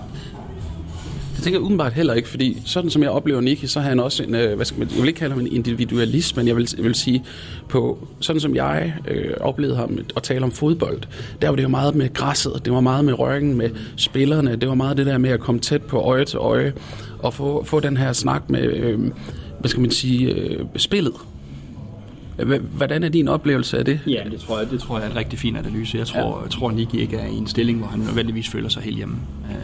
[1.37, 4.01] Det tænker jeg umiddelbart heller ikke, fordi sådan som jeg oplever Nicky, så har han
[4.01, 6.57] også en, øh, hvad skal man, jeg vil ikke kalde ham en individualist, men jeg
[6.57, 7.25] vil, jeg vil sige,
[7.69, 11.03] på sådan som jeg øh, oplevede ham at tale om fodbold,
[11.43, 14.69] der var det jo meget med græsset, det var meget med røringen med spillerne, det
[14.69, 16.73] var meget det der med at komme tæt på øje til øje,
[17.19, 19.01] og få, få den her snak med, øh,
[19.61, 21.15] hvad skal man sige, øh, spillet.
[22.77, 24.01] Hvordan er din oplevelse af det?
[24.07, 25.99] Ja, det tror jeg, det tror jeg er en rigtig fin analyse.
[25.99, 26.49] Jeg tror, ja.
[26.49, 29.17] tror Niki ikke er i en stilling, hvor han nødvendigvis føler sig helt hjemme.
[29.51, 29.57] Øh,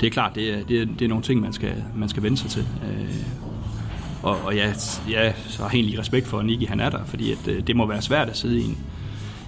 [0.00, 2.22] Det er klart, det er, det er, det er nogle ting, man skal, man skal
[2.22, 2.66] vende sig til.
[2.84, 3.14] Øh,
[4.22, 4.74] Og, og jeg,
[5.10, 7.76] jeg så har egentlig respekt for, at Niki han er der, fordi at, øh, det
[7.76, 8.78] må være svært at sidde i en,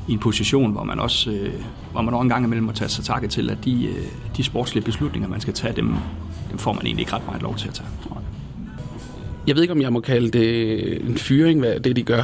[0.09, 1.53] i en position, hvor man også øh,
[1.93, 4.05] hvor man også en gang imellem må tage sig takke til, at de, øh,
[4.37, 5.95] de sportslige beslutninger, man skal tage, dem,
[6.51, 7.89] dem får man egentlig ikke ret meget lov til at tage.
[9.47, 12.23] Jeg ved ikke, om jeg må kalde det en fyring, hvad det de gør.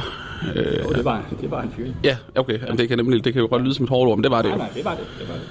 [0.55, 1.95] Øh, Jo, det var, det var en fyring.
[2.03, 2.59] ja, okay.
[2.61, 4.31] Jamen, det, kan nemlig, det kan jo godt lyde som et hårdt ord, men det
[4.31, 4.53] var det jo.
[4.53, 4.99] det var det.
[5.19, 5.43] det, var det.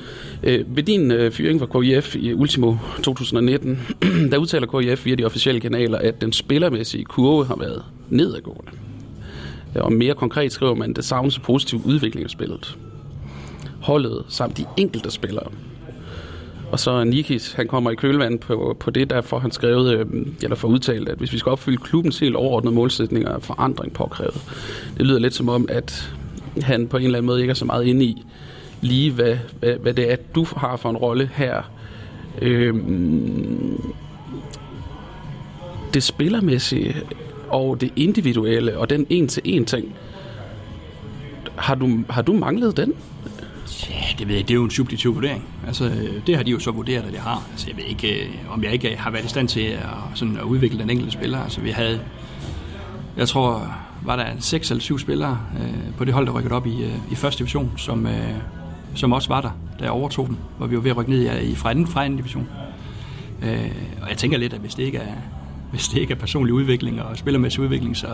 [0.43, 3.81] Øh, ved din øh, fyring fra KIF i Ultimo 2019,
[4.31, 8.71] der udtaler KIF via de officielle kanaler, at den spillermæssige kurve har været nedadgående.
[9.77, 12.77] Øh, og mere konkret skriver man, at det savnes positiv udvikling af spillet.
[13.81, 15.47] Holdet samt de enkelte spillere.
[16.73, 20.07] Og så Nikis, han kommer i kølvandet på, på det, derfor han skrevet, øh,
[20.43, 24.43] eller får udtalt, at hvis vi skal opfylde klubbens helt overordnede målsætninger, er forandring påkrævet.
[24.99, 26.13] Det lyder lidt som om, at
[26.63, 28.23] han på en eller anden måde ikke er så meget inde i,
[28.81, 31.63] lige hvad, hvad, hvad det er, du har for en rolle her.
[32.43, 33.95] Øhm,
[35.95, 36.97] det spillermæssige
[37.49, 39.95] og det individuelle og den en-til-en ting,
[41.57, 42.93] har du, har du manglet den?
[43.91, 45.49] Ja, det ved jeg, det er jo en subjektiv vurdering.
[45.67, 47.49] Altså, øh, det har de jo så vurderet, at jeg har.
[47.51, 49.81] Altså, jeg ved ikke, øh, om jeg ikke øh, har været i stand til at,
[50.15, 51.39] sådan, at udvikle den enkelte spiller.
[51.39, 52.01] Altså, vi havde,
[53.17, 53.73] jeg tror,
[54.03, 57.13] var der seks eller syv spillere øh, på det hold, der rykkede op i, øh,
[57.13, 58.35] i første division, som, øh,
[58.97, 61.41] som også var der, da jeg overtog den, hvor vi var ved at rykke ned
[61.41, 62.49] i, i fra, anden, fra anden division.
[63.43, 63.71] Øh,
[64.03, 65.15] og jeg tænker lidt, at hvis det ikke er,
[65.73, 68.09] hvis det ikke er personlig udvikling og spillermæssig udvikling, så,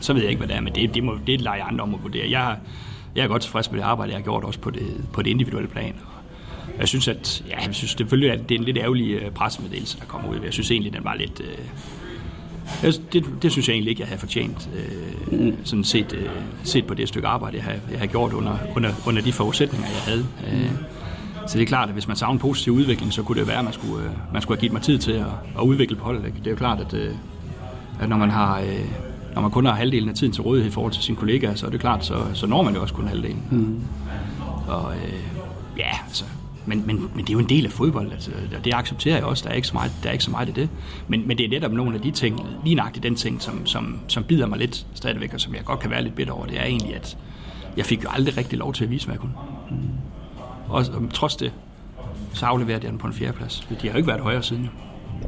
[0.00, 1.94] så ved jeg ikke, hvad det er, men det, det, må, det leger andre om
[1.94, 2.30] at vurdere.
[2.30, 2.58] Jeg, har-
[3.16, 5.30] jeg er godt tilfreds med det arbejde, jeg har gjort også på det, på det
[5.30, 5.94] individuelle plan.
[6.74, 9.30] Og jeg synes, at ja, jeg synes selvfølgelig, at det er en lidt ærgerlig øh,
[9.30, 10.38] pressemeddelelse, der kommer ud.
[10.44, 11.40] Jeg synes egentlig, den var lidt...
[11.40, 11.58] Øh,
[12.82, 14.70] jeg, det, det synes jeg egentlig ikke, jeg havde fortjent,
[15.32, 16.28] øh, sådan set, øh,
[16.62, 19.86] set på det stykke arbejde, jeg har, jeg har gjort under, under, under de forudsætninger,
[19.88, 20.26] jeg havde.
[20.52, 20.70] Øh,
[21.46, 23.58] så det er klart, at hvis man savner en positiv udvikling, så kunne det være,
[23.58, 25.26] at man skulle, øh, man skulle have givet mig tid til at,
[25.58, 26.26] at udvikle på holdet.
[26.26, 26.38] Ikke?
[26.38, 27.14] Det er jo klart, at, øh,
[28.00, 28.60] at når man har...
[28.60, 28.84] Øh,
[29.34, 31.66] når man kun har halvdelen af tiden til rådighed i forhold til sine kollegaer, så
[31.66, 33.42] er det klart, så, så når man jo også kun halvdelen.
[33.50, 33.80] Mm.
[34.68, 35.33] Og øh, altså,
[36.66, 39.24] men, men, men det er jo en del af fodbold, altså, og det accepterer jeg
[39.24, 40.68] også, der er ikke så meget, der er ikke så meget af det.
[41.08, 44.00] Men, men det er netop nogle af de ting, lige nøjagtigt den ting, som, som,
[44.08, 46.60] som bider mig lidt stadigvæk, og som jeg godt kan være lidt bitter over, det
[46.60, 47.16] er egentlig, at
[47.76, 49.32] jeg fik jo aldrig rigtig lov til at vise, hvad jeg kunne.
[49.70, 49.76] Mm.
[50.68, 51.52] Og, og trods det,
[52.34, 53.66] så afleverede jeg den på en fjerdeplads.
[53.70, 54.62] De har jo ikke været højere siden.
[54.64, 54.68] jo.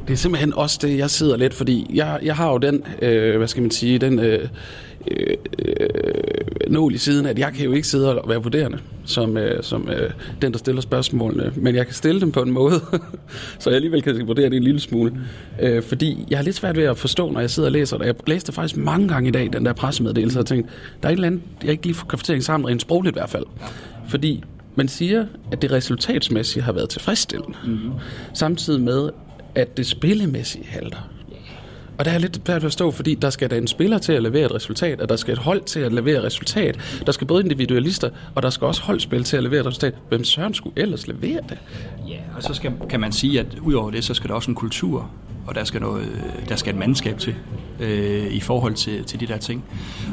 [0.07, 3.37] Det er simpelthen også det, jeg sidder lidt, fordi jeg, jeg har jo den, øh,
[3.37, 4.49] hvad skal man sige, den øh,
[5.11, 5.37] øh,
[6.67, 9.89] nål i siden, at jeg kan jo ikke sidde og være vurderende, som, øh, som
[9.89, 12.75] øh, den, der stiller spørgsmålene, men jeg kan stille dem på en måde,
[13.59, 15.13] så jeg alligevel kan vurdere det en lille smule.
[15.61, 18.05] Øh, fordi jeg har lidt svært ved at forstå, når jeg sidder og læser det.
[18.05, 21.15] Jeg læste faktisk mange gange i dag, den der pressemeddelelse, og tænkte, der er et
[21.15, 23.45] eller andet, jeg ikke lige får konfrontering sammen, rent sprogligt i hvert fald.
[24.07, 24.43] Fordi
[24.75, 27.91] man siger, at det resultatsmæssigt har været tilfredsstillende, mm-hmm.
[28.33, 29.09] samtidig med,
[29.55, 31.09] at det spillemæssige halter.
[31.97, 34.23] Og der er lidt svært at forstå, fordi der skal der en spiller til at
[34.23, 37.01] levere et resultat, og der skal et hold til at levere et resultat.
[37.05, 39.93] Der skal både individualister, og der skal også holdspil til at levere et resultat.
[40.09, 41.57] Hvem søren skulle ellers levere det?
[42.07, 44.55] Ja, og så skal, kan man sige, at udover det, så skal der også en
[44.55, 45.09] kultur,
[45.47, 46.07] og der skal, noget,
[46.49, 47.35] der skal et mandskab til
[47.79, 49.63] øh, i forhold til, til de der ting.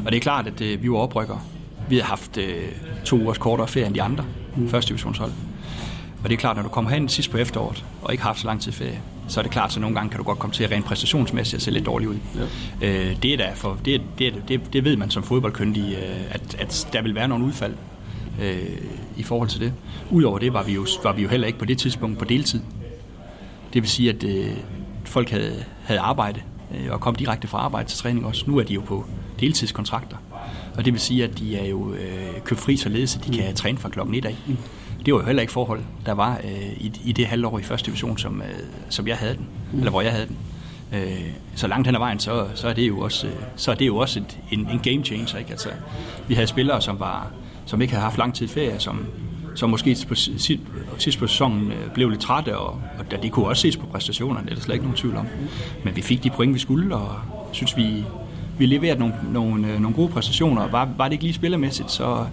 [0.04, 1.46] Og det er klart, at øh, vi var oprykker.
[1.88, 2.54] Vi har haft øh,
[3.04, 4.24] to ugers kortere ferie end de andre
[4.56, 4.68] mm.
[4.68, 5.30] første divisionshold.
[6.24, 8.40] Og det er klart, når du kommer hen sidst på efteråret, og ikke har haft
[8.40, 10.54] så lang tid ferie, så er det klart, så nogle gange kan du godt komme
[10.54, 12.16] til at rent præstationsmæssigt at se lidt dårligt ud.
[12.80, 12.86] Ja.
[12.88, 16.56] Øh, det, er der for, det, det, det, det ved man som fodboldkyndig, øh, at,
[16.58, 17.74] at der vil være nogle udfald
[18.42, 18.78] øh,
[19.16, 19.72] i forhold til det.
[20.10, 22.60] Udover det var vi, jo, var vi jo heller ikke på det tidspunkt på deltid.
[23.72, 24.50] Det vil sige, at øh,
[25.04, 26.40] folk havde, havde arbejde
[26.74, 28.44] øh, og kom direkte fra arbejde til træning også.
[28.46, 29.04] Nu er de jo på
[29.40, 30.16] deltidskontrakter.
[30.76, 33.54] Og det vil sige, at de er jo øh, købt fri således, at de kan
[33.54, 34.36] træne fra klokken 1 af.
[35.06, 37.86] Det var jo heller ikke forhold, der var øh, i, i det halvår i første
[37.86, 38.48] division, som, øh,
[38.88, 39.78] som jeg havde den, mm.
[39.78, 40.36] eller hvor jeg havde den.
[40.92, 43.74] Øh, så langt hen ad vejen, så, så er det jo også, øh, så er
[43.74, 45.38] det jo også et, en, en game changer.
[45.38, 45.50] Ikke?
[45.50, 45.68] Altså,
[46.28, 47.30] vi havde spillere, som, var,
[47.66, 49.06] som ikke havde haft lang tid ferie, som,
[49.54, 50.50] som måske på sidst,
[50.98, 54.44] sidst på sæsonen øh, blev lidt trætte, og, og de kunne også ses på præstationerne,
[54.44, 55.26] det er der slet ikke nogen tvivl om.
[55.84, 57.18] Men vi fik de point, vi skulle, og
[57.52, 58.04] synes, vi,
[58.58, 60.68] vi leverede nogle, nogle, øh, nogle gode præstationer.
[60.68, 62.26] Var, var det ikke lige spillermæssigt, så,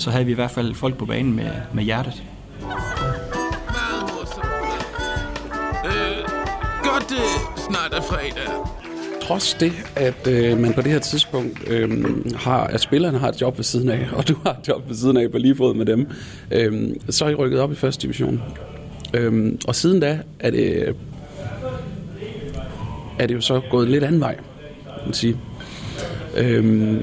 [0.00, 2.22] så havde vi i hvert fald folk på banen med, med hjertet.
[5.84, 6.28] Øh,
[6.82, 7.26] godt det
[7.56, 8.48] snart er fredag.
[9.22, 13.40] Trods det, at øh, man på det her tidspunkt øh, har, at spillerne har et
[13.40, 15.74] job ved siden af, og du har et job ved siden af på lige fod
[15.74, 16.08] med dem,
[16.50, 18.42] øh, så er I rykket op i første division.
[19.14, 20.94] Øh, og siden da er det,
[23.18, 24.34] er det jo så gået lidt anden vej,
[24.84, 25.36] kan man sige.
[26.36, 27.00] Øh,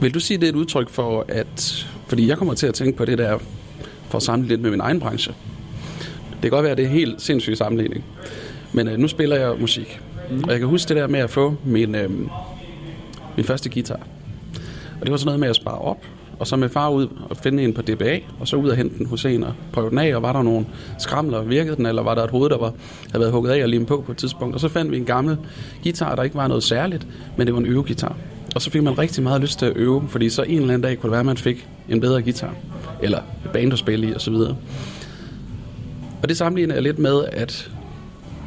[0.00, 1.86] vil du sige, det er et udtryk for, at...
[2.06, 3.38] Fordi jeg kommer til at tænke på det der,
[4.08, 5.34] for at sammenligne lidt med min egen branche.
[6.30, 8.04] Det kan godt være, at det er helt sindssyg sammenligning.
[8.72, 10.00] Men øh, nu spiller jeg musik.
[10.30, 10.44] Mm.
[10.44, 12.10] Og jeg kan huske det der med at få min, øh,
[13.36, 14.00] min første guitar.
[15.00, 15.98] Og det var sådan noget med at spare op,
[16.38, 18.98] og så med far ud og finde en på DBA, og så ud og hente
[18.98, 20.66] den hos en og prøve den af, og var der nogle
[20.98, 22.72] skramler, virkede den, eller var der et hoved, der var,
[23.10, 24.54] havde været hugget af og limet på på et tidspunkt.
[24.54, 25.36] Og så fandt vi en gammel
[25.82, 28.16] guitar, der ikke var noget særligt, men det var en øvegitar.
[28.58, 30.80] Og så fik man rigtig meget lyst til at øve, fordi så en eller anden
[30.80, 32.54] dag kunne det være, at man fik en bedre guitar,
[33.02, 34.56] eller et band at spille i, og så videre.
[36.22, 37.70] Og det sammenligner jeg lidt med, at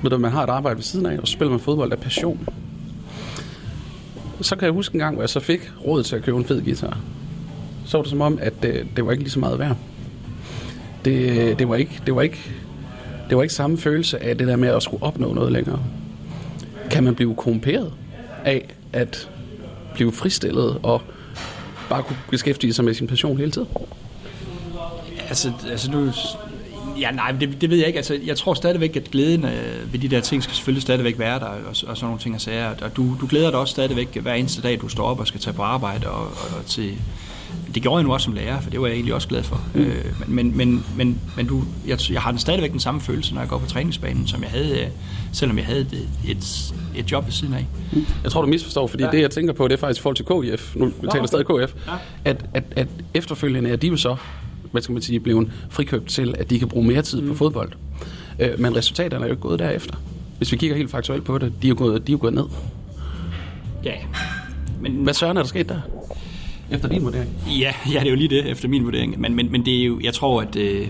[0.04, 2.50] når man har et arbejde ved siden af, og så spiller man fodbold af passion.
[4.42, 6.46] Så kan jeg huske en gang, hvor jeg så fik råd til at købe en
[6.46, 6.98] fed guitar.
[7.86, 9.78] Så var det som om, at det, det var ikke lige så meget værd.
[11.06, 12.54] Det, det, var ikke, det, var ikke,
[13.30, 15.80] det var ikke samme følelse af det der med at skulle opnå noget længere.
[16.90, 17.94] Kan man blive korrumperet
[18.46, 19.30] af at
[19.94, 21.02] blive fristillet og
[21.90, 23.68] bare kunne beskæftige sig med sin passion hele tiden?
[25.30, 26.12] Altså, altså nu,
[27.00, 27.98] Ja, nej, det, det ved jeg ikke.
[27.98, 31.40] Altså, jeg tror stadigvæk, at glæden øh, ved de der ting skal selvfølgelig stadigvæk være
[31.40, 32.68] der, og, og sådan nogle ting at sige.
[32.68, 35.40] Og du, du glæder dig også stadigvæk hver eneste dag, du står op og skal
[35.40, 36.10] tage på arbejde.
[36.10, 36.98] Og, og til,
[37.74, 39.62] det gjorde jeg nu også som lærer, for det var jeg egentlig også glad for.
[39.74, 39.82] Mm.
[39.82, 43.42] Øh, men men, men, men du, jeg, jeg har den stadigvæk den samme følelse, når
[43.42, 44.88] jeg går på træningsbanen, som jeg havde, øh,
[45.34, 47.68] selvom jeg havde et, et, et job ved siden af.
[47.92, 48.06] Mm.
[48.24, 49.12] Jeg tror, du misforstår, fordi ja.
[49.12, 50.76] det, jeg tænker på, det er faktisk i forhold til KIF.
[50.76, 51.74] Nu vi taler stadig KF.
[51.88, 51.94] Ja.
[52.26, 54.16] At, at, at efterfølgende er de jo så
[54.72, 57.28] hvad skal man sige, blevet frikøbt til, at de kan bruge mere tid mm.
[57.28, 57.72] på fodbold.
[58.40, 59.96] Øh, men resultaterne er jo ikke gået derefter.
[60.38, 62.34] Hvis vi kigger helt faktuelt på det, de er jo gået, de er jo gået
[62.34, 62.46] ned.
[63.84, 63.94] Ja.
[64.82, 65.82] Men, Hvad søren er der sket der?
[66.72, 67.30] Efter din vurdering?
[67.48, 69.20] Ja, ja, det er jo lige det, efter min vurdering.
[69.20, 70.56] Men, men, men det er jo, jeg tror, at...
[70.56, 70.88] Øh,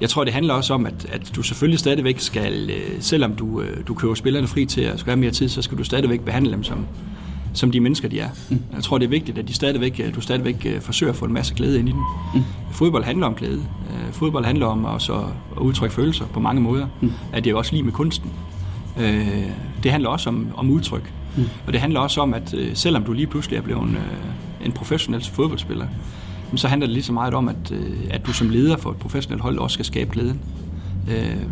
[0.00, 3.60] jeg tror, det handler også om, at, at du selvfølgelig stadigvæk skal, øh, selvom du,
[3.60, 6.20] øh, du køber spillerne fri til at skal have mere tid, så skal du stadigvæk
[6.20, 6.86] behandle dem som,
[7.54, 8.28] som de mennesker, de er.
[8.50, 8.62] Mm.
[8.74, 11.32] Jeg tror, det er vigtigt, at de stadigvæk, du stadigvæk øh, forsøger at få en
[11.32, 12.00] masse glæde ind i den.
[12.34, 12.42] Mm.
[12.72, 13.62] Fodbold handler om glæde.
[13.90, 15.12] Øh, fodbold handler om også
[15.56, 16.86] at udtrykke følelser på mange måder.
[17.00, 17.12] Mm.
[17.32, 18.30] At det er også lige med kunsten.
[19.00, 19.46] Øh,
[19.82, 21.12] det handler også om, om udtryk.
[21.36, 21.44] Mm.
[21.66, 23.98] Og det handler også om, at selvom du lige pludselig er blevet en,
[24.64, 25.86] en professionel fodboldspiller,
[26.56, 27.72] så handler det lige så meget om, at,
[28.10, 30.40] at du som leder for et professionelt hold også skal skabe glæden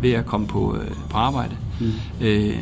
[0.01, 0.77] ved at komme på,
[1.09, 1.55] på arbejde.
[1.79, 1.91] Mm.
[2.21, 2.55] Øh,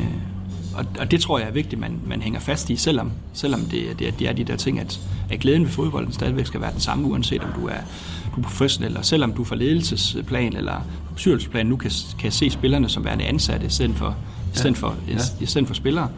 [0.74, 3.98] og, og det tror jeg er vigtigt, man, man hænger fast i, selvom, selvom det,
[3.98, 6.80] det, det er de der ting, at, at glæden ved fodbolden stadigvæk skal være den
[6.80, 7.80] samme, uanset om du er,
[8.34, 12.88] du er professionel, eller selvom du fra ledelsesplan eller bestyrelsesplan nu kan, kan se spillerne
[12.88, 14.16] som værende ansatte, i stedet for,
[14.54, 15.18] i stedet for, ja.
[15.40, 16.08] i stedet for spillere.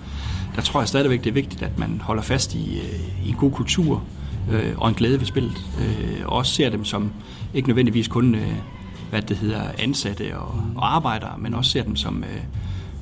[0.56, 3.36] Der tror jeg stadigvæk, det er vigtigt, at man holder fast i, øh, i en
[3.36, 4.02] god kultur
[4.52, 5.56] øh, og en glæde ved spillet.
[5.80, 7.12] Øh, og også ser dem som
[7.54, 8.52] ikke nødvendigvis kun øh,
[9.12, 12.40] hvad det hedder, ansatte og, og arbejdere, men også ser dem som, øh,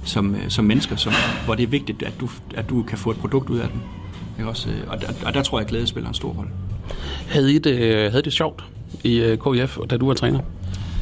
[0.05, 1.13] som, øh, som mennesker, som,
[1.45, 3.83] hvor det er vigtigt, at du, at du kan få et produkt ud af den.
[4.39, 4.71] Ikke også?
[4.71, 6.51] Øh, og, der, og der tror jeg, at glæde spiller en stor rolle.
[7.29, 8.65] Havde I det, øh, havde det sjovt
[9.05, 10.41] i KIF, da du var træner?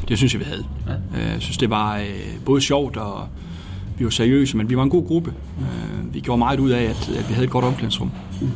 [0.07, 0.65] Det synes jeg, vi havde.
[0.87, 1.19] Ja.
[1.31, 2.03] Jeg synes, det var
[2.45, 3.27] både sjovt og
[3.99, 5.33] vi var seriøse, men vi var en god gruppe.
[5.59, 8.11] Øh, vi gjorde meget ud af, at, at vi havde et godt omklædningsrum.
[8.41, 8.49] Mm.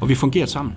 [0.00, 0.74] Og vi fungerede sammen.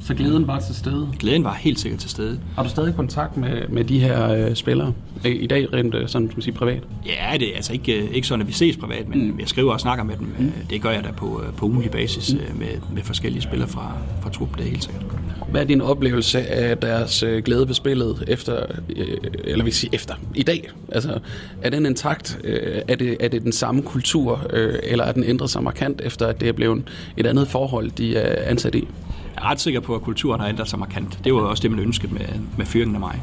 [0.00, 1.08] Så glæden var til stede.
[1.18, 2.40] Glæden var helt sikkert til stede.
[2.54, 4.92] Har du stadig kontakt med, med de her øh, spillere
[5.24, 6.82] øh, i dag, rent øh, sådan, som siger, privat?
[7.06, 9.38] Ja, det er altså ikke, øh, ikke sådan, at vi ses privat, men mm.
[9.38, 10.34] jeg skriver og snakker med dem.
[10.38, 10.52] Mm.
[10.70, 12.58] Det gør jeg da på, øh, på ugenlig basis mm.
[12.58, 15.04] med, med forskellige spillere fra, fra truppen, det er helt sikkert.
[15.50, 19.06] Hvad er din oplevelse af deres øh, glæde ved spillet efter, øh,
[19.44, 20.70] eller vil sige efter, i dag?
[20.92, 21.18] Altså,
[21.62, 22.38] er den intakt?
[22.44, 26.00] Øh, er, det, er det den samme kultur, øh, eller er den ændret sig markant
[26.04, 26.82] efter, at det er blevet
[27.16, 28.88] et andet forhold, de er ansat i?
[29.36, 31.18] Jeg er ret sikker på, at kulturen har ændret sig markant.
[31.24, 32.26] Det var også det, man ønskede med,
[32.56, 33.22] med fyringen af mig.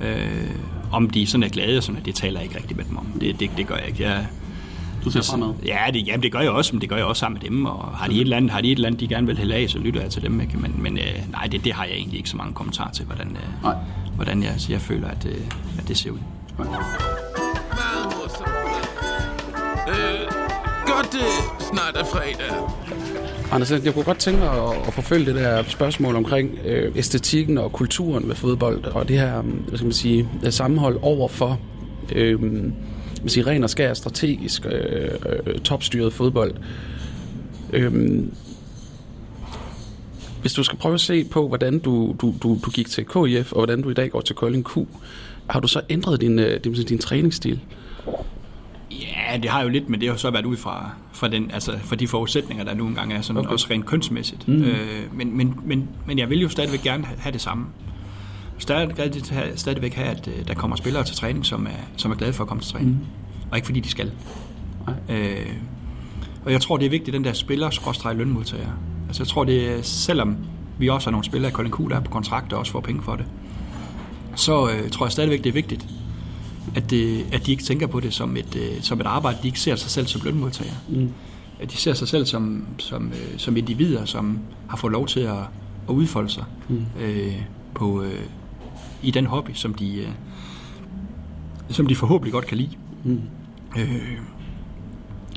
[0.00, 0.50] Øh,
[0.92, 3.06] om de sådan er glade, sådan, det taler jeg ikke rigtig med dem om.
[3.20, 4.02] Det, det, det gør jeg ikke.
[4.02, 4.26] Jeg,
[5.04, 5.54] Du ser fremad.
[5.66, 7.66] Ja, det, jamen, det gør jeg også, men det gør jeg også sammen med dem.
[7.66, 9.54] Og har de et eller andet, har de et eller andet de gerne vil hælde
[9.54, 10.40] af, så lytter jeg til dem.
[10.40, 10.58] Ikke?
[10.58, 13.26] Men, men øh, nej, det, det har jeg egentlig ikke så mange kommentarer til, hvordan,
[13.28, 13.74] øh, Nej.
[14.16, 15.40] hvordan jeg, jeg føler, at, øh,
[15.78, 16.18] at det ser ud.
[16.58, 16.70] Meget
[18.04, 18.48] morsomt.
[19.88, 20.20] Øh,
[20.86, 21.28] godt det
[21.72, 22.52] snart er fredag.
[23.52, 27.58] Anders, jeg kunne godt tænke mig at, at forfølge det der spørgsmål omkring øh, æstetikken
[27.58, 31.60] og kulturen ved fodbold, og det her, hvad skal man sige, sammenhold over for
[32.14, 32.42] øh,
[33.22, 35.10] man siger, ren og skær strategisk øh,
[35.46, 36.54] øh, topstyret fodbold.
[37.72, 38.22] Øh,
[40.40, 43.52] hvis du skal prøve at se på, hvordan du, du, du, du gik til KIF,
[43.52, 44.78] og hvordan du i dag går til Kolding Q,
[45.50, 47.60] har du så ændret din, øh, din, din træningsstil?
[49.32, 51.78] Ja, det har jo lidt, men det har så været ud fra, fra, den, altså,
[51.84, 53.50] fra de forudsætninger, der nu engang er, sådan, okay.
[53.50, 54.48] også rent kønsmæssigt.
[54.48, 54.62] Mm.
[54.62, 57.66] Øh, men, men, men, men jeg vil jo stadigvæk gerne ha- have det samme.
[58.58, 58.90] Stadig,
[59.56, 62.44] stadigvæk have, at øh, der kommer spillere til træning, som er, som er glade for
[62.44, 62.90] at komme til træning.
[62.90, 63.06] Mm.
[63.50, 64.12] Og ikke fordi de skal.
[65.08, 65.52] Øh,
[66.44, 68.70] og jeg tror, det er vigtigt, den der spiller lønmodtager.
[69.06, 70.36] Altså jeg tror, det er, selvom
[70.78, 72.80] vi også har nogle spillere i Kolding Q, der er på kontrakt og også får
[72.80, 73.24] penge for det,
[74.34, 75.86] så øh, tror jeg stadigvæk, det er vigtigt,
[76.74, 79.38] at, det, at de ikke tænker på det som et, øh, som et arbejde.
[79.42, 80.76] De ikke ser sig selv som lønmodtagere.
[80.88, 81.10] Mm.
[81.60, 84.38] At de ser sig selv som, som, øh, som individer, som
[84.68, 85.38] har fået lov til at,
[85.88, 86.84] at udfolde sig mm.
[87.00, 87.42] øh,
[87.74, 88.20] på, øh,
[89.02, 90.08] i den hobby, som de, øh,
[91.70, 92.76] som de forhåbentlig godt kan lide.
[93.04, 93.20] Mm.
[93.78, 94.18] Øh,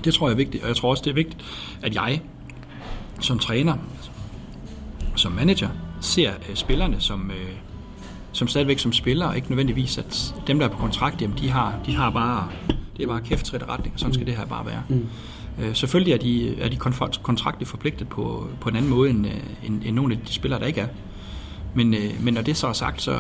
[0.04, 1.44] det tror jeg er vigtigt, og jeg tror også, det er vigtigt,
[1.82, 2.22] at jeg
[3.20, 3.78] som træner,
[5.16, 5.70] som manager,
[6.02, 7.52] ser øh, spillerne som, øh,
[8.36, 11.50] som stadigvæk som spillere, og ikke nødvendigvis, at dem, der er på kontrakt, jamen, de
[11.50, 12.50] har, de har bare,
[12.98, 14.84] det er bare kæft retning, og sådan skal det her bare være.
[14.90, 15.08] Mm.
[15.60, 16.78] Øh, selvfølgelig er de, er de
[17.24, 19.34] kontraktligt forpligtet på, på en anden måde, end, øh,
[19.64, 20.88] end, end nogle af de spillere, der ikke er.
[21.76, 23.20] Men, øh, men når det så er sagt, så,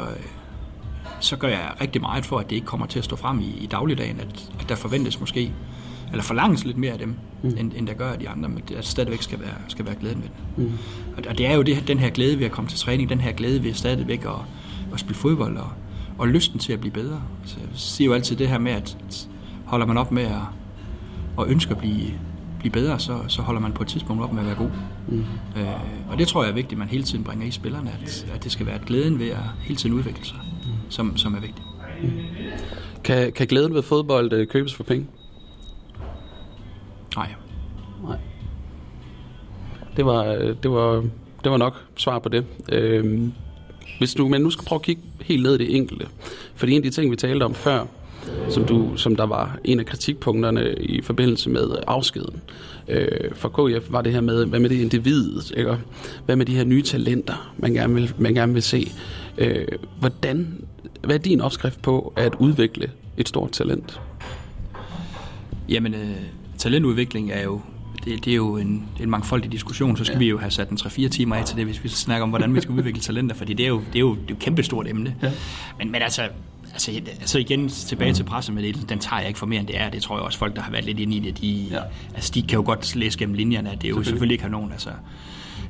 [1.19, 3.57] så gør jeg rigtig meget for, at det ikke kommer til at stå frem i,
[3.61, 5.51] i dagligdagen, at, at der forventes måske,
[6.11, 7.49] eller forlanges lidt mere af dem, mm.
[7.57, 9.95] end, end der gør af de andre, men det at stadigvæk skal være, skal være
[9.99, 10.65] glæden ved det.
[10.65, 10.77] Mm.
[11.17, 13.21] Og, og det er jo det, den her glæde ved at komme til træning, den
[13.21, 14.31] her glæde ved stadigvæk at,
[14.95, 15.69] at spille fodbold, og,
[16.17, 17.21] og lysten til at blive bedre.
[17.45, 19.27] Så jeg siger jo altid det her med, at,
[19.65, 20.41] holder man op med at,
[21.39, 22.11] at ønske at blive,
[22.59, 24.69] blive bedre, så, så holder man på et tidspunkt op med at være god.
[25.07, 25.25] Mm.
[25.57, 28.25] Øh, og det tror jeg er vigtigt, at man hele tiden bringer i spillerne, at,
[28.33, 30.71] at det skal være glæden ved at hele tiden udvikle sig, mm.
[30.89, 31.67] som, som er vigtigt.
[32.03, 32.11] Mm.
[33.03, 35.07] Kan, kan glæden ved fodbold øh, købes for penge?
[37.15, 37.29] Nej.
[38.03, 38.17] Nej.
[39.97, 41.03] Det var, øh, det var,
[41.43, 42.45] det var nok svar på det.
[42.71, 43.33] Øhm,
[43.97, 46.05] hvis du, men nu skal prøve at kigge helt ned i det enkelte.
[46.55, 47.85] Fordi en af de ting, vi talte om før,
[48.49, 52.41] som, du, som der var en af kritikpunkterne i forbindelse med afskeden
[52.87, 55.77] øh, for KF, var det her med, hvad med det individet, ikke?
[56.25, 58.91] hvad med de her nye talenter, man gerne vil, man gerne vil se.
[59.37, 59.67] Øh,
[59.99, 60.65] hvordan,
[61.03, 64.01] hvad er din opskrift på at udvikle et stort talent?
[65.69, 66.15] Jamen, øh,
[66.57, 67.61] talentudvikling er jo
[68.05, 70.19] det, det er jo en, en mangfoldig diskussion, så skal ja.
[70.19, 72.55] vi jo have sat en 3-4 timer af til det, hvis vi snakker om, hvordan
[72.55, 74.39] vi skal udvikle talenter, fordi det er jo, det er jo, det er jo et
[74.39, 75.15] kæmpestort emne.
[75.21, 75.31] Ja.
[75.77, 76.21] Men, men altså,
[76.73, 79.89] altså, altså igen tilbage til pressemeddelelsen, den tager jeg ikke for mere end det er.
[79.89, 81.79] Det tror jeg også folk, der har været lidt inde i det, de, ja.
[82.15, 84.41] altså, de kan jo godt læse gennem linjerne, at det er jo selvfølgelig, selvfølgelig ikke
[84.41, 84.71] kanon.
[84.71, 84.89] Altså,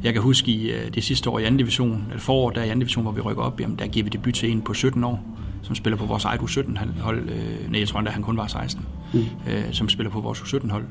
[0.03, 2.79] jeg kan huske i det sidste år i anden division, eller forår der i anden
[2.79, 5.23] division, hvor vi rykker op, jamen, der giver vi debut til en på 17 år,
[5.61, 7.29] som spiller på vores eget U17-hold.
[7.29, 8.85] Øh, nej, jeg tror endda, han kun var 16.
[9.13, 9.19] Mm.
[9.19, 10.85] Øh, som spiller på vores U17-hold.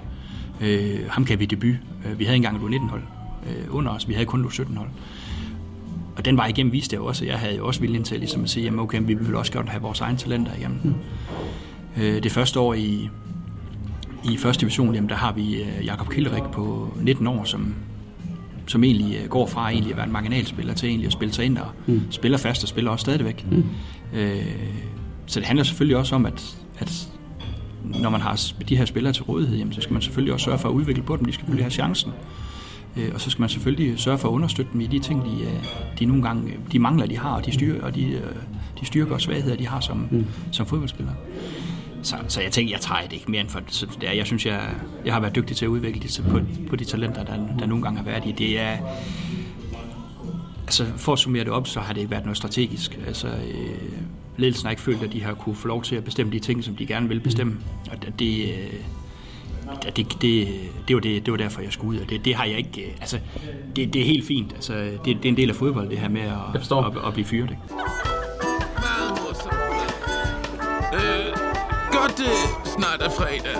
[0.60, 1.74] Øh, ham kan vi debut.
[2.06, 3.02] Øh, vi havde engang et U19-hold
[3.46, 4.08] øh, under os.
[4.08, 4.88] Vi havde kun et U17-hold.
[6.16, 7.24] Og den var igennem viste jeg også.
[7.24, 9.68] Jeg havde jo også viljen til ligesom at sige, jamen okay, vi vil også godt
[9.68, 10.78] have vores egne talenter igennem.
[10.84, 10.94] Mm.
[12.02, 13.08] Øh, det første år i,
[14.24, 17.74] i første division, jamen, der har vi øh, Jakob Kilderik på 19 år, som,
[18.66, 21.44] som egentlig øh, går fra egentlig at være en marginalspiller til egentlig at spille sig
[21.44, 22.02] ind og mm.
[22.10, 23.46] spiller fast og spiller også stadigvæk.
[23.50, 23.64] Mm.
[24.14, 24.44] Øh,
[25.26, 27.08] så det handler selvfølgelig også om, at, at
[27.84, 30.58] når man har de her spillere til rådighed, jamen, så skal man selvfølgelig også sørge
[30.58, 31.24] for at udvikle på dem.
[31.24, 32.12] De skal selvfølgelig have chancen.
[32.96, 35.44] Øh, og så skal man selvfølgelig sørge for at understøtte dem i de ting, de,
[35.44, 35.64] øh,
[35.98, 38.22] de nogle gange de mangler, de har, og de, styr, og de, øh,
[38.80, 40.26] de styrker og svagheder, de har som, mm.
[40.52, 41.14] som fodboldspillere.
[42.02, 43.60] Så, så jeg tænker, jeg tager det ikke mere end for
[44.00, 44.12] det er.
[44.12, 44.60] Jeg synes, jeg,
[45.04, 47.82] jeg har været dygtig til at udvikle det på, på de talenter, der, der nogle
[47.82, 48.32] gange har været i.
[48.32, 48.76] Det er,
[50.62, 52.98] altså for at summere det op, så har det ikke været noget strategisk.
[53.06, 53.92] Altså, øh,
[54.36, 56.64] ledelsen har ikke følt, at de har kunne få lov til at bestemme de ting,
[56.64, 57.56] som de gerne vil bestemme.
[57.90, 58.72] Og det, det, øh,
[59.96, 60.48] det, det,
[60.88, 62.82] det, var det, det var derfor, jeg skulle ud, og det, det har jeg ikke...
[62.82, 63.18] øh, Altså,
[63.76, 64.52] det, det er helt fint.
[64.52, 66.82] Altså, det, det er en del af fodbold, det her med at, forstår.
[66.82, 67.50] at, at blive fyret.
[67.50, 67.62] Ikke?
[70.94, 71.36] Øh,
[71.92, 72.32] godt det
[72.76, 73.56] snart er fredag.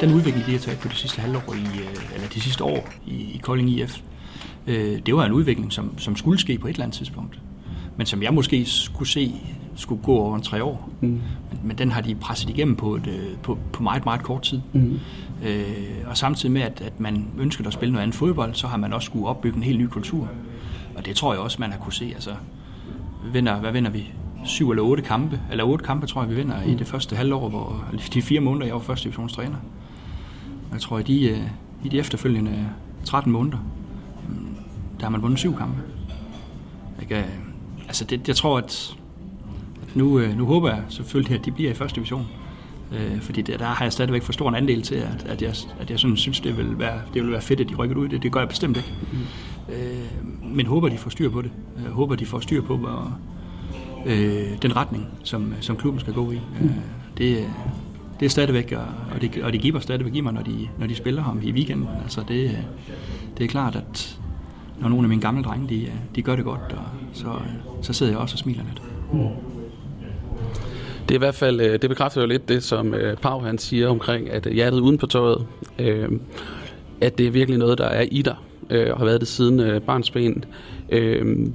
[0.00, 2.88] Den udvikling, de har taget på det sidste halvår, i, øh, eller de sidste år
[3.06, 3.98] i, i Kolding IF,
[4.66, 7.40] øh, det var en udvikling, som, som skulle ske på et eller andet tidspunkt.
[7.96, 9.34] Men som jeg måske skulle se,
[9.80, 10.90] skulle gå over en tre år.
[11.00, 11.08] Mm.
[11.08, 14.42] Men, men den har de presset igennem på, et, øh, på, på meget, meget kort
[14.42, 14.60] tid.
[14.72, 14.98] Mm.
[15.44, 15.66] Øh,
[16.06, 18.92] og samtidig med, at, at man ønskede at spille noget andet fodbold, så har man
[18.92, 20.28] også skulle opbygge en helt ny kultur.
[20.96, 22.12] Og det tror jeg også, man har kunne se.
[22.14, 22.30] Altså,
[23.24, 24.12] vi vinder, hvad vinder vi?
[24.44, 26.70] Syv eller otte kampe, eller otte kampe, tror jeg, vi vinder mm.
[26.70, 29.56] i det første halvår, hvor, de fire måneder, jeg var første divisionstræner.
[30.68, 31.40] Og jeg tror, i de, øh,
[31.84, 32.68] i de efterfølgende
[33.04, 33.58] 13 måneder,
[34.28, 34.56] jamen,
[34.98, 35.82] der har man vundet syv kampe.
[37.02, 37.18] Ikke?
[37.18, 37.24] øh,
[37.90, 38.99] Altså, det, jeg tror, at, at
[39.94, 42.26] nu, øh, nu håber jeg selvfølgelig, at de bliver i første division.
[42.92, 45.54] Øh, fordi der, der har jeg stadigvæk for stor en andel til, at, at jeg,
[45.80, 48.08] at jeg sådan synes, det vil, være, det vil være fedt, at de rykker ud.
[48.08, 48.92] Det, det gør jeg bestemt ikke.
[49.12, 49.18] Mm.
[49.74, 51.50] Øh, men håber, de får styr på det.
[51.84, 53.18] Jeg håber, de får styr på hvor,
[54.06, 56.40] øh, den retning, som, som klubben skal gå i.
[56.60, 56.66] Mm.
[56.66, 56.72] Øh,
[57.18, 57.50] det,
[58.20, 58.72] det er stadigvæk,
[59.14, 61.52] og, det, og det giver stadigvæk i mig, når de, når de spiller ham i
[61.52, 61.88] weekenden.
[62.02, 62.58] Altså det,
[63.38, 64.20] det er klart, at
[64.80, 67.32] når nogle af mine gamle drenge, de, de gør det godt, og så,
[67.82, 68.82] så sidder jeg også og smiler lidt.
[71.10, 73.58] Det er i hvert fald, øh, det bekræfter jo lidt det, som øh, Pau han
[73.58, 75.46] siger omkring, at hjertet uden på tøjet,
[75.78, 76.08] øh,
[77.00, 78.36] at det er virkelig noget, der er i dig,
[78.70, 80.44] øh, og har været det siden øh, barnsben.
[80.88, 81.50] Øh,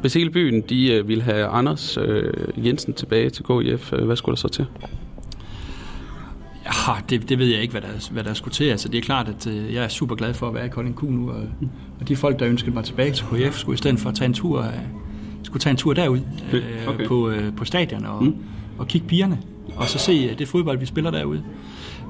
[0.00, 2.32] hvis hele byen de øh, ville have Anders øh,
[2.66, 4.66] Jensen tilbage til GIF, øh, hvad skulle der så til?
[6.64, 8.64] Ja, det, det ved jeg ikke, hvad der, hvad der skulle til.
[8.64, 10.96] Altså, det er klart, at øh, jeg er super glad for at være i Kolding
[10.96, 11.42] Q nu, og,
[12.00, 14.26] og de folk, der ønskede mig tilbage til KF, skulle i stedet for at tage
[14.26, 14.99] en tur, øh,
[15.50, 16.20] skulle tage en tur derud
[16.52, 17.06] øh, Okay.
[17.06, 18.34] på, øh, på stadion og, mm.
[18.78, 19.38] og kigge pigerne,
[19.76, 21.42] og så se øh, det fodbold, vi spiller derude.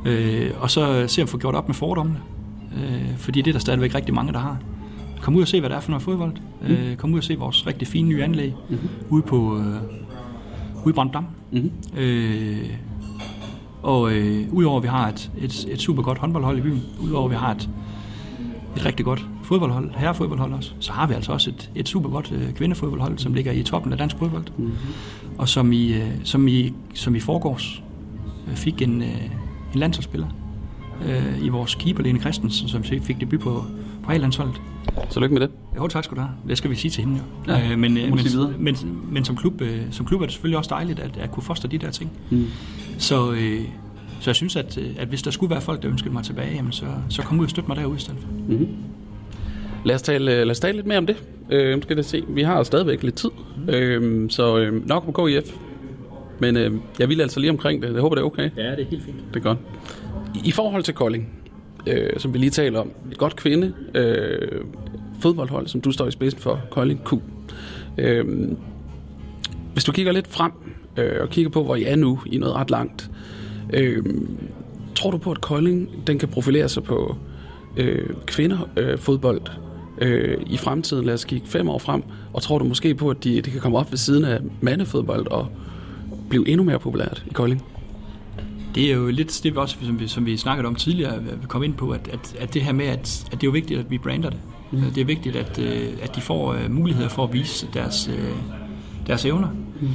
[0.07, 2.19] Øh, og så se, om vi får gjort op med fordommene.
[2.77, 4.59] Øh, fordi det er der stadigvæk rigtig mange, der har.
[5.21, 6.33] Kom ud og se, hvad det er for noget fodbold.
[6.63, 6.69] Mm.
[6.69, 8.79] Øh, kom ud og se vores rigtig fine nye anlæg mm.
[9.09, 9.65] ude på øh,
[10.85, 11.27] ude i Brøndam.
[11.53, 11.71] Mm.
[11.97, 12.71] Øh,
[13.83, 17.25] og øh, udover at vi har et, et, et super godt håndboldhold i byen, udover
[17.25, 17.69] at vi har et,
[18.77, 22.33] et rigtig godt fodboldhold, herrefodboldhold også, så har vi altså også et, et super godt
[22.33, 24.45] øh, kvindefodboldhold, som ligger i toppen af dansk fodbold.
[24.57, 24.73] Mm-hmm.
[25.39, 27.83] Og som i, øh, som i, som i forgårs
[28.49, 29.25] øh, fik en, øh,
[29.75, 30.27] en landsholdsspiller
[31.07, 33.65] øh, i vores keeper, Lene Christensen, som fik debut på,
[34.05, 34.61] på A-landsholdet.
[35.09, 35.51] Så lykke med det.
[35.77, 36.33] Jo, tak skal du have.
[36.49, 37.53] Det skal vi sige til hende jo.
[37.53, 38.19] Ja, øh, men, øh, men,
[38.59, 38.77] men,
[39.13, 41.69] men som, klub, øh, som klub er det selvfølgelig også dejligt at, at kunne foster
[41.69, 42.11] de der ting.
[42.31, 42.47] Mm.
[42.99, 43.61] Så, øh,
[44.21, 46.55] så jeg synes, at, øh, at hvis der skulle være folk, der ønskede mig tilbage,
[46.55, 48.29] jamen så, så kom ud og støt mig derude i stedet for.
[49.85, 51.17] Lad os tale, lad os tale lidt mere om det.
[51.51, 52.25] Øh, skal det se.
[52.29, 53.31] Vi har stadigvæk lidt tid,
[53.69, 55.57] øh, så øh, nok på GIF.
[56.39, 57.93] Men øh, jeg vil altså lige omkring det.
[57.93, 58.51] Jeg håber, det er okay.
[58.57, 59.17] Ja, det er helt fint.
[59.35, 59.59] Det er godt.
[60.35, 61.29] I, i forhold til Kolding,
[61.87, 64.65] øh, som vi lige taler om, et godt kvinde øh,
[65.21, 67.13] fodboldhold, som du står i spidsen for, Kolding Q.
[67.99, 68.25] Øh,
[69.73, 70.53] hvis du kigger lidt frem
[70.97, 73.11] øh, og kigger på, hvor I er nu, I er noget ret langt,
[73.73, 74.05] øh,
[74.95, 77.17] tror du på, at Kolding den kan profilere sig på
[77.77, 79.41] øh, kvinderfodbold øh, fodbold,
[80.01, 81.05] øh, i fremtiden?
[81.05, 82.03] Lad os kigge fem år frem.
[82.33, 85.27] Og tror du måske på, at de, det kan komme op ved siden af mandefodbold
[85.27, 85.49] og
[86.29, 87.65] blive endnu mere populært i Kolding?
[88.75, 91.47] Det er jo lidt det, vi også, som vi, som vi snakkede om tidligere, vi
[91.49, 93.81] kom ind på, at, at, at det her med, at, at det er jo vigtigt,
[93.81, 94.39] at vi brander det.
[94.73, 94.81] Mm.
[94.81, 98.31] Det er vigtigt, at, øh, at de får øh, muligheder for at vise deres, øh,
[99.07, 99.49] deres evner.
[99.81, 99.89] Mm.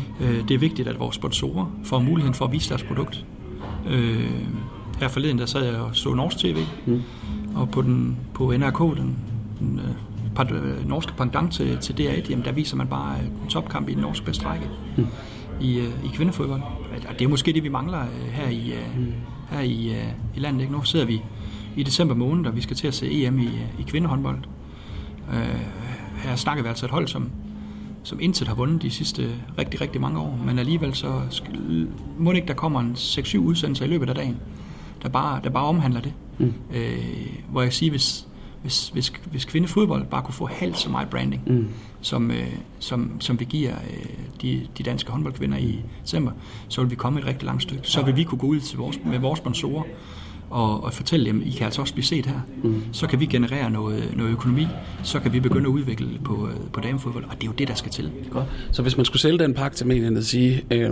[0.48, 3.26] Det er vigtigt, at vores sponsorer får muligheden for at vise deres produkt.
[5.00, 7.02] Her forleden, der sad jeg og så Norsk TV, mm.
[7.56, 9.16] og på, den, på NRK, den,
[9.66, 9.80] den
[10.60, 13.90] øh, øh, norske pendant til, til DR1, jamen der viser man bare øh, en topkamp
[13.90, 15.08] i den norske bedste række mm.
[15.62, 16.62] i, øh, i kvindefodbold.
[17.10, 19.08] Og det er måske det, vi mangler øh, her i, øh,
[19.50, 20.62] her i, øh, i landet.
[20.62, 20.74] Ikke?
[20.74, 21.22] Nu sidder vi
[21.76, 24.38] i december måned, og vi skal til at se EM i, øh, i kvindehåndbold.
[25.34, 25.62] Øh,
[26.18, 27.32] her snakker vi altså et hold, som,
[28.04, 30.40] som intet har vundet de sidste rigtig, rigtig mange år.
[30.46, 31.88] Men alligevel så skal,
[32.18, 34.38] må det ikke, der kommer en 6-7 udsendelser i løbet af dagen,
[35.04, 36.14] der bare, der bare omhandler det.
[36.38, 36.54] Mm.
[36.74, 38.28] Øh, hvor jeg siger, hvis,
[38.66, 41.68] hvis, hvis, hvis kvindefodbold bare kunne få halvt så meget branding, mm.
[42.02, 42.48] som, øh,
[42.80, 44.06] som, som vi giver øh,
[44.42, 46.32] de, de danske håndboldkvinder i december,
[46.68, 47.88] så vil vi komme et rigtig langt stykke.
[47.88, 49.84] Så vil vi kunne gå ud til vores, med vores sponsorer
[50.56, 52.40] og, og fortælle dem, I kan altså også blive set her.
[52.64, 52.84] Mm.
[52.92, 54.68] Så kan vi generere noget, noget økonomi,
[55.04, 57.68] så kan vi begynde at udvikle på, øh, på damefodbold, og det er jo det,
[57.68, 58.12] der skal til.
[58.32, 58.46] Godt.
[58.72, 60.92] Så hvis man skulle sælge den pakke til medierne og sige, øh,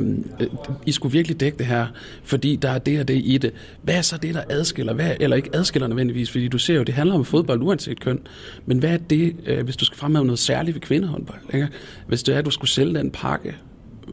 [0.86, 1.88] I skulle virkelig dække det her,
[2.24, 3.52] fordi der er det og det i det,
[3.82, 6.84] hvad er så det, der adskiller, hvad, eller ikke adskiller nødvendigvis, fordi du ser jo,
[6.84, 8.20] det handler om fodbold uanset køn,
[8.66, 11.68] men hvad er det, øh, hvis du skal fremhæve noget særligt ved kvindehåndbold, ikke?
[12.08, 13.56] hvis det er, at du skulle sælge den pakke,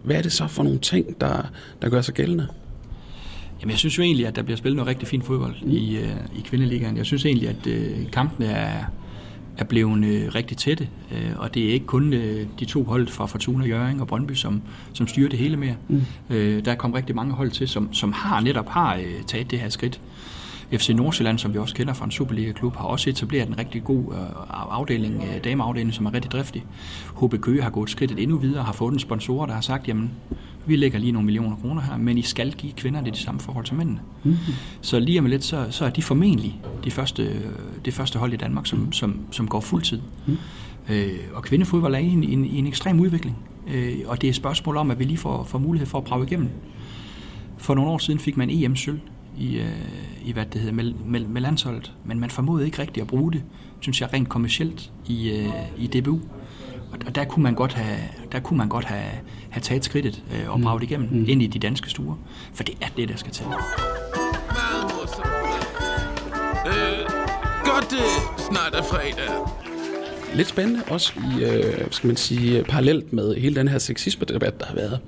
[0.05, 1.51] hvad er det så for nogle ting, der,
[1.83, 2.47] der gør sig gældende?
[3.61, 5.71] Jamen, jeg synes jo egentlig, at der bliver spillet noget rigtig fint fodbold mm.
[5.71, 6.97] i, uh, i kvindeligaen.
[6.97, 8.85] Jeg synes egentlig, at uh, kampene er,
[9.59, 12.21] er blevet uh, rigtig tætte, uh, og det er ikke kun uh,
[12.61, 15.75] de to hold fra Fortuna, Jørgen og Brøndby, som, som styrer det hele mere.
[15.89, 16.03] Mm.
[16.31, 19.51] Uh, der er kommet rigtig mange hold til, som, som har netop har uh, taget
[19.51, 20.01] det her skridt.
[20.73, 24.05] FC Nordsjælland, som vi også kender fra en Superliga-klub, har også etableret en rigtig god
[24.05, 24.15] uh,
[24.49, 26.65] afdeling, uh, dameafdeling, som er rigtig driftig.
[27.23, 30.11] HB Køge har gået skridtet endnu videre, har fået en sponsorer, der har sagt, jamen,
[30.67, 33.65] vi lægger lige nogle millioner kroner her, men I skal give kvinderne det samme forhold
[33.65, 34.01] til mændene.
[34.25, 34.55] Mm-hmm.
[34.81, 37.43] Så lige om lidt, så, så er de formentlig de første,
[37.85, 40.01] det første hold i Danmark, som, som, som går fuldtid.
[40.27, 40.37] Mm.
[40.89, 43.37] Øh, og kvindefodbold er i en, en, en ekstrem udvikling,
[43.69, 46.05] øh, og det er et spørgsmål om, at vi lige får, får mulighed for at
[46.05, 46.49] prøve igennem.
[47.59, 49.01] For nogle år siden fik man EM-sølv
[49.39, 49.69] i, øh,
[50.25, 53.33] i hvad det hedder, med, med, med landsholdet, men man formåede ikke rigtigt at bruge
[53.33, 53.43] det,
[53.81, 56.21] synes jeg, rent kommercielt i, øh, i DBU.
[57.07, 57.99] Og der kunne man godt have,
[58.33, 59.11] der kunne man godt have,
[59.51, 61.25] have taget skridtet øh, og braget igennem mm.
[61.29, 62.15] ind i de danske stuer.
[62.55, 63.47] For det er det, der skal til.
[66.67, 67.11] Øh,
[67.65, 68.07] godt det
[68.39, 69.70] snart er fredag.
[70.35, 74.67] Lidt spændende også i, øh, skal man sige, parallelt med hele den her sexisme-debat, der
[74.67, 74.99] har været.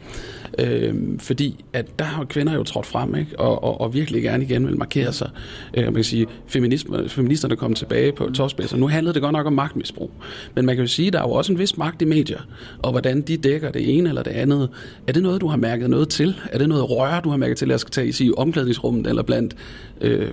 [0.59, 3.41] Øh, fordi at der har kvinder jo trådt frem, ikke?
[3.41, 5.31] Og, og, og virkelig gerne igen vil markere sig.
[5.75, 9.47] Øh, man kan sige, feminisme, feministerne kom tilbage på topspids, nu handlede det godt nok
[9.47, 10.11] om magtmisbrug.
[10.55, 12.41] Men man kan jo sige, at der er jo også en vis magt i medier,
[12.79, 14.69] og hvordan de dækker det ene eller det andet.
[15.07, 16.35] Er det noget, du har mærket noget til?
[16.53, 19.23] Er det noget røre, du har mærket til, at jeg skal tage i omklædningsrummet eller
[19.23, 19.57] blandt
[20.01, 20.31] øh,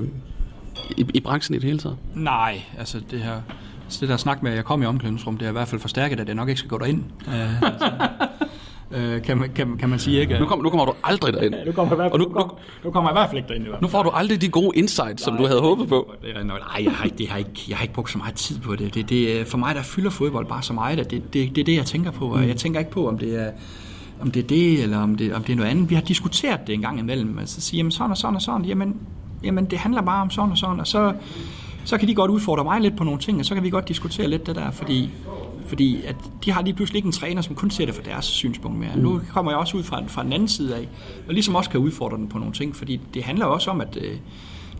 [0.97, 1.97] i, i branchen i det hele taget?
[2.15, 3.41] Nej, altså det her...
[3.89, 5.81] Så det der snak med, at jeg kom i omklædningsrum, det er i hvert fald
[5.81, 7.03] forstærket, at jeg nok ikke skal gå derind.
[7.27, 7.91] Uh, altså,
[8.91, 10.39] uh, kan, man, kan, kan man sige, ikke?
[10.39, 11.55] Nu, kom, nu kommer du aldrig derind.
[11.55, 12.51] Ja, nu kommer jeg i og nu, nu,
[12.83, 13.81] nu kommer jeg i hvert fald ikke derind.
[13.81, 16.13] Nu får du aldrig de gode insights, som nej, du havde håbet på.
[16.45, 18.75] Nej, jeg har, ikke, det har ikke, jeg har ikke brugt så meget tid på
[18.75, 18.93] det.
[18.93, 21.65] det, det for mig, der fylder fodbold bare så meget, at det, det, det er
[21.65, 22.33] det, jeg tænker på.
[22.33, 23.51] Og jeg tænker ikke på, om det er
[24.21, 25.89] om det er det, eller om det, om det er noget andet.
[25.89, 27.39] Vi har diskuteret det en gang imellem.
[27.39, 28.65] Altså sige, jamen sådan og sådan og sådan.
[28.65, 28.95] Jamen,
[29.43, 30.79] jamen det handler bare om sådan og sådan.
[30.79, 31.13] Og så,
[31.84, 33.88] så kan de godt udfordre mig lidt på nogle ting, og så kan vi godt
[33.88, 35.09] diskutere lidt det der, fordi,
[35.67, 36.15] fordi at
[36.45, 38.95] de har lige pludselig ikke en træner, som kun ser det fra deres synspunkt mere.
[38.95, 39.01] Mm.
[39.01, 40.88] Nu kommer jeg også ud fra, fra den anden side af,
[41.27, 43.97] og ligesom også kan udfordre den på nogle ting, fordi det handler også om, at
[44.01, 44.17] øh,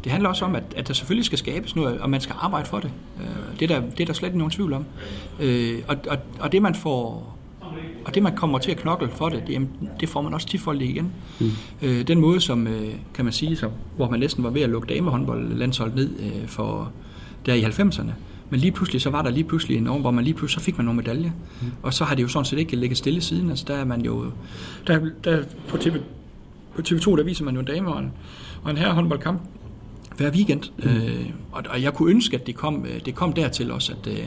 [0.04, 2.66] det handler også om, at, at der selvfølgelig skal skabes noget, og man skal arbejde
[2.66, 2.92] for det.
[3.20, 4.86] Øh, det, er der, det er der slet ikke nogen tvivl om.
[5.40, 7.39] Øh, og, og, og det man får
[8.06, 9.68] og det, man kommer til at knokle for det, det,
[10.00, 11.12] det får man også tifoldigt igen.
[11.40, 11.52] Mm.
[11.82, 14.70] Øh, den måde, som øh, kan man sige, så, hvor man næsten var ved at
[14.70, 16.92] lukke damehåndboldlandsholdet ned øh, for
[17.46, 18.12] der i 90'erne.
[18.50, 20.66] Men lige pludselig, så var der lige pludselig en år, hvor man lige pludselig, så
[20.66, 21.32] fik man nogle medaljer.
[21.62, 21.68] Mm.
[21.84, 23.50] Og så har det jo sådan set ikke ligget stille siden.
[23.50, 24.26] Altså der er man jo,
[24.88, 25.98] der, der på, TV,
[26.76, 28.12] på TV2, der viser man jo en dame og en,
[28.64, 29.42] og en her håndboldkamp
[30.18, 30.62] hver weekend.
[30.78, 30.90] Mm.
[30.90, 34.12] Øh, og, og jeg kunne ønske, at det kom, øh, det kom dertil også, at,
[34.12, 34.26] øh,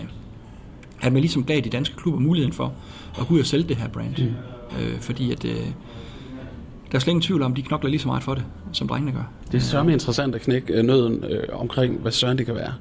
[1.03, 2.72] at man ligesom gav de danske klubber muligheden for
[3.20, 4.18] at gå ud og sælge det her brand.
[4.18, 4.34] Mm.
[4.80, 5.66] Øh, fordi at, øh,
[6.93, 9.12] der er slet ingen tvivl om, de knokler lige så meget for det, som drengene
[9.12, 9.30] gør.
[9.53, 12.72] Det er sørme interessant at knække øh, nøden øh, omkring, hvad søren det kan være.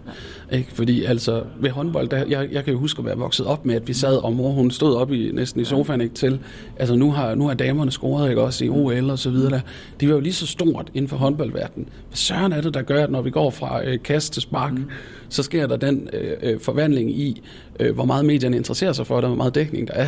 [0.51, 0.57] Ja.
[0.57, 0.71] Ikke?
[0.73, 3.75] Fordi altså, ved håndbold, der, jeg, jeg kan jo huske at være vokset op med,
[3.75, 6.39] at vi sad, og mor hun stod op i, næsten i sofaen ikke, til,
[6.77, 9.51] altså nu har, nu har damerne scoret ikke, også i OL og så videre.
[9.51, 9.59] Der.
[9.99, 11.89] De var jo lige så stort inden for håndboldverdenen.
[12.07, 14.73] Hvad søren er det, der gør, at når vi går fra øh, kast til spark,
[14.73, 14.85] mm.
[15.29, 17.41] så sker der den øh, øh forvandling i,
[17.79, 20.07] øh, hvor meget medierne interesserer sig for det, hvor meget dækning der er.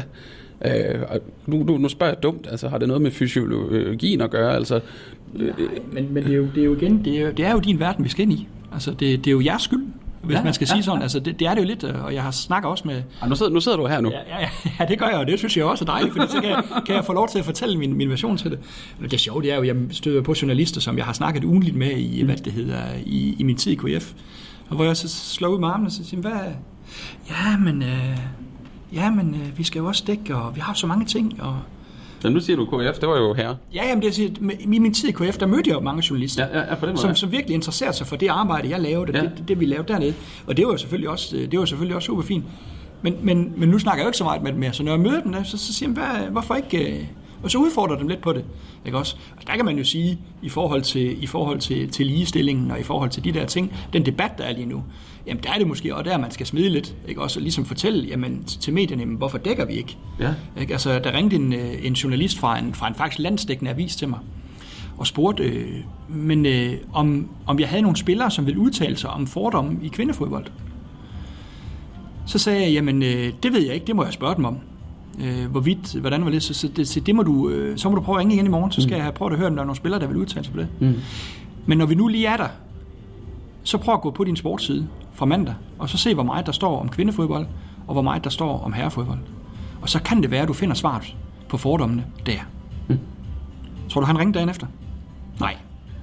[0.65, 4.55] Øh, nu, nu, nu spørger jeg dumt, altså har det noget med fysiologien at gøre?
[4.55, 4.79] Altså,
[5.33, 5.53] Nej,
[5.91, 7.79] men, men det, er jo, det er jo igen, det er, det er jo din
[7.79, 8.47] verden, vi skal ind i.
[8.73, 9.83] Altså det, det er jo jeres skyld,
[10.23, 11.01] hvis ja, man skal ja, sige sådan.
[11.01, 13.01] Altså, det, det er det jo lidt, og jeg har snakket også med...
[13.21, 14.11] Ja, nu, sidder, nu sidder du her nu.
[14.11, 14.49] Ja, ja,
[14.79, 16.63] ja, det gør jeg, og det synes jeg også er dejligt, fordi så kan jeg,
[16.85, 18.59] kan jeg få lov til at fortælle min, min version til det.
[19.01, 21.75] Det er sjovt, det er jo, jeg støder på journalister, som jeg har snakket ugenligt
[21.75, 22.25] med i, mm.
[22.25, 24.13] hvad det hedder, i, i min tid i KF.
[24.69, 26.31] Og hvor jeg så slår ud med armene og siger, hvad...
[27.29, 27.83] Ja, men...
[27.83, 28.17] Øh,
[28.93, 31.59] ja, men øh, vi skal jo også dække, og vi har så mange ting, og...
[32.23, 33.55] Ja, nu siger du KF, det var jo her.
[33.73, 34.29] Ja, jamen det siger,
[34.59, 36.93] i min tid i KF, der mødte jeg jo mange journalister, ja, ja, på den
[36.93, 39.23] måde, som, som virkelig interesserede sig for det arbejde, jeg lavede, ja.
[39.23, 40.13] det, det, vi lavede dernede.
[40.47, 42.43] Og det var jo selvfølgelig også, det var selvfølgelig også super fint.
[43.01, 44.91] Men, men, men nu snakker jeg jo ikke så meget med dem mere, så når
[44.91, 46.97] jeg møder dem, så, så siger jeg, hvad, hvorfor ikke...
[46.97, 47.05] Øh,
[47.43, 48.45] og så udfordrer dem lidt på det.
[48.85, 49.15] Ikke også?
[49.37, 52.79] Og der kan man jo sige, i forhold, til, i forhold til, til ligestillingen og
[52.79, 54.83] i forhold til de der ting, den debat, der er lige nu,
[55.27, 57.21] jamen der er det måske også der, man skal smide lidt, ikke?
[57.21, 59.97] også ligesom fortælle jamen, til medierne, jamen, hvorfor dækker vi ikke?
[60.19, 60.33] Ja.
[60.59, 60.73] ikke?
[60.73, 64.09] Altså, der ringte en, øh, en journalist fra en, fra en faktisk landsdækkende avis til
[64.09, 64.19] mig,
[64.97, 65.79] og spurgte, øh,
[66.09, 69.87] men øh, om, om jeg havde nogle spillere, som ville udtale sig om fordomme i
[69.87, 70.45] kvindefodbold.
[72.25, 74.57] Så sagde jeg, jamen øh, det ved jeg ikke, det må jeg spørge dem om.
[75.19, 77.95] Øh, hvorvidt, hvordan var det, så, så, det, så, det må du, øh, så må
[77.95, 78.95] du prøve at ringe igen i morgen, så skal mm.
[78.95, 80.59] jeg have prøvet at høre, om der er nogle spillere, der vil udtale sig på
[80.59, 80.67] det.
[80.79, 80.95] Mm.
[81.65, 82.47] Men når vi nu lige er der,
[83.63, 86.51] så prøv at gå på din sportsside fra mandag, og så se, hvor meget der
[86.51, 87.47] står om kvindefodbold,
[87.87, 89.19] og hvor meget der står om herrefodbold.
[89.81, 91.15] Og så kan det være, at du finder svaret
[91.49, 92.39] på fordommene der.
[92.87, 92.99] Mm.
[93.89, 94.67] Tror du, han ringede dagen efter?
[95.39, 95.57] Nej,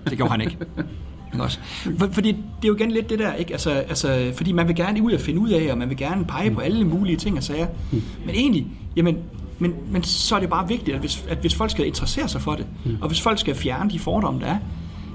[0.04, 0.58] det gjorde han ikke.
[1.32, 1.58] Ikke også?
[1.98, 3.52] For, fordi det er jo igen lidt det der, ikke?
[3.52, 6.24] Altså, altså, fordi man vil gerne ud og finde ud af, og man vil gerne
[6.24, 7.66] pege på alle mulige ting og sager.
[7.90, 8.02] Mm.
[8.26, 8.66] Men egentlig,
[8.96, 9.16] jamen,
[9.58, 12.40] men, men så er det bare vigtigt, at hvis, at hvis folk skal interessere sig
[12.40, 12.96] for det, mm.
[13.00, 14.58] og hvis folk skal fjerne de fordomme, der er,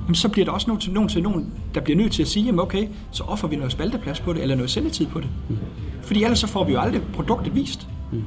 [0.03, 2.27] jamen, så bliver der også nogen til, nogen til nogen, der bliver nødt til at
[2.27, 5.29] sige, jamen okay, så offer vi noget spalteplads på det, eller noget sendetid på det.
[5.49, 5.57] Mm.
[6.01, 7.87] Fordi ellers så får vi jo aldrig produktet vist.
[8.11, 8.23] Mm.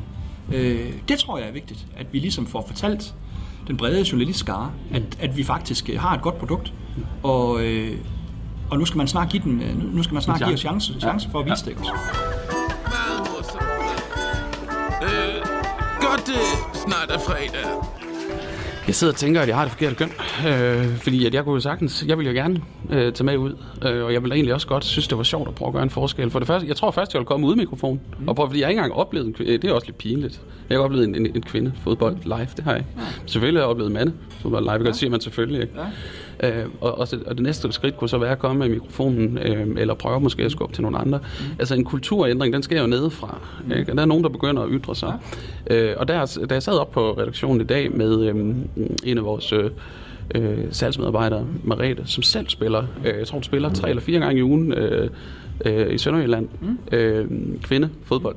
[0.52, 3.14] Øh, det tror jeg er vigtigt, at vi ligesom får fortalt
[3.68, 6.72] den brede journalistskare, at, at vi faktisk øh, har et godt produkt,
[7.22, 7.98] og, øh,
[8.70, 11.00] og nu skal man snart give den, øh, nu skal man snart give os chance,
[11.00, 11.76] chance for at vise det.
[11.78, 11.92] Også.
[12.84, 13.62] Meget morsomt.
[15.02, 15.42] Øh,
[16.00, 16.44] godt det
[16.74, 18.07] snart er fredag.
[18.88, 20.10] Jeg sidder og tænker, at jeg har det forkerte køn,
[20.48, 22.60] øh, fordi at jeg kunne jo sagtens, jeg vil jo gerne
[22.90, 25.48] øh, tage med ud, øh, og jeg vil egentlig også godt synes, det var sjovt
[25.48, 26.30] at prøve at gøre en forskel.
[26.30, 28.28] For det første, jeg tror først, jeg vil komme ud mikrofon, mm.
[28.28, 30.40] og prøve, fordi jeg ikke engang oplevet en kvinde, det er også lidt pinligt.
[30.68, 32.90] Jeg har oplevet en, en, en kvinde fodbold live, det har jeg ikke.
[32.96, 33.02] Ja.
[33.26, 34.92] Selvfølgelig har jeg oplevet mande fodbold live, det ja.
[34.92, 35.74] siger man selvfølgelig ikke.
[35.76, 35.86] Ja.
[36.42, 39.66] Øh, og, og, og det næste skridt kunne så være at komme med mikrofonen, øh,
[39.76, 41.18] eller prøve måske at skubbe til nogle andre.
[41.18, 41.44] Mm.
[41.58, 43.38] Altså en kulturændring, den sker jo nedefra.
[43.66, 43.72] Mm.
[43.72, 43.92] Ikke?
[43.94, 45.14] Der er nogen, der begynder at ytre sig.
[45.70, 45.76] Ja.
[45.76, 48.36] Øh, og der, da jeg sad op på redaktionen i dag med øh,
[49.04, 49.52] en af vores...
[49.52, 49.70] Øh,
[50.34, 54.38] øh, salgsmedarbejdere, Marete, som selv spiller, øh, jeg tror hun spiller tre eller fire gange
[54.38, 55.10] i ugen øh,
[55.64, 56.78] øh, i Sønderjylland, mm.
[56.92, 57.26] øh,
[57.62, 58.36] kvinde, fodbold.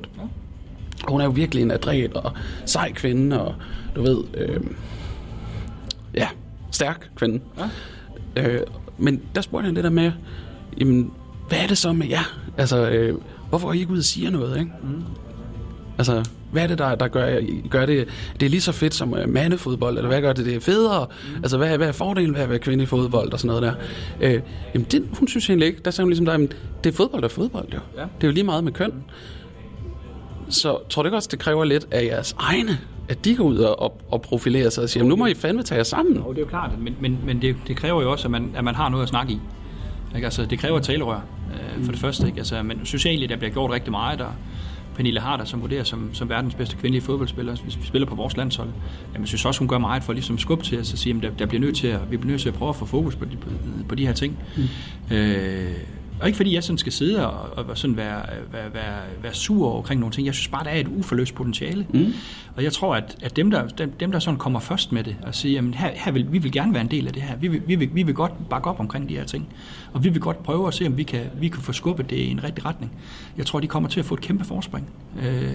[1.08, 2.32] Hun er jo virkelig en adræt og
[2.66, 3.54] sej kvinde, og
[3.96, 4.60] du ved, øh,
[6.72, 7.40] stærk kvinde.
[8.36, 8.48] Ja.
[8.48, 8.60] Øh,
[8.98, 10.12] men der spurgte han det der med,
[10.80, 11.10] jamen,
[11.48, 12.38] hvad er det så med jer?
[12.58, 13.18] Altså, øh,
[13.48, 14.70] hvorfor er I ikke ud og siger noget, ikke?
[14.82, 15.02] Mm.
[15.98, 18.08] Altså, hvad er det, der, der gør, gør det,
[18.40, 21.06] det er lige så fedt som uh, mandefodbold, eller hvad gør det, det er federe?
[21.06, 21.36] Mm.
[21.36, 23.74] Altså, hvad, hvad er fordelen ved at være kvinde i fodbold, og sådan noget der?
[24.20, 24.40] Øh,
[24.74, 25.80] jamen, det, hun synes egentlig ikke.
[25.84, 26.52] Der sagde hun ligesom, der, jamen,
[26.84, 27.78] det er fodbold, der er fodbold, jo.
[27.96, 28.02] Ja.
[28.02, 28.92] Det er jo lige meget med køn.
[30.48, 33.56] Så tror du ikke også, det kræver lidt af jeres egne at de går ud
[33.56, 36.16] og, og profilerer sig og siger, nu må I fandme tage jer sammen.
[36.16, 38.50] Jo, det er jo klart, men, men, men det, det kræver jo også, at man,
[38.56, 39.38] at man har noget at snakke i.
[40.14, 40.24] Ikke?
[40.24, 41.20] Altså, det kræver talerør,
[41.54, 42.26] øh, for det første.
[42.26, 42.38] Ikke?
[42.38, 44.32] Altså, men egentlig, der bliver gjort rigtig meget, der
[44.94, 48.36] Pernille Harder, som vurderer som, som verdens bedste kvindelige fodboldspiller, hvis vi spiller på vores
[48.36, 48.68] landshold.
[49.12, 51.22] Jamen, jeg synes også, hun gør meget for ligesom skub til os og sige, at
[51.22, 53.16] der, der bliver nødt til at, vi bliver nødt til at prøve at få fokus
[53.16, 53.48] på de, på,
[53.88, 54.38] på de her ting.
[54.56, 55.16] Mm.
[55.16, 55.72] Øh,
[56.22, 59.76] og ikke fordi jeg sådan skal sidde og, og sådan være, være, være, være sur
[59.76, 60.26] omkring nogle ting.
[60.26, 61.86] Jeg synes bare, der er et uforløst potentiale.
[61.94, 62.12] Mm.
[62.56, 65.16] Og jeg tror, at, at dem, der, dem, dem, der sådan kommer først med det
[65.22, 67.36] og siger, jamen her, her vil, vi vil gerne være en del af det her.
[67.36, 69.48] Vi vil, vi, vil, vi vil godt bakke op omkring de her ting.
[69.92, 72.16] Og vi vil godt prøve at se, om vi kan, vi kan få skubbet det
[72.16, 72.92] i en rigtig retning.
[73.36, 74.88] Jeg tror, de kommer til at få et kæmpe forspring
[75.22, 75.52] øh,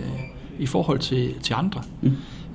[0.59, 1.81] i forhold til, til andre.
[2.01, 2.11] Mm.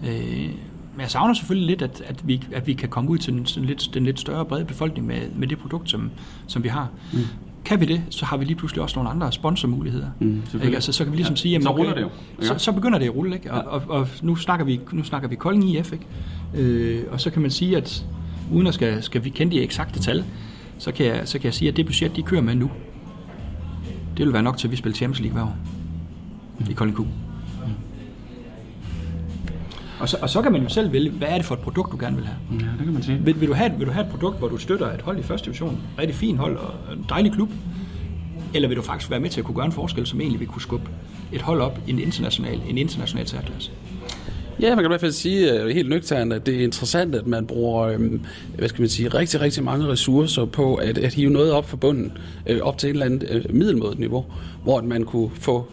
[0.06, 0.50] Øh,
[0.94, 3.64] men jeg savner selvfølgelig lidt, at, at, vi, at vi kan komme ud til den,
[3.64, 6.10] lidt, den lidt større brede befolkning med, med det produkt, som,
[6.46, 6.88] som vi har.
[7.12, 7.18] Mm.
[7.64, 10.06] Kan vi det, så har vi lige pludselig også nogle andre sponsormuligheder.
[10.20, 10.74] Mm, ikke?
[10.74, 12.08] Altså, så kan vi ligesom ja, sige, jamen, så ruller det jo.
[12.40, 12.46] Ja.
[12.46, 13.52] Så, så begynder det at rulle, ikke?
[13.52, 13.68] Og, ja.
[13.68, 16.06] og, og, nu snakker vi nu snakker vi Kolding IF, ikke?
[16.54, 18.06] Øh, og så kan man sige, at
[18.52, 20.24] uden at skal, skal vi kende de eksakte tal,
[20.78, 22.70] så kan, jeg, så kan jeg sige, at det budget, de kører med nu,
[24.16, 25.56] det vil være nok til, at vi spiller Champions League hver år
[26.58, 26.66] mm.
[26.70, 27.00] i Kolding Q.
[30.02, 31.92] Og så, og så kan man jo selv vælge, hvad er det for et produkt,
[31.92, 32.36] du gerne vil have.
[32.50, 33.18] Ja, det kan man sige.
[33.18, 35.22] Vil, vil, du have, vil du have et produkt, hvor du støtter et hold i
[35.22, 37.50] første division, rigtig fin hold og en dejlig klub,
[38.54, 40.48] eller vil du faktisk være med til at kunne gøre en forskel, som egentlig vil
[40.48, 40.90] kunne skubbe
[41.32, 43.70] et hold op i en international, en international særklasse?
[44.60, 47.26] Ja, man kan i hvert fald sige uh, helt nøgternt, at det er interessant, at
[47.26, 48.20] man bruger um,
[48.58, 51.76] hvad skal man sige, rigtig, rigtig mange ressourcer på at, at hive noget op for
[51.76, 52.12] bunden,
[52.50, 54.24] uh, op til et eller andet uh, middelmådet niveau,
[54.62, 55.66] hvor man kunne få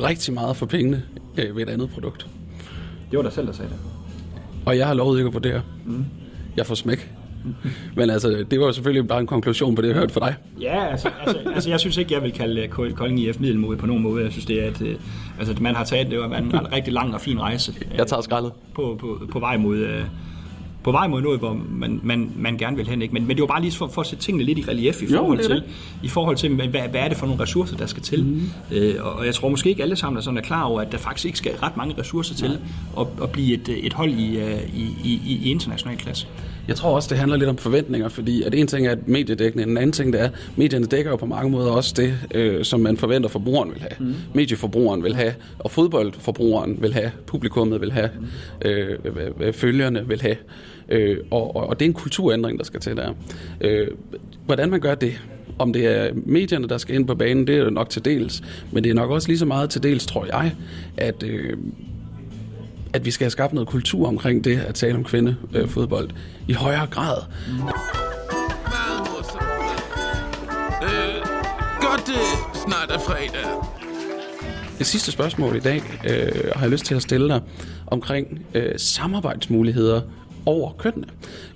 [0.00, 1.02] rigtig meget for pengene
[1.36, 2.26] ved et andet produkt.
[3.10, 3.78] Det var dig selv, der sagde det.
[4.66, 5.62] Og jeg har lovet ikke at vurdere.
[5.84, 6.04] Mm.
[6.56, 7.10] Jeg får smæk.
[7.96, 10.34] Men altså, det var selvfølgelig bare en konklusion på det, jeg hørte fra dig.
[10.60, 14.02] Ja, altså, altså, altså jeg synes ikke, jeg vil kalde Kolding IF middelmodig på nogen
[14.02, 14.24] måde.
[14.24, 14.96] Jeg synes, det er, at øh,
[15.38, 17.74] altså, man har taget, det var en rigtig lang og fin rejse.
[17.96, 18.52] Jeg tager skraldet.
[18.74, 20.04] På, på, på vej mod, øh,
[20.86, 23.02] på vej mod noget, hvor man, man, man gerne vil hen.
[23.02, 23.14] Ikke?
[23.14, 25.06] Men, men det var bare lige for, for at sætte tingene lidt i relief i
[25.06, 25.62] forhold, jo, til,
[26.02, 28.24] i forhold til, hvad, hvad er det for nogle ressourcer, der skal til.
[28.24, 28.42] Mm.
[28.72, 30.98] Øh, og jeg tror måske ikke alle sammen er, sådan er klar over, at der
[30.98, 32.58] faktisk ikke skal ret mange ressourcer til
[33.00, 36.26] at, at blive et, et hold i, øh, i, i, i international klasse.
[36.68, 39.76] Jeg tror også, det handler lidt om forventninger, fordi at en ting er mediedækning, en
[39.76, 42.96] anden ting det er, medierne dækker jo på mange måder også det, øh, som man
[42.96, 43.92] forventer forbrugeren vil have.
[43.98, 44.14] Mm.
[44.34, 48.10] Medieforbrugeren vil have, og fodboldforbrugeren vil have, publikummet vil have,
[48.64, 48.68] mm.
[48.68, 50.36] øh, følgerne vil have.
[50.88, 53.12] Øh, og, og, og det er en kulturændring, der skal til der.
[53.60, 53.88] Øh,
[54.46, 55.20] hvordan man gør det,
[55.58, 58.42] om det er medierne, der skal ind på banen, det er jo nok til dels.
[58.72, 60.54] Men det er nok også lige så meget til dels, tror jeg,
[60.96, 61.56] at, øh,
[62.92, 66.10] at vi skal have skabt noget kultur omkring det at tale om kvindefodbold
[66.48, 67.22] i højere grad.
[67.60, 67.76] Morsomt.
[70.82, 71.22] Øh,
[71.80, 72.22] godt, det
[72.66, 73.76] snart er fredag.
[74.78, 77.40] Det sidste spørgsmål i dag øh, har jeg lyst til at stille dig
[77.86, 80.00] omkring øh, samarbejdsmuligheder
[80.46, 81.06] over kønnene.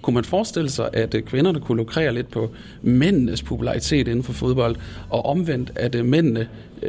[0.03, 2.51] Kunne man forestille sig, at øh, kvinderne kunne lukrere lidt på
[2.83, 4.77] mændenes popularitet inden for fodbold,
[5.11, 6.49] og omvendt, at øh, mændene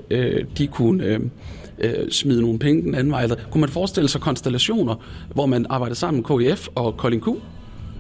[0.10, 1.20] øh, de kunne øh,
[1.80, 3.24] øh, smide nogle penge den anden vej?
[3.24, 4.95] Eller kunne man forestille sig konstellationer,
[5.34, 7.28] hvor man arbejder sammen KIF og Kolding Q?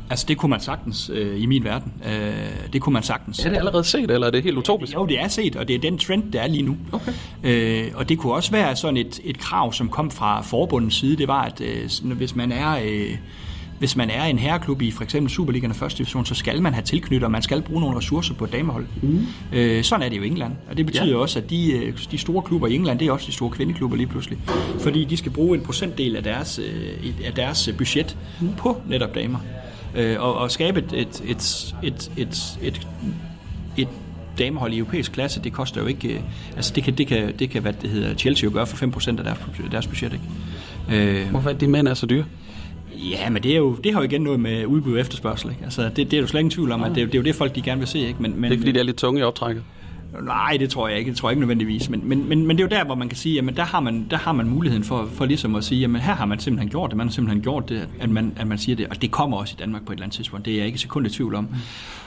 [0.09, 1.93] Altså, det kunne man sagtens øh, i min verden.
[2.05, 3.45] Øh, det kunne man sagtens.
[3.45, 4.93] Er det allerede set, eller er det helt utopisk?
[4.93, 6.77] Jo, det er set, og det er den trend, der er lige nu.
[6.91, 7.11] Okay.
[7.43, 11.17] Øh, og det kunne også være sådan et, et krav, som kom fra forbundets side.
[11.17, 12.79] Det var, at øh, hvis man er...
[12.85, 13.17] Øh,
[13.81, 16.73] hvis man er en herreklub i for eksempel Superligaen og første division, så skal man
[16.73, 18.85] have tilknyttet, og man skal bruge nogle ressourcer på et damehold.
[19.01, 19.25] Mm.
[19.53, 20.53] Øh, sådan er det jo i England.
[20.69, 21.17] Og det betyder ja.
[21.17, 23.97] også, at de, øh, de store klubber i England, det er også de store kvindeklubber
[23.97, 24.39] lige pludselig.
[24.79, 28.49] Fordi de skal bruge en procentdel af deres, øh, af deres budget mm.
[28.57, 29.39] på netop damer.
[29.95, 32.87] Øh, og, og skabe et, et, et, et, et, et,
[33.77, 33.87] et
[34.37, 36.07] damehold i europæisk klasse, det koster jo ikke...
[36.07, 36.19] øh,
[36.55, 39.07] Altså, det kan, det kan, det kan hvad det hedder, Chelsea jo gøre for 5%
[39.07, 39.39] af deres,
[39.71, 41.21] deres budget, ikke?
[41.21, 42.25] Øh, Hvorfor er de mænd er så dyre?
[43.09, 45.49] Ja, men det, er jo, det har jo igen noget med udbud og efterspørgsel.
[45.49, 45.63] Ikke?
[45.63, 47.35] Altså, det, det er jo slet ingen tvivl om, at det, det er jo det,
[47.35, 47.99] folk de gerne vil se.
[47.99, 48.21] Ikke?
[48.21, 49.63] Men, men, Det er fordi, det er lidt tunge i optrækket.
[50.21, 51.09] Nej, det tror jeg ikke.
[51.09, 51.89] Det tror jeg ikke nødvendigvis.
[51.89, 53.79] Men, men, men, men det er jo der, hvor man kan sige, at der har
[53.79, 56.69] man, der har man muligheden for, for ligesom at sige, at her har man simpelthen
[56.69, 56.97] gjort det.
[56.97, 58.87] Man har simpelthen gjort det, at man, at man siger det.
[58.87, 60.45] Og det kommer også i Danmark på et eller andet tidspunkt.
[60.45, 61.47] Det er jeg ikke sekund i tvivl om.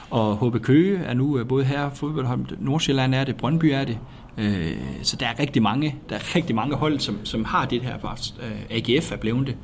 [0.09, 3.97] Og HB Køge er nu øh, både her fodboldhold, Nordsjælland er det, Brøndby er det.
[4.37, 4.71] Øh,
[5.03, 8.17] så der er rigtig mange, der er rigtig mange hold, som, som har det her.
[8.41, 9.55] Øh, AGF er blevet det.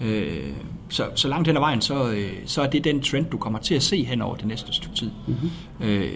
[0.00, 0.52] Øh,
[0.88, 3.58] så, så langt hen ad vejen, så, øh, så er det den trend, du kommer
[3.58, 5.10] til at se hen over det næste stykke tid.
[5.26, 5.86] Mm-hmm.
[5.86, 6.12] Øh,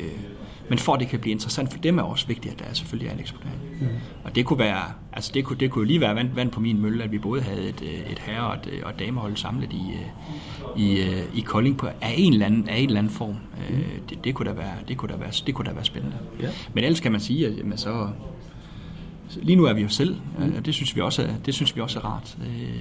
[0.69, 2.73] men for at det kan blive interessant for dem, er også vigtigt, at der er
[2.73, 3.61] selvfølgelig er en eksponering.
[3.81, 3.87] Mm.
[4.25, 4.83] Og det kunne være,
[5.13, 7.43] altså det kunne, det kunne lige være vand, vand på min mølle, at vi både
[7.43, 11.05] havde et, øh, et herre- og et, øh, og et damehold samlet i, øh, i,
[11.35, 13.37] i Kolding på af en eller anden, af en eller anden form.
[13.71, 13.77] Mm.
[14.09, 16.17] Det, det, kunne da være, det, kunne da være, det kunne da være spændende.
[16.41, 16.49] Ja.
[16.75, 18.09] Men ellers kan man sige, at jamen, så,
[19.43, 20.17] Lige nu er vi jo selv,
[20.57, 22.37] og det synes vi også er, det synes vi også er rart.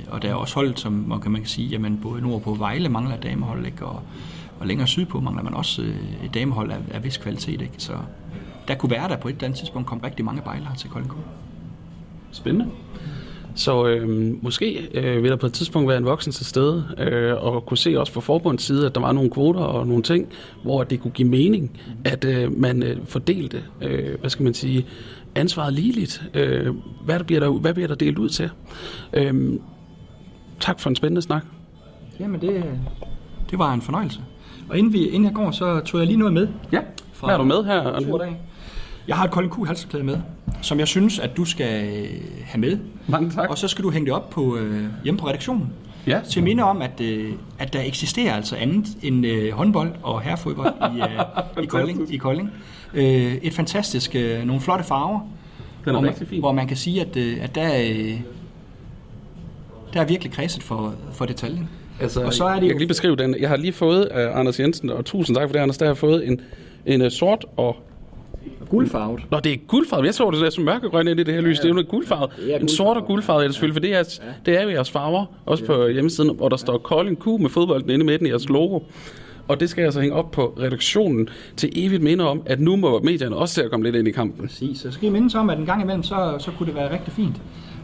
[0.08, 2.90] Og der er også hold, som man kan, man kan sige, jamen både nordpå Vejle
[2.90, 3.86] mangler damehold, ikke?
[3.86, 4.02] Og,
[4.60, 5.82] og længere sydpå mangler man også
[6.24, 7.62] et damehold af, af vis kvalitet.
[7.62, 7.74] Ikke?
[7.78, 7.94] Så
[8.68, 11.14] der kunne være der på et eller andet tidspunkt komme rigtig mange bejlere til Kolding
[12.32, 12.72] Spændende.
[13.56, 17.44] Så øh, måske øh, vil der på et tidspunkt være en voksen til stede, øh,
[17.44, 20.28] og kunne se også fra forbundets side, at der var nogle kvoter og nogle ting,
[20.64, 24.86] hvor det kunne give mening, at øh, man øh, fordelte, øh, hvad skal man sige,
[25.36, 26.24] ansvaret ligeligt.
[26.34, 26.76] Øh,
[27.06, 28.50] hvad, der bliver der, hvad bliver der delt ud til?
[29.14, 29.60] Øh,
[30.60, 31.46] tak for en spændende snak.
[32.20, 32.64] Jamen, det,
[33.52, 34.20] det var en fornøjelse.
[34.70, 36.48] Og inden, vi, inden jeg går, så tog jeg lige noget med.
[36.72, 36.80] Ja,
[37.24, 38.00] hvad er du med her?
[38.18, 38.42] Dag.
[39.08, 40.18] Jeg har et Kolding Q halsklæde med,
[40.62, 42.08] som jeg synes, at du skal
[42.46, 42.78] have med.
[43.08, 43.50] Mange tak.
[43.50, 45.74] Og så skal du hænge det op på, øh, hjemme på redaktionen.
[46.08, 46.20] Ja.
[46.30, 50.22] Til at minde om, at, øh, at der eksisterer altså andet end øh, håndbold og
[50.22, 52.14] herrefodbold i, øh, i Kolding.
[52.14, 52.52] I Kolding.
[52.94, 55.20] Øh, et fantastisk, øh, nogle flotte farver.
[55.86, 56.40] Den er hvor, man, fin.
[56.40, 58.20] hvor man kan sige, at, øh, at der, øh,
[59.94, 61.70] der er virkelig kredset for, for detaljen.
[62.02, 63.36] Altså, Og så er det jeg jo- kan lige beskrive den.
[63.40, 65.90] Jeg har lige fået af Anders Jensen, og tusind tak for det, Anders, der har
[65.90, 66.42] jeg fået en,
[66.86, 67.76] en uh, sort og...
[68.74, 69.26] Guldfarvet.
[69.32, 70.06] Nå, det er guldfarvet.
[70.06, 71.58] Jeg så det der som mørkegrøn ind i det her lys.
[71.58, 72.32] Det er jo noget guldfarvet.
[72.62, 75.26] En sort og guldfarvet er det selvfølgelig, for det er, det er jo jeres farver,
[75.46, 78.50] også på hjemmesiden, hvor der står Kolding Q med fodbolden inde i midten i jeres
[78.50, 78.80] logo.
[79.48, 82.76] Og det skal jeg så hænge op på redaktionen til evigt minde om, at nu
[82.76, 84.48] må medierne også til at komme lidt ind i kampen.
[84.48, 84.80] Præcis.
[84.80, 87.14] Så skal I mindes om, at en gang imellem, så, så kunne det være rigtig
[87.14, 87.36] fint.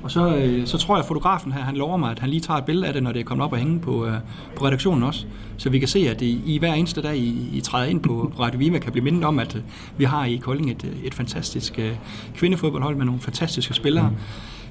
[0.04, 2.40] Og så, øh, så tror jeg, at fotografen her, han lover mig, at han lige
[2.40, 4.14] tager et billede af det, når det er kommet op og hænge på, øh,
[4.56, 5.26] på redaktionen også.
[5.58, 8.32] Så vi kan se, at I, I hver eneste dag, I, I træder ind på,
[8.36, 9.62] på Radio Viva, kan blive mindet om, at øh,
[9.98, 11.92] vi har i Kolding et, øh, et fantastisk øh,
[12.36, 14.12] kvindefodboldhold med nogle fantastiske spillere,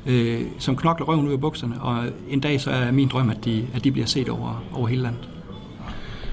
[0.06, 1.80] øh, som knokler røven ud af bukserne.
[1.80, 4.88] Og en dag så er min drøm, at de, at de bliver set over, over
[4.88, 5.37] hele landet.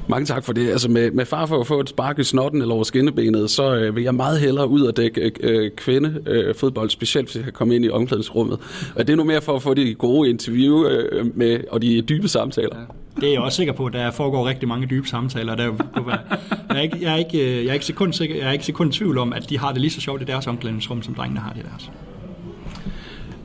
[0.08, 0.70] Mange tak for det.
[0.70, 3.76] Altså med, med far for at få et spark i snotten eller over skinnebenet, så
[3.76, 7.36] øh, vil jeg meget hellere ud og dække øh, øh, kvinde øh, fodbold, specielt hvis
[7.36, 8.60] jeg kan komme ind i omklædningsrummet.
[8.96, 12.02] Og det er nu mere for at få de gode interview øh, med, og de
[12.02, 12.76] dybe samtaler.
[13.16, 15.56] Det er jeg også sikker på, at der foregår rigtig mange dybe samtaler.
[15.56, 18.52] Der jeg, er ikke, jeg, er ikke, øh, jeg, er ikke sekund sikker, jeg er
[18.52, 21.02] ikke sekund i tvivl om, at de har det lige så sjovt i deres omklædningsrum,
[21.02, 21.92] som drengene har det i deres.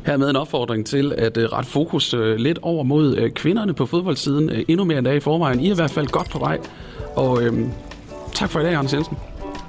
[0.07, 3.87] Hermed en opfordring til at øh, rette fokus øh, lidt over mod øh, kvinderne på
[3.87, 5.61] fodboldsiden, øh, endnu mere end der i forvejen.
[5.61, 6.59] I er i hvert fald godt på vej.
[7.17, 7.53] Og øh,
[8.35, 9.17] tak for i dag, Anders Jensen.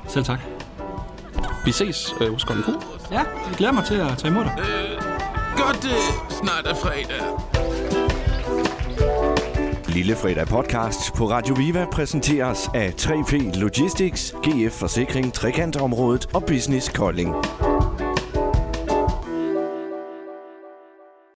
[0.08, 0.40] Selv tak.
[1.66, 2.64] Vi ses øh, hos Golden.
[3.12, 4.54] Ja, jeg glæder mig til at tage imod dig.
[5.58, 5.92] Godt, det
[6.30, 7.22] snart er fredag.
[9.88, 16.90] Lille Fredag podcast på Radio Viva præsenteres af 3P Logistics, GF Forsikring, Trekantområdet og Business
[16.90, 17.36] Kolding.